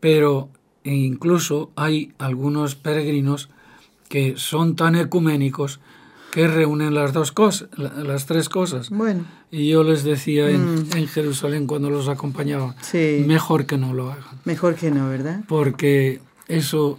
pero 0.00 0.48
incluso 0.84 1.70
hay 1.74 2.12
algunos 2.18 2.76
peregrinos 2.76 3.50
que 4.08 4.34
son 4.36 4.76
tan 4.76 4.94
ecuménicos 4.94 5.80
que 6.32 6.46
reúnen 6.46 6.94
las 6.94 7.12
dos 7.12 7.32
cosas, 7.32 7.68
las 7.76 8.26
tres 8.26 8.48
cosas. 8.48 8.90
Bueno. 8.90 9.24
Y 9.50 9.68
yo 9.68 9.82
les 9.82 10.04
decía 10.04 10.50
en, 10.50 10.82
mm. 10.82 11.06
Jerusalén 11.08 11.66
cuando 11.66 11.90
los 11.90 12.08
acompañaba, 12.08 12.74
mejor 13.26 13.66
que 13.66 13.78
no 13.78 13.94
lo 13.94 14.10
hagan. 14.10 14.40
Mejor 14.44 14.74
que 14.74 14.90
no, 14.90 15.08
¿verdad? 15.08 15.44
Porque 15.48 16.20
eso 16.48 16.98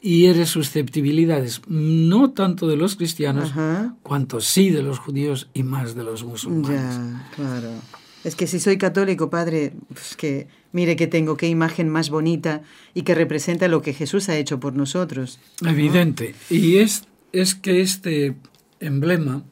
hiere 0.00 0.46
susceptibilidades, 0.46 1.60
no 1.68 2.30
tanto 2.30 2.66
de 2.68 2.76
los 2.76 2.96
cristianos, 2.96 3.52
cuanto 4.02 4.40
sí 4.40 4.70
de 4.70 4.82
los 4.82 4.98
judíos 4.98 5.48
y 5.52 5.62
más 5.62 5.94
de 5.94 6.04
los 6.04 6.24
musulmanes. 6.24 6.96
Ya, 6.96 7.28
claro. 7.34 7.70
Es 8.24 8.34
que 8.34 8.46
si 8.46 8.60
soy 8.60 8.76
católico, 8.76 9.30
padre, 9.30 9.72
pues 9.88 10.14
que 10.14 10.46
mire 10.72 10.96
que 10.96 11.06
tengo, 11.06 11.36
qué 11.36 11.48
imagen 11.48 11.88
más 11.88 12.10
bonita 12.10 12.62
y 12.92 13.02
que 13.02 13.14
representa 13.14 13.66
lo 13.68 13.80
que 13.80 13.94
Jesús 13.94 14.28
ha 14.28 14.36
hecho 14.36 14.60
por 14.60 14.74
nosotros. 14.74 15.38
Evidente. 15.64 16.34
Y 16.50 16.76
es, 16.76 17.04
es 17.32 17.54
que 17.54 17.80
este 17.80 18.34
emblema, 18.80 19.44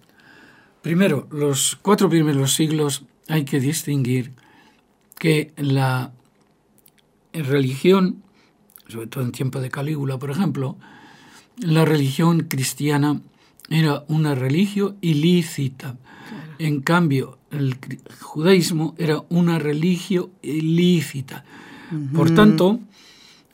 primero, 0.82 1.28
los 1.30 1.78
cuatro 1.80 2.08
primeros 2.08 2.54
siglos 2.54 3.04
hay 3.28 3.44
que 3.44 3.60
distinguir 3.60 4.32
que 5.18 5.52
la 5.56 6.12
religión, 7.32 8.22
sobre 8.88 9.06
todo 9.06 9.24
en 9.24 9.32
tiempo 9.32 9.60
de 9.60 9.70
Calígula, 9.70 10.18
por 10.18 10.30
ejemplo, 10.30 10.76
la 11.58 11.84
religión 11.84 12.42
cristiana 12.42 13.20
era 13.68 14.04
una 14.08 14.34
religión 14.34 14.96
ilícita. 15.00 15.96
En 16.58 16.80
cambio, 16.80 17.38
el 17.50 17.76
judaísmo 18.20 18.94
era 18.98 19.22
una 19.28 19.58
religión 19.58 20.30
ilícita. 20.42 21.44
Por 22.14 22.34
tanto, 22.34 22.80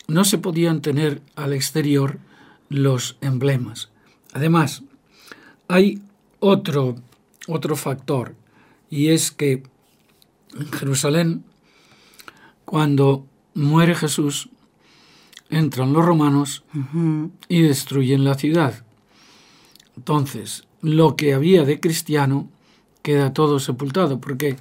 no 0.09 0.25
se 0.25 0.39
podían 0.39 0.81
tener 0.83 1.22
al 1.37 1.53
exterior 1.53 2.18
los 2.68 3.16
emblemas. 3.20 3.91
Además, 4.33 4.83
hay 5.68 6.00
otro, 6.40 6.96
otro 7.46 7.76
factor, 7.76 8.34
y 8.90 9.08
es 9.08 9.30
que 9.30 9.62
en 10.58 10.72
Jerusalén, 10.72 11.44
cuando 12.64 13.26
muere 13.54 13.94
Jesús, 13.94 14.48
entran 15.50 15.92
los 15.92 16.04
romanos 16.04 16.64
y 17.48 17.62
destruyen 17.62 18.24
la 18.24 18.34
ciudad. 18.34 18.84
Entonces, 19.96 20.64
lo 20.80 21.16
que 21.16 21.34
había 21.34 21.64
de 21.64 21.80
cristiano 21.80 22.48
queda 23.02 23.32
todo 23.32 23.58
sepultado, 23.60 24.20
porque 24.20 24.56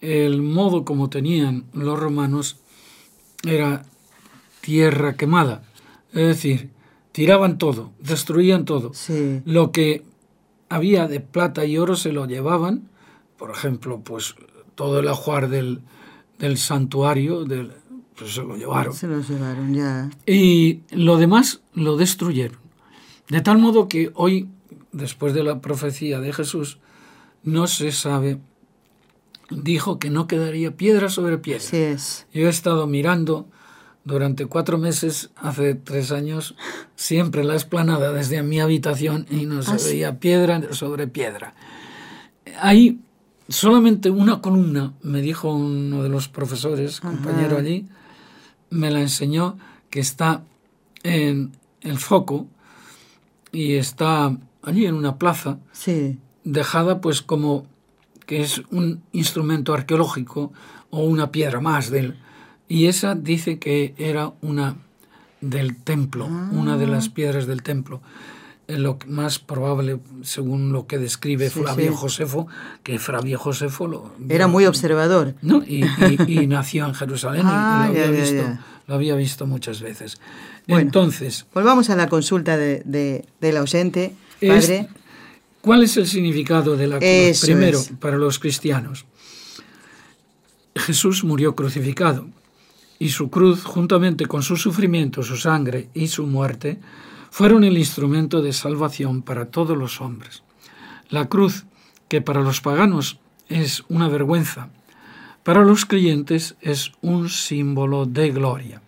el 0.00 0.42
modo 0.42 0.84
como 0.84 1.10
tenían 1.10 1.64
los 1.72 1.98
romanos 1.98 2.58
era 3.46 3.84
tierra 4.60 5.16
quemada, 5.16 5.62
es 6.12 6.26
decir, 6.26 6.70
tiraban 7.12 7.58
todo, 7.58 7.92
destruían 8.00 8.64
todo. 8.64 8.92
Lo 9.44 9.72
que 9.72 10.02
había 10.68 11.06
de 11.08 11.20
plata 11.20 11.64
y 11.64 11.78
oro 11.78 11.96
se 11.96 12.12
lo 12.12 12.26
llevaban, 12.26 12.88
por 13.36 13.50
ejemplo, 13.50 14.00
pues 14.00 14.34
todo 14.74 15.00
el 15.00 15.08
ajuar 15.08 15.48
del, 15.48 15.80
del 16.38 16.58
santuario, 16.58 17.44
del, 17.44 17.72
pues 18.16 18.34
se 18.34 18.42
lo 18.42 18.56
llevaron. 18.56 18.92
Se 18.92 19.06
lo 19.06 19.20
llevaron, 19.20 19.74
ya. 19.74 20.10
Y 20.26 20.80
lo 20.90 21.16
demás 21.16 21.62
lo 21.74 21.96
destruyeron. 21.96 22.58
De 23.28 23.40
tal 23.40 23.58
modo 23.58 23.88
que 23.88 24.10
hoy, 24.14 24.48
después 24.92 25.34
de 25.34 25.44
la 25.44 25.60
profecía 25.60 26.20
de 26.20 26.32
Jesús, 26.32 26.78
no 27.42 27.66
se 27.66 27.92
sabe, 27.92 28.38
dijo 29.50 29.98
que 29.98 30.10
no 30.10 30.26
quedaría 30.26 30.76
piedra 30.76 31.08
sobre 31.08 31.38
piedra. 31.38 31.62
Sí 31.62 31.76
es. 31.76 32.26
Yo 32.32 32.46
he 32.46 32.50
estado 32.50 32.86
mirando 32.86 33.48
durante 34.04 34.46
cuatro 34.46 34.78
meses, 34.78 35.30
hace 35.36 35.74
tres 35.74 36.12
años, 36.12 36.56
siempre 36.94 37.44
la 37.44 37.54
esplanada 37.54 38.12
desde 38.12 38.42
mi 38.42 38.60
habitación 38.60 39.26
y 39.30 39.46
no 39.46 39.62
se 39.62 39.72
ah, 39.72 39.78
veía 39.84 40.20
piedra 40.20 40.72
sobre 40.72 41.06
piedra. 41.08 41.54
Hay 42.60 43.00
solamente 43.48 44.10
una 44.10 44.40
columna, 44.40 44.92
me 45.02 45.20
dijo 45.20 45.52
uno 45.52 46.02
de 46.02 46.08
los 46.08 46.28
profesores, 46.28 47.00
compañero 47.00 47.58
allí, 47.58 47.86
me 48.70 48.90
la 48.90 49.00
enseñó, 49.00 49.56
que 49.90 50.00
está 50.00 50.42
en 51.02 51.52
el 51.80 51.98
foco 51.98 52.46
y 53.52 53.74
está 53.74 54.36
allí 54.62 54.86
en 54.86 54.94
una 54.94 55.18
plaza. 55.18 55.58
Sí 55.72 56.18
dejada 56.44 57.00
pues 57.00 57.22
como 57.22 57.66
que 58.26 58.42
es 58.42 58.62
un 58.70 59.02
instrumento 59.12 59.74
arqueológico 59.74 60.52
o 60.90 61.04
una 61.04 61.32
piedra 61.32 61.60
más 61.60 61.90
del 61.90 62.16
y 62.68 62.86
esa 62.86 63.14
dice 63.14 63.58
que 63.58 63.94
era 63.98 64.32
una 64.40 64.76
del 65.40 65.76
templo, 65.76 66.26
una 66.26 66.76
de 66.76 66.86
las 66.86 67.08
ah. 67.08 67.14
piedras 67.14 67.46
del 67.46 67.62
templo. 67.62 68.00
Eh, 68.66 68.78
lo 68.78 68.98
más 69.06 69.38
probable, 69.38 69.98
según 70.22 70.72
lo 70.72 70.86
que 70.86 70.96
describe 70.96 71.50
Flavio 71.50 71.94
Josefo, 71.94 72.48
que 72.82 72.98
Flavio 72.98 73.38
Josefo 73.38 73.86
lo, 73.86 74.12
era 74.28 74.46
muy 74.46 74.64
observador. 74.64 75.34
¿no? 75.42 75.62
Y, 75.66 75.82
nació 76.48 76.86
en 76.86 76.94
Jerusalén 76.94 77.42
y, 77.42 77.50
ah, 77.50 77.90
lo, 77.92 78.00
había 78.00 78.10
visto, 78.10 78.58
lo, 78.86 78.94
había 78.94 79.16
visto, 79.16 79.46
muchas 79.46 79.82
veces. 79.82 80.18
Entonces. 80.66 81.46
Volvamos 81.52 81.90
a 81.90 81.96
la 81.96 82.08
consulta 82.08 82.56
de, 82.56 82.82
de, 82.86 83.26
del 83.40 83.58
ausente, 83.58 84.14
padre. 84.40 84.88
¿Cuál 85.60 85.82
es 85.82 85.96
el 85.98 86.06
significado 86.06 86.76
de 86.76 86.86
la 86.86 86.98
cruz? 86.98 87.40
Primero, 87.42 87.80
para 87.98 88.16
los 88.16 88.38
cristianos, 88.38 89.04
Jesús 90.74 91.24
murió 91.24 91.54
crucificado 91.54 92.26
y 93.04 93.10
su 93.10 93.28
cruz, 93.28 93.64
juntamente 93.64 94.24
con 94.24 94.42
su 94.42 94.56
sufrimiento, 94.56 95.22
su 95.22 95.36
sangre 95.36 95.90
y 95.92 96.06
su 96.06 96.26
muerte, 96.26 96.78
fueron 97.30 97.62
el 97.62 97.76
instrumento 97.76 98.40
de 98.40 98.54
salvación 98.54 99.20
para 99.20 99.50
todos 99.50 99.76
los 99.76 100.00
hombres. 100.00 100.42
La 101.10 101.26
cruz, 101.26 101.66
que 102.08 102.22
para 102.22 102.40
los 102.40 102.62
paganos 102.62 103.18
es 103.50 103.84
una 103.90 104.08
vergüenza, 104.08 104.70
para 105.42 105.66
los 105.66 105.84
creyentes 105.84 106.56
es 106.62 106.92
un 107.02 107.28
símbolo 107.28 108.06
de 108.06 108.30
gloria. 108.30 108.80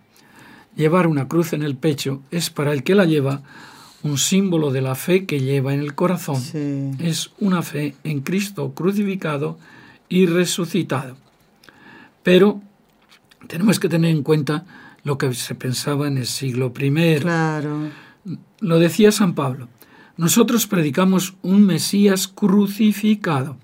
Llevar 0.77 1.09
una 1.09 1.29
cruz 1.29 1.53
en 1.53 1.63
el 1.63 1.77
pecho 1.77 2.23
es 2.31 2.49
para 2.49 2.73
el 2.73 2.85
que 2.85 2.95
la 2.95 3.05
lleva 3.05 3.43
un 4.03 4.17
símbolo 4.17 4.71
de 4.71 4.81
la 4.81 4.95
fe 4.95 5.27
que 5.27 5.41
lleva 5.41 5.75
en 5.75 5.81
el 5.81 5.95
corazón. 5.95 6.43
Es 7.01 7.33
una 7.39 7.61
fe 7.61 7.97
en 8.03 8.21
Cristo 8.21 8.73
crucificado 8.73 9.59
y 10.09 10.25
resucitado. 10.25 11.19
Pero 12.23 12.63
tenemos 13.47 13.81
que 13.81 13.89
tener 13.89 14.11
en 14.11 14.23
cuenta 14.23 14.65
lo 15.05 15.19
que 15.19 15.33
se 15.35 15.55
pensaba 15.55 16.09
en 16.09 16.19
el 16.19 16.27
siglo 16.27 16.73
I. 16.79 17.21
Claro. 17.21 17.91
Lo 18.61 18.79
decía 18.79 19.13
San 19.13 19.35
Pablo. 19.35 19.69
Nosotros 20.17 20.67
predicamos 20.67 21.35
un 21.43 21.65
Mesías 21.65 22.27
crucificado. 22.29 23.57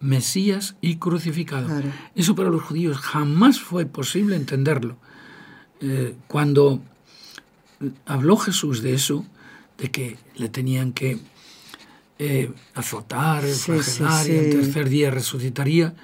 Mesías 0.00 0.74
y 0.80 0.96
crucificado. 0.96 1.68
Eso 2.16 2.34
para 2.34 2.50
los 2.50 2.62
judíos 2.62 2.98
jamás 2.98 3.60
fue 3.60 3.86
posible 3.86 4.34
entenderlo. 4.34 4.96
Eh, 5.80 6.16
cuando 6.26 6.82
habló 8.06 8.36
Jesús 8.36 8.82
de 8.82 8.94
eso, 8.94 9.24
de 9.78 9.90
que 9.90 10.18
le 10.36 10.48
tenían 10.48 10.92
que 10.92 11.18
eh, 12.18 12.52
azotar, 12.74 13.44
flagelar 13.44 14.28
y 14.28 14.32
el 14.32 14.50
tercer 14.50 14.88
día 14.88 15.10
resucitaría. 15.10 15.94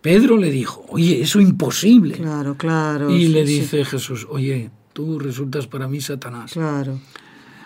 Pedro 0.00 0.36
le 0.36 0.50
dijo, 0.50 0.84
oye, 0.88 1.20
eso 1.20 1.40
es 1.40 1.48
imposible. 1.48 2.14
Claro, 2.14 2.56
claro. 2.56 3.10
Y 3.10 3.28
le 3.28 3.44
dice 3.44 3.84
Jesús, 3.84 4.26
oye, 4.30 4.70
tú 4.92 5.18
resultas 5.18 5.66
para 5.66 5.88
mí 5.88 6.00
Satanás. 6.00 6.52
Claro. 6.52 6.98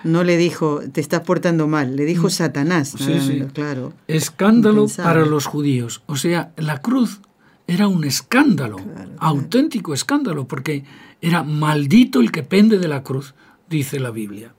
No 0.04 0.24
le 0.24 0.36
dijo, 0.36 0.80
te 0.92 1.00
estás 1.00 1.20
portando 1.20 1.68
mal, 1.68 1.94
le 1.94 2.04
dijo 2.04 2.26
mm. 2.26 2.30
Satanás. 2.30 2.94
Sí, 2.98 3.20
sí. 3.20 3.42
Claro. 3.52 3.92
Escándalo 4.08 4.86
para 4.96 5.24
los 5.26 5.46
judíos. 5.46 6.02
O 6.06 6.16
sea, 6.16 6.52
la 6.56 6.80
cruz 6.80 7.20
era 7.66 7.86
un 7.86 8.04
escándalo, 8.04 8.76
auténtico 9.18 9.94
escándalo, 9.94 10.48
porque 10.48 10.84
era 11.20 11.44
maldito 11.44 12.20
el 12.20 12.32
que 12.32 12.42
pende 12.42 12.78
de 12.78 12.88
la 12.88 13.02
cruz, 13.02 13.34
dice 13.68 14.00
la 14.00 14.10
Biblia 14.10 14.52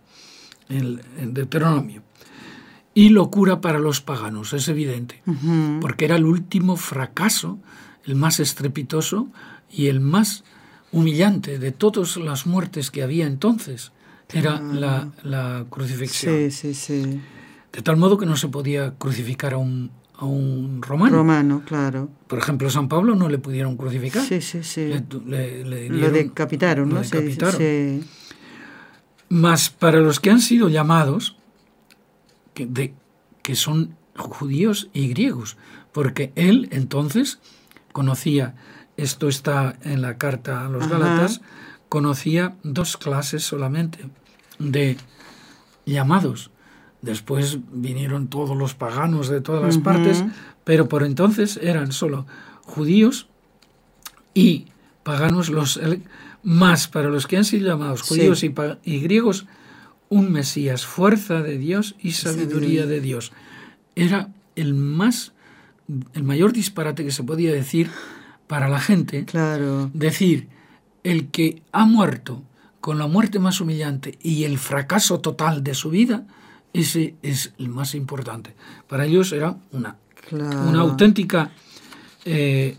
en, 0.70 1.34
Deuteronomio. 1.34 2.02
Y 2.96 3.10
locura 3.10 3.60
para 3.60 3.80
los 3.80 4.02
paganos, 4.02 4.54
es 4.54 4.68
evidente, 4.68 5.24
porque 5.82 6.06
era 6.06 6.16
el 6.16 6.26
último 6.26 6.76
fracaso, 6.76 7.58
el 8.06 8.16
más 8.16 8.40
estrepitoso 8.40 9.30
y 9.72 9.88
el 9.88 10.00
más 10.00 10.44
humillante 10.92 11.58
de 11.58 11.72
todas 11.72 12.18
las 12.18 12.46
muertes 12.46 12.92
que 12.92 13.02
había 13.02 13.26
entonces. 13.26 13.92
Era 14.32 14.60
la, 15.24 15.66
crucifixión. 15.70 16.52
Sí, 16.52 16.52
sí, 16.52 16.74
sí. 16.74 17.22
De 17.72 17.82
tal 17.82 17.98
modo 17.98 18.18
que 18.18 18.26
no 18.26 18.36
se 18.36 18.48
podía 18.48 18.94
crucificar 18.98 19.54
a 19.54 19.58
un, 19.58 19.92
a 20.16 20.26
un 20.26 20.82
romano. 20.82 21.18
Romano, 21.18 21.64
claro. 21.66 22.10
Por 22.28 22.40
ejemplo, 22.40 22.70
San 22.70 22.88
Pablo 22.88 23.16
no 23.16 23.30
le 23.30 23.40
pudieron 23.40 23.76
crucificar. 23.76 24.24
Sí, 24.24 24.42
sí, 24.42 24.64
sí. 24.64 24.94
Le, 25.26 25.90
lo 25.90 26.12
decapitaron, 26.12 26.90
¿no? 26.90 27.02
Decapitaron. 27.02 27.58
Sí, 27.58 28.04
mas 29.30 29.70
para 29.72 30.00
los 30.00 30.20
que 30.20 30.30
han 30.30 30.40
sido 30.40 30.70
llamados, 30.70 31.38
que, 32.54 32.66
de, 32.66 32.94
que 33.42 33.56
son 33.56 33.96
judíos 34.16 34.90
y 34.94 35.10
griegos, 35.10 35.58
porque 35.92 36.32
él 36.36 36.68
entonces 36.72 37.40
conocía, 37.92 38.56
esto 38.98 39.28
está 39.28 39.78
en 39.84 40.02
la 40.02 40.18
carta 40.18 40.66
a 40.66 40.70
los 40.70 40.88
Gálatas, 40.88 41.42
conocía 41.90 42.56
dos 42.64 42.98
clases 42.98 43.44
solamente 43.44 44.10
de 44.60 44.98
llamados. 45.86 46.52
Después 47.02 47.60
vinieron 47.72 48.28
todos 48.28 48.58
los 48.58 48.74
paganos 48.74 49.28
de 49.28 49.42
todas 49.42 49.64
las 49.64 49.78
partes, 49.78 50.24
pero 50.64 50.88
por 50.88 51.04
entonces 51.04 51.60
eran 51.62 51.92
solo 51.92 52.26
judíos 52.62 53.28
y 54.34 54.68
paganos 55.04 55.50
los 55.50 55.80
más 56.44 56.88
para 56.88 57.10
los 57.10 57.28
que 57.28 57.38
han 57.38 57.46
sido 57.46 57.68
llamados 57.68 58.02
judíos 58.02 58.44
y, 58.44 58.54
y, 58.84 59.00
griegos 59.00 59.46
un 60.10 60.32
Mesías, 60.32 60.86
fuerza 60.86 61.42
de 61.42 61.58
Dios 61.58 61.96
y 62.00 62.12
sabiduría 62.12 62.86
de 62.86 63.02
Dios. 63.02 63.32
Era 63.96 64.30
el 64.56 64.74
más 64.74 65.34
el 66.14 66.24
mayor 66.24 66.54
disparate 66.54 67.04
que 67.04 67.12
se 67.12 67.24
podía 67.24 67.52
decir 67.52 67.90
para 68.48 68.70
la 68.70 68.80
gente. 68.80 69.26
Claro. 69.26 69.90
Decir 69.94 70.48
el 71.04 71.30
que 71.30 71.62
ha 71.72 71.86
muerto 71.86 72.44
con 72.80 72.98
la 72.98 73.08
muerte 73.08 73.40
más 73.40 73.62
humillante 73.62 74.18
y 74.22 74.44
el 74.44 74.58
fracaso 74.58 75.20
total 75.20 75.64
de 75.64 75.74
su 75.74 75.90
vida, 75.90 76.26
ese 76.74 77.16
es 77.22 77.54
el 77.58 77.70
más 77.70 77.96
importante. 77.96 78.56
Para 78.88 79.06
ellos 79.06 79.32
era 79.32 79.58
una, 79.72 79.98
una 80.32 80.82
auténtica, 80.82 81.52
eh, 82.26 82.76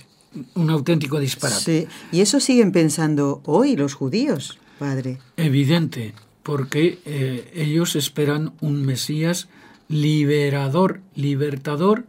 un 0.55 0.70
auténtico 0.70 1.18
disparate. 1.18 1.83
Sí. 1.83 2.16
Y 2.16 2.20
eso 2.20 2.41
siguen 2.41 2.72
pensando 2.72 3.41
hoy 3.45 3.77
los 3.77 3.95
judíos, 3.95 4.59
padre. 4.79 5.18
Evidente, 5.37 6.14
porque 6.45 7.01
eh, 7.07 7.51
ellos 7.55 7.97
esperan 7.97 8.53
un 8.61 8.85
Mesías 8.85 9.49
liberador, 9.89 11.01
libertador, 11.17 12.05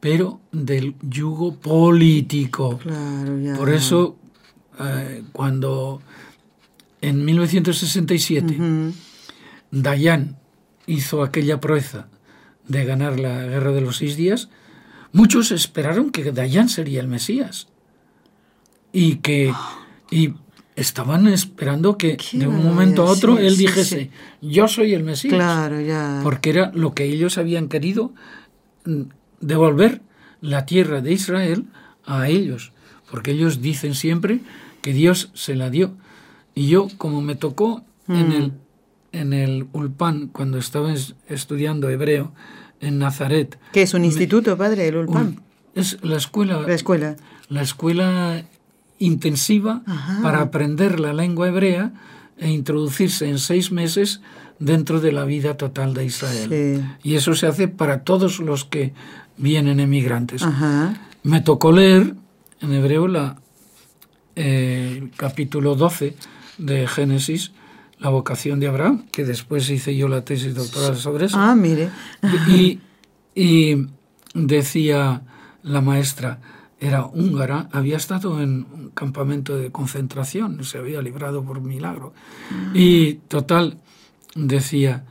pero 0.00 0.40
del 0.52 0.96
yugo 1.00 1.54
político. 1.54 2.78
Claro, 2.78 3.56
Por 3.56 3.70
eso 3.70 4.16
eh, 4.78 5.22
cuando 5.32 6.02
en 7.00 7.24
1967 7.24 8.92
Dayan 9.70 10.36
hizo 10.86 11.22
aquella 11.22 11.60
proeza 11.60 12.08
de 12.66 12.84
ganar 12.84 13.20
la 13.20 13.44
guerra 13.44 13.70
de 13.70 13.80
los 13.80 13.98
seis 13.98 14.16
días, 14.16 14.48
muchos 15.12 15.52
esperaron 15.52 16.10
que 16.10 16.32
Dayan 16.32 16.68
sería 16.68 17.00
el 17.00 17.08
Mesías 17.08 17.68
y 18.92 19.16
que 19.16 19.54
y 20.10 20.34
estaban 20.76 21.26
esperando 21.26 21.98
que 21.98 22.16
de 22.32 22.46
un 22.46 22.62
momento 22.62 23.02
a 23.02 23.10
otro 23.10 23.38
él 23.38 23.56
dijese 23.56 24.10
yo 24.42 24.68
soy 24.68 24.92
el 24.92 25.04
Mesías 25.04 25.32
claro, 25.32 25.80
ya. 25.80 26.20
porque 26.22 26.50
era 26.50 26.70
lo 26.74 26.94
que 26.94 27.04
ellos 27.04 27.38
habían 27.38 27.68
querido 27.68 28.12
mm, 28.84 29.02
devolver 29.40 30.02
la 30.40 30.66
tierra 30.66 31.00
de 31.00 31.12
Israel 31.12 31.64
a 32.04 32.28
ellos 32.28 32.72
porque 33.10 33.30
ellos 33.30 33.60
dicen 33.60 33.94
siempre 33.94 34.40
que 34.82 34.92
Dios 34.92 35.30
se 35.34 35.54
la 35.54 35.70
dio. 35.70 35.92
Y 36.54 36.68
yo, 36.68 36.88
como 36.96 37.20
me 37.20 37.34
tocó 37.34 37.82
en, 38.08 38.28
mm. 38.28 38.32
el, 38.32 38.52
en 39.12 39.32
el 39.32 39.66
Ulpan, 39.72 40.28
cuando 40.28 40.58
estaba 40.58 40.92
estudiando 41.28 41.88
hebreo 41.90 42.32
en 42.80 42.98
Nazaret. 42.98 43.58
¿Qué 43.72 43.82
es 43.82 43.94
un 43.94 44.04
instituto, 44.04 44.56
padre, 44.56 44.88
el 44.88 44.96
Ulpan? 44.96 45.40
es 45.74 45.98
la 46.02 46.16
escuela. 46.16 46.60
La 46.60 46.74
escuela. 46.74 47.16
La 47.48 47.62
escuela 47.62 48.44
intensiva 48.98 49.82
para 50.22 50.40
aprender 50.40 51.00
la 51.00 51.12
lengua 51.12 51.48
hebrea 51.48 51.92
e 52.38 52.50
introducirse 52.50 53.28
en 53.28 53.38
seis 53.38 53.72
meses 53.72 54.20
dentro 54.58 55.00
de 55.00 55.12
la 55.12 55.24
vida 55.24 55.56
total 55.56 55.94
de 55.94 56.04
Israel. 56.04 56.96
Y 57.02 57.14
eso 57.14 57.34
se 57.34 57.46
hace 57.46 57.68
para 57.68 58.04
todos 58.04 58.40
los 58.40 58.64
que 58.64 58.92
vienen 59.36 59.80
emigrantes. 59.80 60.42
Me 61.22 61.40
tocó 61.40 61.72
leer 61.72 62.14
en 62.60 62.72
hebreo 62.72 63.08
la, 63.08 63.36
eh, 64.34 65.08
capítulo 65.16 65.74
12 65.74 66.14
de 66.58 66.86
Génesis, 66.86 67.52
la 67.98 68.10
vocación 68.10 68.60
de 68.60 68.68
Abraham, 68.68 69.06
que 69.10 69.24
después 69.24 69.68
hice 69.70 69.96
yo 69.96 70.08
la 70.08 70.24
tesis 70.24 70.54
doctoral 70.54 70.96
sobre 70.96 71.26
eso. 71.26 71.38
Ah, 71.38 71.54
mire. 71.54 71.88
Y, 72.48 72.78
y 73.34 73.86
decía 74.34 75.22
la 75.62 75.80
maestra, 75.80 76.38
era 76.78 77.06
húngara, 77.06 77.68
había 77.72 77.96
estado 77.96 78.42
en 78.42 78.66
un 78.72 78.90
campamento 78.90 79.56
de 79.56 79.70
concentración, 79.72 80.62
se 80.64 80.78
había 80.78 81.00
librado 81.00 81.42
por 81.42 81.60
milagro. 81.60 82.12
Y 82.74 83.14
total, 83.28 83.78
decía, 84.34 85.04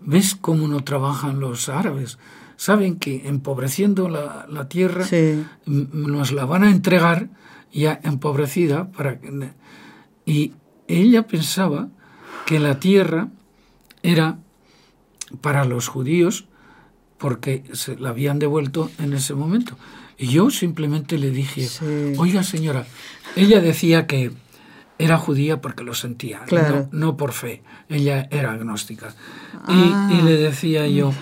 ¿ves 0.00 0.34
cómo 0.34 0.66
no 0.66 0.82
trabajan 0.82 1.40
los 1.40 1.68
árabes? 1.68 2.18
Saben 2.56 2.96
que 2.96 3.28
empobreciendo 3.28 4.08
la, 4.08 4.46
la 4.48 4.68
tierra 4.68 5.04
nos 5.66 6.32
la 6.32 6.44
van 6.44 6.64
a 6.64 6.70
entregar 6.70 7.28
ya 7.72 8.00
empobrecida, 8.04 8.90
para, 8.92 9.18
y 10.24 10.52
ella 10.86 11.26
pensaba 11.26 11.88
que 12.46 12.60
la 12.60 12.78
tierra 12.78 13.28
era 14.02 14.38
para 15.40 15.64
los 15.64 15.88
judíos 15.88 16.46
porque 17.18 17.64
se 17.72 17.96
la 17.96 18.10
habían 18.10 18.38
devuelto 18.38 18.90
en 18.98 19.12
ese 19.14 19.34
momento. 19.34 19.76
Y 20.18 20.28
yo 20.28 20.50
simplemente 20.50 21.18
le 21.18 21.30
dije, 21.30 21.68
oiga 22.18 22.42
señora, 22.42 22.86
ella 23.36 23.60
decía 23.60 24.06
que 24.06 24.30
era 24.98 25.18
judía 25.18 25.60
porque 25.60 25.82
lo 25.82 25.94
sentía, 25.94 26.42
no, 26.92 27.16
por 27.16 27.32
fe, 27.32 27.62
ella 27.88 28.28
era 28.30 28.52
agnóstica. 28.52 29.14
Y, 29.68 29.72
y, 29.72 29.90
ah. 29.92 30.20
le 30.24 30.36
decía 30.36 30.86
yo, 30.86 31.12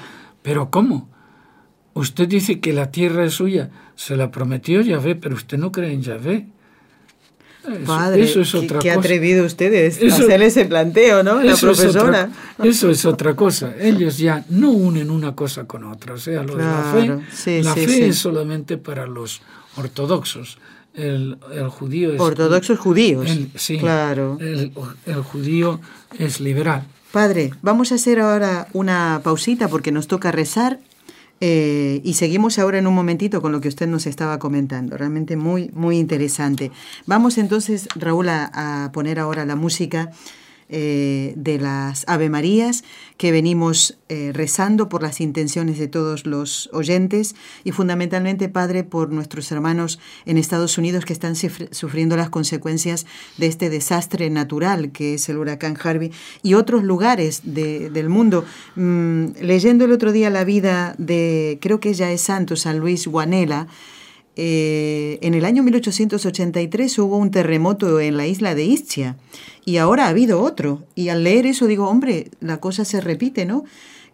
pero 0.42 0.70
¿cómo? 0.70 1.08
Usted 1.94 2.28
dice 2.28 2.60
que 2.60 2.72
la 2.72 2.90
tierra 2.90 3.24
es 3.24 3.34
suya, 3.34 3.70
se 3.94 4.16
la 4.16 4.30
prometió 4.30 4.80
Yahvé, 4.80 5.14
pero 5.14 5.34
usted 5.34 5.58
no 5.58 5.72
cree 5.72 5.92
en 5.92 6.02
Yahvé. 6.02 6.48
Eso, 7.64 7.84
Padre, 7.86 8.24
eso 8.24 8.40
es 8.40 8.54
otra 8.54 8.78
qué, 8.80 8.88
qué 8.88 8.90
atrevido 8.90 9.44
ustedes 9.46 10.00
a 10.02 10.16
hacer 10.16 10.42
ese 10.42 10.64
planteo, 10.64 11.22
¿no? 11.22 11.42
La 11.42 11.56
profesora. 11.56 12.28
eso 12.62 12.90
es 12.90 13.04
otra 13.04 13.34
cosa. 13.34 13.74
Ellos 13.80 14.18
ya 14.18 14.44
no 14.48 14.70
unen 14.70 15.10
una 15.10 15.34
cosa 15.34 15.64
con 15.64 15.84
otra. 15.84 16.14
O 16.14 16.18
sea, 16.18 16.42
lo 16.42 16.56
de 16.56 16.64
la 16.64 17.20
fe, 17.32 17.62
la 17.62 17.74
fe 17.74 18.08
es 18.08 18.18
solamente 18.18 18.78
para 18.78 19.06
los 19.06 19.42
ortodoxos. 19.76 20.58
El, 20.94 21.38
el 21.54 21.68
judío 21.68 22.12
es. 22.12 22.20
Ortodoxos 22.20 22.78
judíos. 22.78 23.28
sí, 23.54 23.78
claro. 23.78 24.38
El, 24.40 24.72
el 25.06 25.22
judío 25.22 25.80
es 26.18 26.40
liberal. 26.40 26.84
Padre, 27.12 27.52
vamos 27.62 27.92
a 27.92 27.96
hacer 27.96 28.20
ahora 28.20 28.68
una 28.72 29.20
pausita 29.22 29.68
porque 29.68 29.92
nos 29.92 30.08
toca 30.08 30.32
rezar 30.32 30.78
eh, 31.44 32.00
y 32.04 32.14
seguimos 32.14 32.60
ahora 32.60 32.78
en 32.78 32.86
un 32.86 32.94
momentito 32.94 33.42
con 33.42 33.50
lo 33.50 33.60
que 33.60 33.66
usted 33.66 33.88
nos 33.88 34.06
estaba 34.06 34.38
comentando, 34.38 34.96
realmente 34.96 35.36
muy, 35.36 35.72
muy 35.74 35.98
interesante. 35.98 36.70
Vamos 37.04 37.36
entonces, 37.36 37.88
Raúl, 37.96 38.28
a 38.28 38.90
poner 38.92 39.18
ahora 39.18 39.44
la 39.44 39.56
música 39.56 40.12
eh, 40.68 41.34
de 41.36 41.58
las 41.58 42.04
Ave 42.08 42.30
Marías 42.30 42.84
que 43.16 43.30
venimos 43.30 43.98
eh, 44.08 44.32
rezando 44.34 44.88
por 44.88 45.02
las 45.02 45.20
intenciones 45.20 45.78
de 45.78 45.88
todos 45.88 46.26
los 46.26 46.68
oyentes 46.72 47.34
y 47.62 47.72
fundamentalmente, 47.72 48.48
Padre, 48.48 48.82
por 48.82 49.10
nuestros 49.10 49.52
hermanos 49.52 50.00
en 50.26 50.38
Estados 50.38 50.78
Unidos 50.78 51.04
que 51.04 51.12
están 51.12 51.36
sufriendo 51.36 52.16
las 52.16 52.30
consecuencias 52.30 53.06
de 53.36 53.46
este 53.46 53.70
desastre 53.70 54.28
natural 54.30 54.92
que 54.92 55.14
es 55.14 55.28
el 55.28 55.38
huracán 55.38 55.76
Harvey 55.82 56.10
y 56.42 56.54
otros 56.54 56.82
lugares 56.82 57.42
del 57.44 58.08
mundo. 58.08 58.44
Mm, 58.76 59.26
leyendo 59.40 59.84
el 59.84 59.92
otro 59.92 60.12
día 60.12 60.30
la 60.30 60.44
vida 60.44 60.94
de, 60.98 61.58
creo 61.60 61.80
que 61.80 61.90
ella 61.90 62.10
es 62.10 62.22
santo, 62.22 62.56
San 62.56 62.78
Luis 62.78 63.06
Guanela, 63.06 63.68
eh, 64.36 65.18
en 65.22 65.34
el 65.34 65.44
año 65.44 65.62
1883 65.62 66.98
hubo 66.98 67.16
un 67.16 67.30
terremoto 67.30 68.00
en 68.00 68.16
la 68.16 68.26
isla 68.26 68.54
de 68.54 68.64
Ischia 68.64 69.16
y 69.64 69.76
ahora 69.76 70.06
ha 70.06 70.08
habido 70.08 70.42
otro. 70.42 70.82
Y 70.94 71.08
al 71.08 71.24
leer 71.24 71.46
eso 71.46 71.66
digo, 71.66 71.88
hombre, 71.88 72.30
la 72.40 72.58
cosa 72.58 72.84
se 72.84 73.00
repite, 73.00 73.44
¿no? 73.44 73.64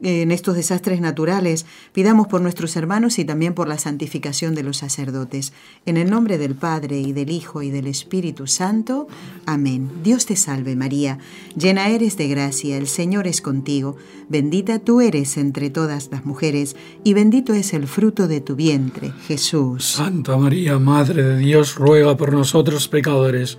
En 0.03 0.30
estos 0.30 0.57
desastres 0.57 1.01
naturales. 1.01 1.66
Pidamos 1.92 2.26
por 2.26 2.40
nuestros 2.40 2.76
hermanos 2.76 3.18
y 3.18 3.24
también 3.24 3.55
por 3.55 3.68
la 3.68 3.78
santificación 3.78 4.55
de 4.55 4.62
los 4.62 4.78
sacerdotes. 4.78 5.53
En 5.86 5.96
el 5.96 6.11
nombre 6.11 6.38
del 6.38 6.55
Padre 6.55 6.99
y 7.01 7.12
del 7.12 7.30
Hijo 7.30 7.62
y 7.62 7.70
del 7.70 7.86
Espíritu 7.86 8.46
Santo. 8.46 9.09
Amén. 9.46 9.90
Dios 10.03 10.26
te 10.26 10.36
salve 10.36 10.76
María, 10.76 11.18
llena 11.57 11.88
eres 11.88 12.16
de 12.16 12.28
gracia, 12.28 12.76
el 12.76 12.86
Señor 12.86 13.26
es 13.26 13.40
contigo, 13.40 13.96
bendita 14.28 14.78
tú 14.78 15.01
eres 15.01 15.36
entre 15.36 15.70
todas 15.70 16.09
las 16.11 16.24
mujeres 16.24 16.76
y 17.05 17.14
bendito 17.14 17.55
es 17.55 17.74
el 17.74 17.86
fruto 17.86 18.28
de 18.28 18.40
tu 18.40 18.57
vientre, 18.57 19.12
Jesús. 19.26 19.84
Santa 19.84 20.36
María, 20.36 20.78
Madre 20.78 21.22
de 21.22 21.38
Dios, 21.38 21.74
ruega 21.74 22.16
por 22.16 22.32
nosotros 22.32 22.88
pecadores 22.88 23.59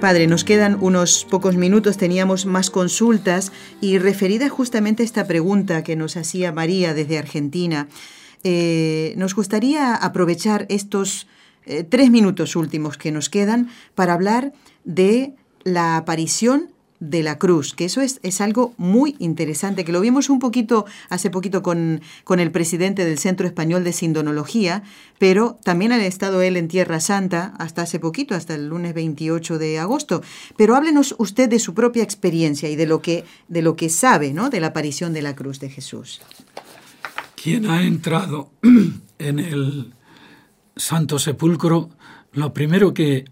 Padre, 0.00 0.28
nos 0.28 0.44
quedan 0.44 0.78
unos 0.80 1.26
pocos 1.28 1.56
minutos, 1.56 1.96
teníamos 1.96 2.46
más 2.46 2.70
consultas 2.70 3.50
y 3.80 3.98
referida 3.98 4.48
justamente 4.48 5.02
a 5.02 5.06
esta 5.06 5.26
pregunta 5.26 5.82
que 5.82 5.96
nos 5.96 6.16
hacía 6.16 6.52
María 6.52 6.94
desde 6.94 7.18
Argentina, 7.18 7.88
eh, 8.44 9.14
nos 9.16 9.34
gustaría 9.34 9.96
aprovechar 9.96 10.66
estos 10.68 11.26
eh, 11.66 11.82
tres 11.82 12.12
minutos 12.12 12.54
últimos 12.54 12.96
que 12.96 13.10
nos 13.10 13.28
quedan 13.28 13.70
para 13.96 14.12
hablar 14.12 14.52
de 14.84 15.34
la 15.64 15.96
aparición 15.96 16.70
de 17.00 17.22
la 17.22 17.38
cruz, 17.38 17.74
que 17.74 17.84
eso 17.84 18.00
es, 18.00 18.18
es, 18.22 18.40
algo 18.40 18.74
muy 18.76 19.14
interesante, 19.18 19.84
que 19.84 19.92
lo 19.92 20.00
vimos 20.00 20.30
un 20.30 20.40
poquito 20.40 20.84
hace 21.08 21.30
poquito 21.30 21.62
con, 21.62 22.00
con, 22.24 22.40
el 22.40 22.50
presidente 22.50 23.04
del 23.04 23.18
Centro 23.18 23.46
Español 23.46 23.84
de 23.84 23.92
Sindonología, 23.92 24.82
pero 25.18 25.58
también 25.62 25.92
ha 25.92 26.04
estado 26.04 26.42
él 26.42 26.56
en 26.56 26.66
Tierra 26.68 27.00
Santa 27.00 27.54
hasta 27.58 27.82
hace 27.82 28.00
poquito, 28.00 28.34
hasta 28.34 28.54
el 28.54 28.68
lunes 28.68 28.94
28 28.94 29.58
de 29.58 29.78
agosto. 29.78 30.22
Pero 30.56 30.74
háblenos 30.74 31.14
usted 31.18 31.48
de 31.48 31.58
su 31.58 31.74
propia 31.74 32.02
experiencia 32.02 32.68
y 32.68 32.76
de 32.76 32.86
lo 32.86 33.00
que, 33.00 33.24
de 33.46 33.62
lo 33.62 33.76
que 33.76 33.90
sabe 33.90 34.32
¿no? 34.32 34.50
de 34.50 34.60
la 34.60 34.68
aparición 34.68 35.12
de 35.12 35.22
la 35.22 35.36
cruz 35.36 35.60
de 35.60 35.70
Jesús. 35.70 36.20
Quien 37.40 37.70
ha 37.70 37.84
entrado 37.84 38.50
en 39.18 39.38
el 39.38 39.92
Santo 40.76 41.18
Sepulcro, 41.18 41.90
lo 42.32 42.52
primero 42.52 42.92
que 42.92 43.24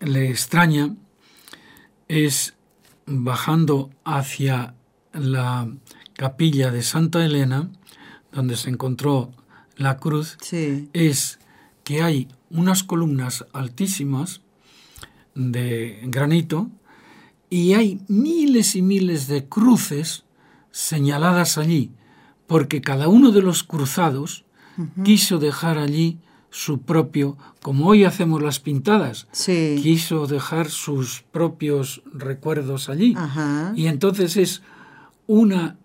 le 0.00 0.30
extraña 0.30 0.94
es 2.08 2.54
bajando 3.06 3.90
hacia 4.04 4.74
la 5.12 5.68
capilla 6.14 6.70
de 6.70 6.82
Santa 6.82 7.24
Elena, 7.24 7.70
donde 8.32 8.56
se 8.56 8.70
encontró 8.70 9.32
la 9.76 9.96
cruz, 9.98 10.36
es 10.92 11.38
que 11.82 12.02
hay 12.02 12.28
unas 12.50 12.82
columnas 12.82 13.44
altísimas 13.52 14.40
de 15.34 16.00
granito 16.04 16.70
y 17.50 17.74
hay 17.74 18.00
miles 18.08 18.74
y 18.76 18.82
miles 18.82 19.28
de 19.28 19.48
cruces 19.48 20.24
señaladas 20.70 21.58
allí, 21.58 21.92
porque 22.46 22.80
cada 22.80 23.08
uno 23.08 23.30
de 23.30 23.42
los 23.42 23.62
cruzados 23.62 24.44
quiso 25.04 25.38
dejar 25.38 25.78
allí 25.78 26.18
su 26.54 26.82
propio, 26.82 27.36
como 27.62 27.88
hoy 27.88 28.04
hacemos 28.04 28.40
las 28.40 28.60
pintadas, 28.60 29.26
quiso 29.44 30.28
dejar 30.28 30.70
sus 30.70 31.24
propios 31.32 32.00
recuerdos 32.12 32.88
allí. 32.88 33.16
Y 33.74 33.88
entonces 33.88 34.36
es 34.36 34.62
una, 35.26 35.76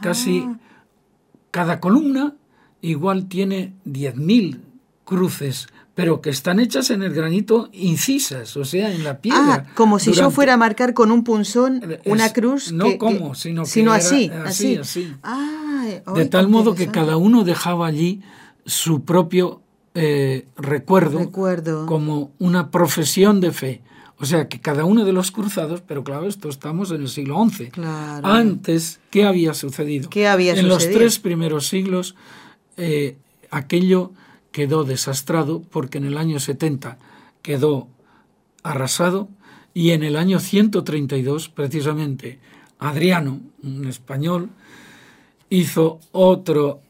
casi, 0.00 0.46
ah. 0.46 0.60
cada 1.50 1.80
columna 1.80 2.36
igual 2.80 3.26
tiene 3.26 3.74
10.000 3.86 4.60
cruces, 5.02 5.66
pero 5.96 6.20
que 6.20 6.30
están 6.30 6.60
hechas 6.60 6.90
en 6.90 7.02
el 7.02 7.12
granito 7.12 7.68
incisas, 7.72 8.56
o 8.56 8.64
sea, 8.64 8.94
en 8.94 9.02
la 9.02 9.18
piedra. 9.20 9.66
Ah, 9.66 9.74
como 9.74 9.98
si 9.98 10.12
yo 10.12 10.30
fuera 10.30 10.54
a 10.54 10.56
marcar 10.56 10.94
con 10.94 11.10
un 11.10 11.24
punzón 11.24 11.82
una 12.04 12.32
cruz. 12.32 12.70
No 12.70 12.98
como, 12.98 13.34
sino, 13.34 13.64
que 13.64 13.70
sino 13.70 13.92
así, 13.92 14.30
así, 14.44 14.76
así. 14.76 15.12
de 16.14 16.24
tal 16.26 16.48
modo 16.48 16.76
que 16.76 16.86
cada 16.86 17.16
uno 17.16 17.42
dejaba 17.42 17.88
allí 17.88 18.22
su 18.64 19.02
propio 19.02 19.62
eh, 20.00 20.46
recuerdo, 20.56 21.30
como 21.86 22.30
una 22.38 22.70
profesión 22.70 23.40
de 23.40 23.52
fe. 23.52 23.82
O 24.20 24.26
sea 24.26 24.48
que 24.48 24.60
cada 24.60 24.84
uno 24.84 25.04
de 25.04 25.12
los 25.12 25.30
cruzados, 25.30 25.80
pero 25.80 26.02
claro, 26.02 26.26
esto 26.26 26.48
estamos 26.48 26.90
en 26.90 27.02
el 27.02 27.08
siglo 27.08 27.44
XI. 27.48 27.70
Antes, 28.22 29.00
¿qué 29.10 29.24
había 29.24 29.54
sucedido? 29.54 30.10
¿Qué 30.10 30.26
había 30.26 30.54
en 30.54 30.68
los 30.68 30.88
tres 30.90 31.18
primeros 31.18 31.68
siglos, 31.68 32.16
eh, 32.76 33.16
aquello 33.50 34.12
quedó 34.50 34.84
desastrado 34.84 35.62
porque 35.70 35.98
en 35.98 36.04
el 36.04 36.18
año 36.18 36.40
70 36.40 36.98
quedó 37.42 37.88
arrasado 38.62 39.28
y 39.72 39.90
en 39.90 40.02
el 40.02 40.16
año 40.16 40.40
132, 40.40 41.48
precisamente, 41.48 42.40
Adriano, 42.78 43.40
un 43.62 43.86
español, 43.86 44.50
hizo 45.48 46.00
otro 46.10 46.82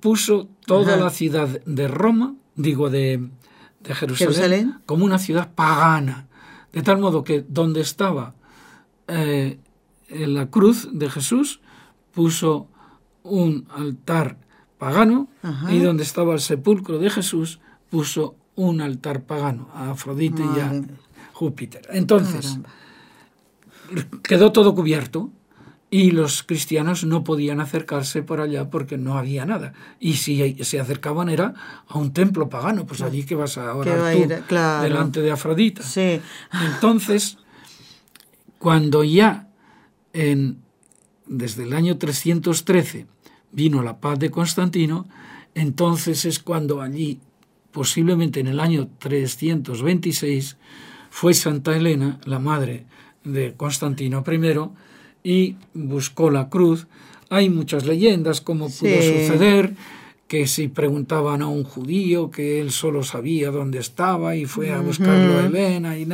puso 0.00 0.48
toda 0.66 0.96
la 0.96 1.10
ciudad 1.10 1.48
de 1.64 1.88
Roma, 1.88 2.34
digo 2.54 2.90
de, 2.90 3.28
Jerusalén, 3.84 4.80
como 4.84 5.04
una 5.04 5.18
ciudad 5.18 5.52
pagana, 5.54 6.26
de 6.72 6.82
tal 6.82 6.98
modo 6.98 7.22
que 7.22 7.44
donde 7.48 7.80
estaba 7.80 8.34
eh, 9.06 9.58
la 10.08 10.50
cruz 10.50 10.88
de 10.92 11.08
Jesús 11.08 11.60
puso 12.12 12.68
un 13.22 13.66
altar 13.70 14.38
pagano 14.78 15.28
y 15.70 15.78
donde 15.78 16.02
estaba 16.02 16.34
el 16.34 16.40
sepulcro 16.40 16.98
de 16.98 17.10
Jesús 17.10 17.60
puso 17.90 18.36
un 18.56 18.80
altar 18.80 19.22
pagano 19.22 19.68
a 19.74 19.90
Afrodite 19.90 20.42
y 20.42 20.60
a 20.60 20.82
Júpiter. 21.32 21.86
Entonces, 21.90 22.58
quedó 24.22 24.52
todo 24.52 24.74
cubierto 24.74 25.30
y 25.90 26.10
los 26.10 26.42
cristianos 26.42 27.04
no 27.04 27.22
podían 27.22 27.60
acercarse 27.60 28.22
por 28.22 28.40
allá 28.40 28.70
porque 28.70 28.98
no 28.98 29.16
había 29.18 29.46
nada. 29.46 29.72
Y 30.00 30.14
si 30.14 30.56
se 30.64 30.80
acercaban 30.80 31.28
era 31.28 31.54
a 31.86 31.98
un 31.98 32.12
templo 32.12 32.48
pagano, 32.48 32.86
pues 32.86 33.02
allí 33.02 33.24
que 33.24 33.36
vas 33.36 33.56
a 33.56 33.74
orar 33.74 34.12
tú 34.12 34.52
delante 34.82 35.20
de 35.20 35.30
Afrodita. 35.30 35.82
Sí. 35.82 36.20
Entonces, 36.74 37.38
cuando 38.58 39.04
ya 39.04 39.48
en, 40.12 40.58
desde 41.26 41.62
el 41.62 41.72
año 41.72 41.98
313 41.98 43.06
vino 43.52 43.82
la 43.82 44.00
paz 44.00 44.18
de 44.18 44.30
Constantino, 44.30 45.06
entonces 45.54 46.24
es 46.24 46.40
cuando 46.40 46.82
allí, 46.82 47.20
posiblemente 47.70 48.40
en 48.40 48.48
el 48.48 48.58
año 48.58 48.88
326, 48.98 50.56
fue 51.10 51.32
Santa 51.32 51.76
Elena, 51.76 52.18
la 52.24 52.40
madre 52.40 52.86
de 53.24 53.54
Constantino 53.54 54.24
I, 54.26 54.70
y 55.26 55.56
buscó 55.74 56.30
la 56.30 56.48
cruz. 56.48 56.86
Hay 57.30 57.50
muchas 57.50 57.84
leyendas 57.84 58.40
cómo 58.40 58.68
pudo 58.68 58.94
suceder, 59.02 59.74
que 60.28 60.46
si 60.46 60.68
preguntaban 60.68 61.42
a 61.42 61.48
un 61.48 61.64
judío 61.64 62.30
que 62.30 62.60
él 62.60 62.70
solo 62.70 63.02
sabía 63.02 63.50
dónde 63.50 63.80
estaba 63.80 64.36
y 64.36 64.44
fue 64.44 64.72
a 64.72 64.80
buscarlo 64.80 65.40
a 65.40 65.46
Elena 65.46 65.98
y 65.98 66.06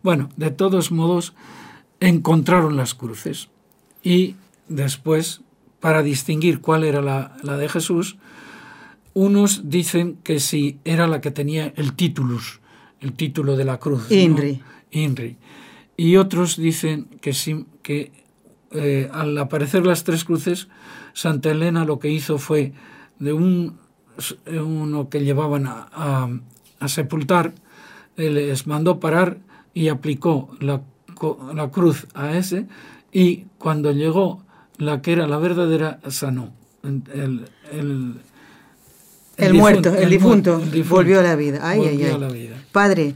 bueno, 0.00 0.28
de 0.36 0.52
todos 0.52 0.92
modos 0.92 1.34
encontraron 1.98 2.76
las 2.76 2.94
cruces 2.94 3.48
y 4.04 4.36
después 4.68 5.40
para 5.80 6.04
distinguir 6.04 6.60
cuál 6.60 6.84
era 6.84 7.02
la, 7.02 7.56
de 7.56 7.68
Jesús, 7.68 8.16
unos 9.12 9.70
dicen 9.70 10.18
que 10.22 10.38
si 10.38 10.78
era 10.84 11.08
la 11.08 11.20
que 11.20 11.32
tenía 11.32 11.72
el 11.74 11.94
titulus, 11.94 12.60
el 13.00 13.12
título 13.12 13.56
de 13.56 13.64
la 13.64 13.78
cruz. 13.78 14.08
Inri. 14.12 14.62
Inri. 14.92 15.36
Y 15.96 16.16
otros 16.16 16.56
dicen 16.56 17.08
que, 17.20 17.32
sí, 17.32 17.66
que 17.82 18.25
eh, 18.76 19.08
al 19.12 19.36
aparecer 19.38 19.86
las 19.86 20.04
tres 20.04 20.24
cruces, 20.24 20.68
Santa 21.12 21.50
Elena 21.50 21.84
lo 21.84 21.98
que 21.98 22.08
hizo 22.08 22.38
fue 22.38 22.72
de 23.18 23.32
un, 23.32 23.78
uno 24.46 25.08
que 25.08 25.24
llevaban 25.24 25.66
a, 25.66 26.28
sepultar, 26.86 27.52
les 28.16 28.66
mandó 28.66 29.00
parar 29.00 29.38
y 29.74 29.88
aplicó 29.88 30.50
la, 30.60 30.82
la, 31.54 31.70
cruz 31.70 32.06
a 32.14 32.36
ese 32.36 32.66
y 33.12 33.46
cuando 33.58 33.92
llegó 33.92 34.42
la 34.78 35.02
que 35.02 35.12
era 35.12 35.26
la 35.26 35.38
verdadera, 35.38 36.00
sanó. 36.08 36.52
El, 36.82 37.48
el, 39.36 39.54
muerto, 39.54 39.94
el, 39.94 40.08
difunto, 40.08 40.62
volvió 40.88 41.20
a 41.20 41.22
la 41.22 41.34
vida. 41.34 41.60
Ay, 41.62 41.80
ay, 41.80 42.04
ay. 42.04 42.18
la 42.18 42.28
vida. 42.28 42.56
Padre, 42.72 43.14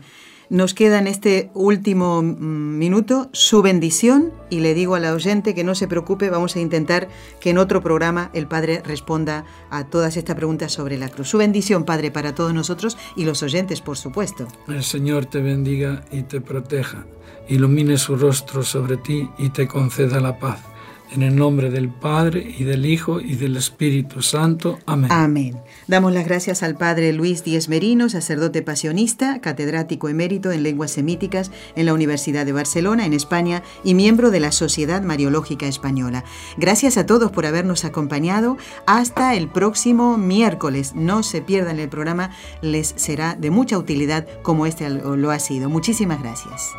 nos 0.51 0.75
queda 0.75 0.99
en 0.99 1.07
este 1.07 1.51
último 1.55 2.23
mm, 2.23 2.77
minuto 2.77 3.31
su 3.33 3.63
bendición 3.63 4.33
y 4.51 4.61
le 4.61 4.75
digo 4.75 4.97
a 4.97 5.01
la 5.01 5.15
oyente 5.15 5.55
que 5.55 5.65
no 5.65 5.75
se 5.75 5.89
preocupe, 5.89 6.29
vamos 6.29 6.57
a 6.57 6.61
intentar 6.61 7.09
que 7.41 7.51
en 7.51 7.59
otro 7.59 7.81
programa 7.81 8.31
el 8.35 8.47
Padre 8.47 8.83
responda 8.85 9.45
a 9.71 9.85
todas 9.85 10.17
estas 10.17 10.37
preguntas 10.37 10.73
sobre 10.73 10.99
la 10.99 11.09
cruz. 11.09 11.29
Su 11.29 11.39
bendición, 11.39 11.85
Padre, 11.85 12.11
para 12.11 12.35
todos 12.35 12.53
nosotros 12.53 12.99
y 13.17 13.25
los 13.25 13.43
oyentes, 13.43 13.81
por 13.81 13.97
supuesto. 13.97 14.49
El 14.69 14.83
Señor 14.83 15.27
te 15.27 15.41
bendiga 15.41 16.05
y 16.11 16.23
te 16.23 16.41
proteja, 16.41 17.07
ilumine 17.49 17.97
su 17.97 18.17
rostro 18.17 18.65
sobre 18.65 18.97
ti 18.97 19.31
y 19.39 19.51
te 19.51 19.69
conceda 19.69 20.21
la 20.21 20.39
paz 20.39 20.70
En 21.13 21.23
el 21.23 21.35
nombre 21.35 21.71
del 21.71 21.89
Padre 21.89 22.55
y 22.59 22.65
del 22.65 22.87
Hijo 22.87 23.21
y 23.21 23.35
del 23.35 23.57
Espíritu 23.57 24.23
Santo. 24.23 24.79
Amén. 24.87 25.11
Amén. 25.11 25.57
Damos 25.89 26.13
las 26.13 26.25
gracias 26.25 26.63
al 26.63 26.77
Padre 26.77 27.13
Luis 27.13 27.43
Díez 27.43 27.69
Merino, 27.69 28.09
sacerdote 28.09 28.63
pasionista, 28.63 29.41
catedrático 29.41 30.09
emérito 30.09 30.53
en 30.53 30.63
lenguas 30.63 30.93
semíticas 30.93 31.51
en 31.75 31.87
la 31.87 31.95
Universidad 31.95 32.47
de 32.47 32.53
Barcelona, 32.53 33.07
en 33.07 33.13
España, 33.13 33.63
y 33.83 33.95
miembro 33.95 34.31
de 34.31 34.41
la 34.41 34.53
Sociedad 34.53 35.03
Mariológica 35.03 35.67
Española. 35.67 36.25
Gracias 36.57 36.97
a 36.97 37.07
todos 37.07 37.33
por 37.33 37.45
habernos 37.45 37.85
acompañado. 37.85 38.57
Hasta 38.87 39.35
el 39.35 39.49
próximo 39.49 40.17
miércoles. 40.17 40.95
No 40.95 41.25
se 41.25 41.43
pierdan 41.43 41.81
el 41.81 41.89
programa, 41.89 42.31
les 42.63 42.95
será 42.97 43.35
de 43.35 43.51
mucha 43.51 43.79
utilidad 43.79 44.27
como 44.43 44.67
este 44.67 44.89
lo 44.91 45.31
ha 45.31 45.39
sido. 45.39 45.69
Muchísimas 45.69 46.23
gracias. 46.23 46.71